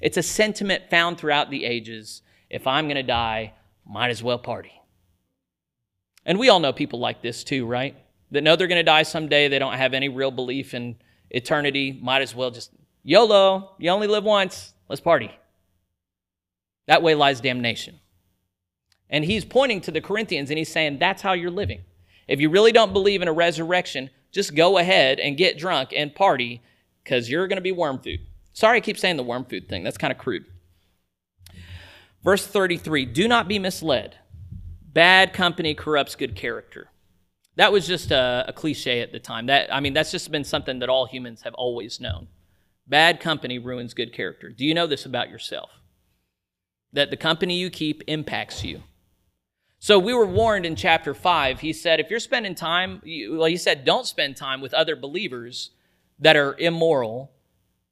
It's 0.00 0.16
a 0.16 0.22
sentiment 0.22 0.84
found 0.88 1.18
throughout 1.18 1.50
the 1.50 1.64
ages. 1.64 2.22
If 2.48 2.68
I'm 2.68 2.86
going 2.86 2.94
to 2.94 3.02
die, 3.02 3.54
might 3.84 4.10
as 4.10 4.22
well 4.22 4.38
party. 4.38 4.80
And 6.24 6.38
we 6.38 6.48
all 6.48 6.60
know 6.60 6.72
people 6.72 7.00
like 7.00 7.22
this 7.22 7.42
too, 7.42 7.66
right? 7.66 7.96
That 8.30 8.44
know 8.44 8.54
they're 8.54 8.68
going 8.68 8.78
to 8.78 8.84
die 8.84 9.02
someday. 9.02 9.48
They 9.48 9.58
don't 9.58 9.72
have 9.74 9.94
any 9.94 10.08
real 10.08 10.30
belief 10.30 10.74
in 10.74 10.94
eternity. 11.30 11.98
Might 12.00 12.22
as 12.22 12.36
well 12.36 12.52
just 12.52 12.70
YOLO. 13.02 13.74
You 13.80 13.90
only 13.90 14.06
live 14.06 14.22
once. 14.22 14.74
Let's 14.88 15.00
party. 15.00 15.32
That 16.86 17.02
way 17.02 17.14
lies 17.14 17.40
damnation. 17.40 18.00
And 19.08 19.24
he's 19.24 19.44
pointing 19.44 19.80
to 19.82 19.90
the 19.90 20.00
Corinthians 20.00 20.50
and 20.50 20.58
he's 20.58 20.72
saying, 20.72 20.98
that's 20.98 21.22
how 21.22 21.32
you're 21.34 21.50
living. 21.50 21.82
If 22.26 22.40
you 22.40 22.48
really 22.48 22.72
don't 22.72 22.92
believe 22.92 23.20
in 23.20 23.28
a 23.28 23.32
resurrection, 23.32 24.10
just 24.30 24.54
go 24.54 24.78
ahead 24.78 25.20
and 25.20 25.36
get 25.36 25.58
drunk 25.58 25.92
and 25.94 26.14
party 26.14 26.62
because 27.04 27.30
you're 27.30 27.46
going 27.46 27.56
to 27.56 27.62
be 27.62 27.72
worm 27.72 27.98
food. 27.98 28.20
Sorry, 28.52 28.78
I 28.78 28.80
keep 28.80 28.98
saying 28.98 29.16
the 29.16 29.22
worm 29.22 29.44
food 29.44 29.68
thing. 29.68 29.82
That's 29.82 29.98
kind 29.98 30.12
of 30.12 30.18
crude. 30.18 30.44
Verse 32.22 32.46
33 32.46 33.06
Do 33.06 33.28
not 33.28 33.48
be 33.48 33.58
misled. 33.58 34.16
Bad 34.92 35.32
company 35.32 35.74
corrupts 35.74 36.14
good 36.14 36.36
character. 36.36 36.90
That 37.56 37.72
was 37.72 37.86
just 37.86 38.10
a, 38.10 38.46
a, 38.48 38.52
cliche 38.52 39.00
at 39.00 39.12
the 39.12 39.18
time. 39.18 39.46
That 39.46 39.72
I 39.72 39.80
mean, 39.80 39.92
that's 39.92 40.10
just 40.10 40.30
been 40.30 40.44
something 40.44 40.78
that 40.78 40.88
all 40.88 41.06
humans 41.06 41.42
have 41.42 41.54
always 41.54 42.00
known. 42.00 42.28
Bad 42.86 43.20
company 43.20 43.58
ruins 43.58 43.94
good 43.94 44.12
character. 44.12 44.50
Do 44.50 44.64
you 44.64 44.74
know 44.74 44.86
this 44.86 45.04
about 45.04 45.28
yourself? 45.28 45.70
That 46.92 47.10
the 47.10 47.16
company 47.16 47.56
you 47.56 47.70
keep 47.70 48.02
impacts 48.06 48.64
you. 48.64 48.82
So 49.78 49.98
we 49.98 50.14
were 50.14 50.26
warned 50.26 50.64
in 50.64 50.76
chapter 50.76 51.12
5. 51.12 51.60
He 51.60 51.72
said, 51.72 51.98
if 51.98 52.08
you're 52.08 52.20
spending 52.20 52.54
time, 52.54 53.02
well, 53.30 53.46
he 53.46 53.56
said, 53.56 53.84
don't 53.84 54.06
spend 54.06 54.36
time 54.36 54.60
with 54.60 54.72
other 54.74 54.94
believers 54.94 55.70
that 56.20 56.36
are 56.36 56.56
immoral, 56.58 57.32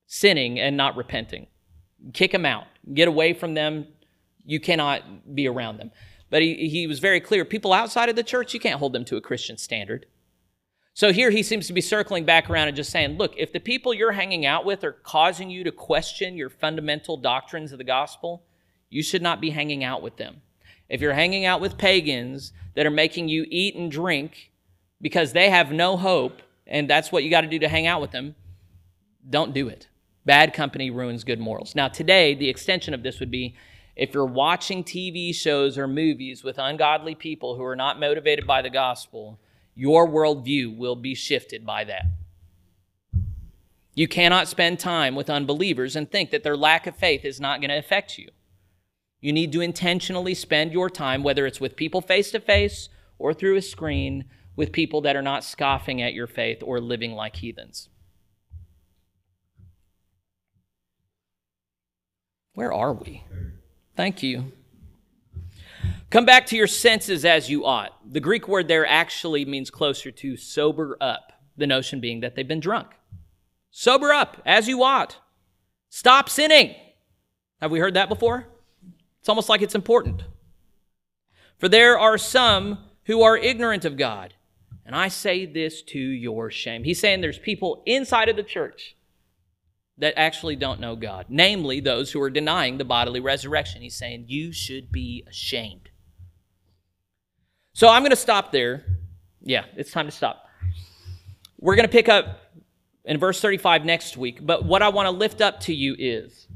sinning, 0.07 0.61
and 0.61 0.77
not 0.77 0.97
repenting. 0.97 1.49
Kick 2.13 2.31
them 2.31 2.47
out. 2.47 2.67
Get 2.95 3.09
away 3.09 3.33
from 3.33 3.55
them. 3.55 3.89
You 4.45 4.61
cannot 4.61 5.35
be 5.35 5.49
around 5.49 5.79
them. 5.79 5.91
But 6.31 6.43
he, 6.43 6.69
he 6.69 6.87
was 6.87 7.01
very 7.01 7.21
clear 7.21 7.45
people 7.45 7.73
outside 7.73 8.09
of 8.09 8.17
the 8.17 8.23
church, 8.23 8.55
you 8.55 8.61
can't 8.61 8.79
hold 8.79 8.93
them 8.93 9.05
to 9.07 9.17
a 9.17 9.21
Christian 9.21 9.59
standard. 9.59 10.07
So 10.95 11.13
here 11.13 11.31
he 11.31 11.43
seems 11.43 11.67
to 11.67 11.73
be 11.73 11.81
circling 11.81 12.25
back 12.25 12.49
around 12.49 12.69
and 12.69 12.77
just 12.77 12.91
saying, 12.91 13.17
look, 13.17 13.35
if 13.37 13.53
the 13.53 13.61
people 13.61 13.95
you're 13.95 14.13
hanging 14.13 14.47
out 14.47 14.65
with 14.65 14.85
are 14.85 14.93
causing 14.93 15.51
you 15.51 15.65
to 15.65 15.73
question 15.73 16.37
your 16.37 16.51
fundamental 16.51 17.17
doctrines 17.17 17.73
of 17.73 17.79
the 17.79 17.85
gospel, 17.85 18.45
you 18.91 19.03
should 19.03 19.23
not 19.23 19.41
be 19.41 19.51
hanging 19.51 19.83
out 19.83 20.03
with 20.03 20.17
them. 20.17 20.43
If 20.89 21.01
you're 21.01 21.15
hanging 21.15 21.47
out 21.47 21.61
with 21.61 21.79
pagans 21.79 22.53
that 22.75 22.85
are 22.85 22.91
making 22.91 23.29
you 23.29 23.47
eat 23.49 23.77
and 23.77 23.91
drink 23.91 24.51
because 25.01 25.33
they 25.33 25.49
have 25.49 25.73
no 25.73 25.97
hope, 25.97 26.43
and 26.67 26.91
that's 26.91 27.11
what 27.11 27.25
you 27.25 27.31
got 27.31 27.43
to 27.43 27.47
do 27.47 27.61
to 27.61 27.69
hang 27.69 27.87
out 27.87 28.01
with 28.01 28.11
them, 28.11 28.35
don't 29.29 29.55
do 29.55 29.69
it. 29.69 29.89
Bad 30.27 30.53
company 30.53 30.91
ruins 30.91 31.25
good 31.25 31.41
morals. 31.41 31.75
Now, 31.75 31.89
today, 31.89 32.35
the 32.35 32.49
extension 32.49 32.93
of 32.93 33.03
this 33.03 33.21
would 33.21 33.31
be 33.31 33.55
if 33.97 34.15
you're 34.15 34.27
watching 34.27 34.83
TV 34.83 35.35
shows 35.35 35.79
or 35.79 35.87
movies 35.87 36.43
with 36.43 36.59
ungodly 36.59 37.15
people 37.15 37.57
who 37.57 37.65
are 37.65 37.77
not 37.77 38.01
motivated 38.01 38.47
by 38.47 38.63
the 38.63 38.71
gospel, 38.71 39.39
your 39.75 40.09
worldview 40.09 40.77
will 40.77 40.97
be 40.97 41.15
shifted 41.15 41.65
by 41.65 41.85
that. 41.85 42.07
You 43.95 44.09
cannot 44.09 44.49
spend 44.49 44.79
time 44.79 45.15
with 45.15 45.29
unbelievers 45.29 45.97
and 45.97 46.11
think 46.11 46.31
that 46.31 46.43
their 46.43 46.57
lack 46.57 46.87
of 46.87 46.97
faith 46.97 47.25
is 47.25 47.41
not 47.41 47.61
going 47.61 47.71
to 47.71 47.79
affect 47.79 48.19
you. 48.19 48.31
You 49.21 49.33
need 49.33 49.53
to 49.53 49.61
intentionally 49.61 50.35
spend 50.35 50.73
your 50.73 50.89
time, 50.89 51.23
whether 51.23 51.47
it's 51.47 51.61
with 51.61 51.77
people 51.77 52.01
face 52.01 52.31
to 52.31 52.41
face 52.41 52.89
or 53.19 53.35
through 53.35 53.57
a 53.57 53.63
screen, 53.63 54.25
with 54.57 54.73
people 54.73 55.01
that 55.03 55.17
are 55.17 55.23
not 55.23 55.45
scoffing 55.45 56.03
at 56.03 56.15
your 56.15 56.27
faith 56.27 56.63
or 56.63 56.81
living 56.81 57.13
like 57.13 57.37
heathens. 57.37 57.89
Where 62.55 62.73
are 62.73 62.93
we? 62.93 63.25
Thank 63.97 64.23
you. 64.23 64.53
Come 66.11 66.25
back 66.25 66.45
to 66.47 66.57
your 66.57 66.67
senses 66.67 67.25
as 67.25 67.49
you 67.49 67.65
ought. 67.65 67.97
The 68.13 68.21
Greek 68.21 68.49
word 68.49 68.69
there 68.69 68.85
actually 68.85 69.45
means 69.45 69.71
closer 69.71 70.11
to 70.11 70.37
sober 70.37 70.97
up, 71.01 71.33
the 71.57 71.67
notion 71.67 72.01
being 72.01 72.21
that 72.21 72.35
they've 72.35 72.47
been 72.47 72.61
drunk. 72.61 72.89
Sober 73.71 74.13
up 74.13 74.43
as 74.45 74.67
you 74.67 74.83
ought. 74.83 75.19
Stop 75.89 76.29
sinning. 76.29 76.75
Have 77.61 77.71
we 77.71 77.79
heard 77.79 77.95
that 77.95 78.09
before? 78.09 78.50
It's 79.21 79.29
almost 79.29 79.49
like 79.49 79.63
it's 79.63 79.75
important. 79.75 80.25
For 81.59 81.69
there 81.69 81.99
are 81.99 82.19
some 82.19 82.79
who 83.05 83.23
are 83.23 83.37
ignorant 83.37 83.85
of 83.85 83.97
God. 83.97 84.35
And 84.87 84.97
I 84.97 85.09
say 85.09 85.47
this 85.47 85.83
to 85.83 85.99
your 85.99 86.51
shame. 86.51 86.85
He's 86.85 86.99
saying 86.99 87.21
there's 87.21 87.39
people 87.39 87.83
inside 87.87 88.29
of 88.29 88.37
the 88.37 88.43
church 88.43 88.97
that 89.99 90.15
actually 90.17 90.57
don't 90.57 90.81
know 90.81 90.97
God, 90.97 91.27
namely 91.29 91.81
those 91.81 92.11
who 92.11 92.21
are 92.23 92.31
denying 92.31 92.79
the 92.79 92.85
bodily 92.85 93.21
resurrection. 93.21 93.83
He's 93.83 93.95
saying 93.95 94.25
you 94.29 94.53
should 94.53 94.91
be 94.91 95.23
ashamed. 95.29 95.91
So 97.73 97.89
I'm 97.89 98.03
going 98.03 98.11
to 98.11 98.17
stop 98.17 98.53
there. 98.53 98.85
Yeah, 99.43 99.65
it's 99.77 99.93
time 99.93 100.07
to 100.07 100.13
stop. 100.13 100.45
We're 101.59 101.77
going 101.77 101.87
to 101.87 101.93
pick 101.93 102.09
up 102.09 102.55
in 103.05 103.19
verse 103.19 103.41
35 103.41 103.85
next 103.85 104.17
week, 104.17 104.45
but 104.45 104.65
what 104.65 104.83
I 104.83 104.89
want 104.89 105.07
to 105.07 105.11
lift 105.11 105.41
up 105.41 105.61
to 105.61 105.75
you 105.75 105.95
is 105.99 106.49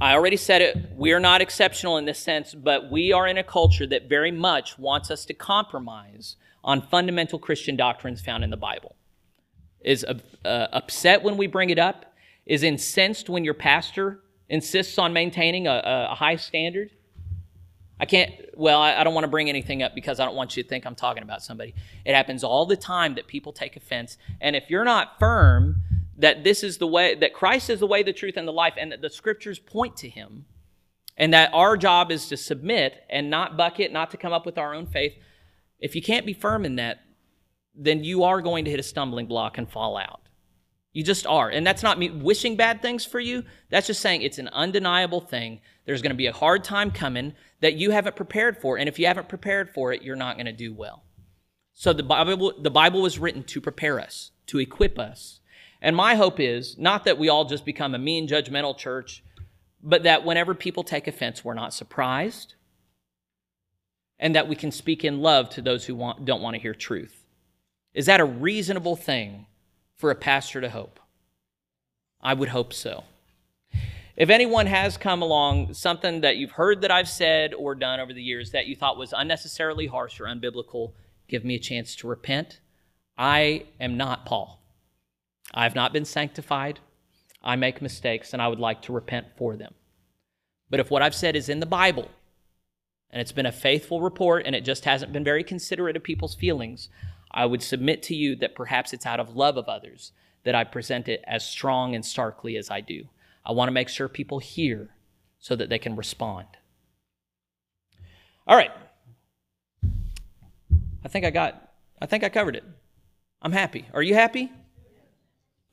I 0.00 0.14
already 0.14 0.36
said 0.36 0.62
it, 0.62 0.92
we 0.94 1.12
are 1.12 1.18
not 1.18 1.40
exceptional 1.40 1.96
in 1.96 2.04
this 2.04 2.20
sense, 2.20 2.54
but 2.54 2.90
we 2.90 3.12
are 3.12 3.26
in 3.26 3.36
a 3.36 3.42
culture 3.42 3.86
that 3.88 4.08
very 4.08 4.30
much 4.30 4.78
wants 4.78 5.10
us 5.10 5.24
to 5.24 5.34
compromise 5.34 6.36
on 6.62 6.82
fundamental 6.82 7.38
Christian 7.38 7.74
doctrines 7.74 8.20
found 8.20 8.44
in 8.44 8.50
the 8.50 8.56
Bible. 8.56 8.94
Is 9.80 10.04
uh, 10.04 10.14
upset 10.44 11.22
when 11.22 11.36
we 11.36 11.46
bring 11.46 11.70
it 11.70 11.78
up, 11.78 12.14
is 12.46 12.62
incensed 12.62 13.28
when 13.28 13.44
your 13.44 13.54
pastor 13.54 14.20
insists 14.48 14.98
on 14.98 15.12
maintaining 15.12 15.66
a, 15.66 15.82
a 16.10 16.14
high 16.14 16.36
standard. 16.36 16.90
I 18.00 18.06
can't, 18.06 18.32
well, 18.54 18.80
I, 18.80 18.94
I 18.94 19.04
don't 19.04 19.14
want 19.14 19.24
to 19.24 19.30
bring 19.30 19.48
anything 19.48 19.82
up 19.82 19.94
because 19.94 20.20
I 20.20 20.24
don't 20.24 20.36
want 20.36 20.56
you 20.56 20.62
to 20.62 20.68
think 20.68 20.86
I'm 20.86 20.94
talking 20.94 21.24
about 21.24 21.42
somebody. 21.42 21.74
It 22.04 22.14
happens 22.14 22.44
all 22.44 22.66
the 22.66 22.76
time 22.76 23.16
that 23.16 23.26
people 23.26 23.52
take 23.52 23.74
offense. 23.76 24.16
And 24.40 24.54
if 24.54 24.70
you're 24.70 24.84
not 24.84 25.18
firm 25.18 25.82
that 26.18 26.44
this 26.44 26.62
is 26.62 26.78
the 26.78 26.86
way, 26.86 27.14
that 27.14 27.32
Christ 27.32 27.70
is 27.70 27.80
the 27.80 27.86
way, 27.86 28.02
the 28.02 28.12
truth, 28.12 28.36
and 28.36 28.46
the 28.46 28.52
life, 28.52 28.74
and 28.76 28.92
that 28.92 29.00
the 29.00 29.10
scriptures 29.10 29.58
point 29.58 29.96
to 29.98 30.08
him, 30.08 30.44
and 31.16 31.32
that 31.32 31.50
our 31.54 31.76
job 31.76 32.10
is 32.10 32.28
to 32.28 32.36
submit 32.36 32.94
and 33.08 33.30
not 33.30 33.56
bucket, 33.56 33.92
not 33.92 34.10
to 34.10 34.16
come 34.16 34.32
up 34.32 34.44
with 34.44 34.58
our 34.58 34.74
own 34.74 34.86
faith, 34.86 35.14
if 35.78 35.94
you 35.94 36.02
can't 36.02 36.26
be 36.26 36.32
firm 36.32 36.64
in 36.64 36.76
that, 36.76 37.00
then 37.74 38.02
you 38.02 38.24
are 38.24 38.42
going 38.42 38.64
to 38.64 38.70
hit 38.70 38.80
a 38.80 38.84
stumbling 38.84 39.26
block 39.26 39.58
and 39.58 39.70
fall 39.70 39.96
out. 39.96 40.20
You 40.92 41.04
just 41.04 41.26
are. 41.26 41.48
And 41.48 41.64
that's 41.64 41.82
not 41.82 41.98
me 41.98 42.10
wishing 42.10 42.56
bad 42.56 42.82
things 42.82 43.04
for 43.04 43.20
you. 43.20 43.44
That's 43.70 43.86
just 43.86 44.00
saying 44.00 44.22
it's 44.22 44.38
an 44.38 44.48
undeniable 44.48 45.20
thing. 45.20 45.60
There's 45.84 46.02
going 46.02 46.10
to 46.10 46.16
be 46.16 46.26
a 46.26 46.32
hard 46.32 46.64
time 46.64 46.90
coming 46.90 47.34
that 47.60 47.74
you 47.74 47.92
haven't 47.92 48.16
prepared 48.16 48.60
for. 48.60 48.78
And 48.78 48.88
if 48.88 48.98
you 48.98 49.06
haven't 49.06 49.28
prepared 49.28 49.70
for 49.70 49.92
it, 49.92 50.02
you're 50.02 50.16
not 50.16 50.36
going 50.36 50.46
to 50.46 50.52
do 50.52 50.74
well. 50.74 51.04
So 51.74 51.92
the 51.92 52.02
Bible, 52.02 52.52
the 52.60 52.70
Bible 52.70 53.00
was 53.00 53.20
written 53.20 53.44
to 53.44 53.60
prepare 53.60 54.00
us, 54.00 54.32
to 54.46 54.58
equip 54.58 54.98
us. 54.98 55.37
And 55.80 55.94
my 55.94 56.16
hope 56.16 56.40
is 56.40 56.76
not 56.78 57.04
that 57.04 57.18
we 57.18 57.28
all 57.28 57.44
just 57.44 57.64
become 57.64 57.94
a 57.94 57.98
mean, 57.98 58.26
judgmental 58.28 58.76
church, 58.76 59.22
but 59.82 60.02
that 60.02 60.24
whenever 60.24 60.54
people 60.54 60.82
take 60.82 61.06
offense, 61.06 61.44
we're 61.44 61.54
not 61.54 61.72
surprised, 61.72 62.54
and 64.18 64.34
that 64.34 64.48
we 64.48 64.56
can 64.56 64.72
speak 64.72 65.04
in 65.04 65.20
love 65.20 65.48
to 65.50 65.62
those 65.62 65.86
who 65.86 65.94
want, 65.94 66.24
don't 66.24 66.42
want 66.42 66.54
to 66.54 66.60
hear 66.60 66.74
truth. 66.74 67.24
Is 67.94 68.06
that 68.06 68.20
a 68.20 68.24
reasonable 68.24 68.96
thing 68.96 69.46
for 69.96 70.10
a 70.10 70.16
pastor 70.16 70.60
to 70.60 70.70
hope? 70.70 70.98
I 72.20 72.34
would 72.34 72.48
hope 72.48 72.72
so. 72.72 73.04
If 74.16 74.30
anyone 74.30 74.66
has 74.66 74.96
come 74.96 75.22
along 75.22 75.74
something 75.74 76.22
that 76.22 76.36
you've 76.36 76.50
heard 76.50 76.80
that 76.80 76.90
I've 76.90 77.08
said 77.08 77.54
or 77.54 77.76
done 77.76 78.00
over 78.00 78.12
the 78.12 78.22
years 78.22 78.50
that 78.50 78.66
you 78.66 78.74
thought 78.74 78.98
was 78.98 79.14
unnecessarily 79.16 79.86
harsh 79.86 80.18
or 80.18 80.24
unbiblical, 80.24 80.92
give 81.28 81.44
me 81.44 81.54
a 81.54 81.60
chance 81.60 81.94
to 81.96 82.08
repent. 82.08 82.58
I 83.16 83.66
am 83.78 83.96
not 83.96 84.26
Paul. 84.26 84.57
I 85.54 85.64
have 85.64 85.74
not 85.74 85.92
been 85.92 86.04
sanctified. 86.04 86.80
I 87.42 87.56
make 87.56 87.80
mistakes 87.80 88.32
and 88.32 88.42
I 88.42 88.48
would 88.48 88.58
like 88.58 88.82
to 88.82 88.92
repent 88.92 89.26
for 89.36 89.56
them. 89.56 89.74
But 90.70 90.80
if 90.80 90.90
what 90.90 91.02
I've 91.02 91.14
said 91.14 91.36
is 91.36 91.48
in 91.48 91.60
the 91.60 91.66
Bible 91.66 92.08
and 93.10 93.20
it's 93.20 93.32
been 93.32 93.46
a 93.46 93.52
faithful 93.52 94.00
report 94.00 94.42
and 94.44 94.54
it 94.54 94.64
just 94.64 94.84
hasn't 94.84 95.12
been 95.12 95.24
very 95.24 95.44
considerate 95.44 95.96
of 95.96 96.02
people's 96.02 96.34
feelings, 96.34 96.88
I 97.30 97.46
would 97.46 97.62
submit 97.62 98.02
to 98.04 98.14
you 98.14 98.36
that 98.36 98.54
perhaps 98.54 98.92
it's 98.92 99.06
out 99.06 99.20
of 99.20 99.36
love 99.36 99.56
of 99.56 99.68
others 99.68 100.12
that 100.44 100.54
I 100.54 100.64
present 100.64 101.08
it 101.08 101.22
as 101.26 101.44
strong 101.44 101.94
and 101.94 102.04
starkly 102.04 102.56
as 102.56 102.70
I 102.70 102.80
do. 102.80 103.04
I 103.44 103.52
want 103.52 103.68
to 103.68 103.72
make 103.72 103.88
sure 103.88 104.08
people 104.08 104.38
hear 104.38 104.90
so 105.38 105.56
that 105.56 105.68
they 105.68 105.78
can 105.78 105.96
respond. 105.96 106.46
All 108.46 108.56
right. 108.56 108.70
I 111.04 111.08
think 111.08 111.24
I 111.24 111.30
got 111.30 111.72
I 112.00 112.06
think 112.06 112.24
I 112.24 112.28
covered 112.28 112.56
it. 112.56 112.64
I'm 113.40 113.52
happy. 113.52 113.86
Are 113.92 114.02
you 114.02 114.14
happy? 114.14 114.52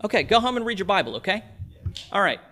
Okay, 0.04 0.24
go 0.24 0.40
home 0.40 0.58
and 0.58 0.66
read 0.66 0.78
your 0.80 0.86
Bible, 0.86 1.16
okay? 1.16 1.44
All 2.12 2.22
right. 2.22 2.40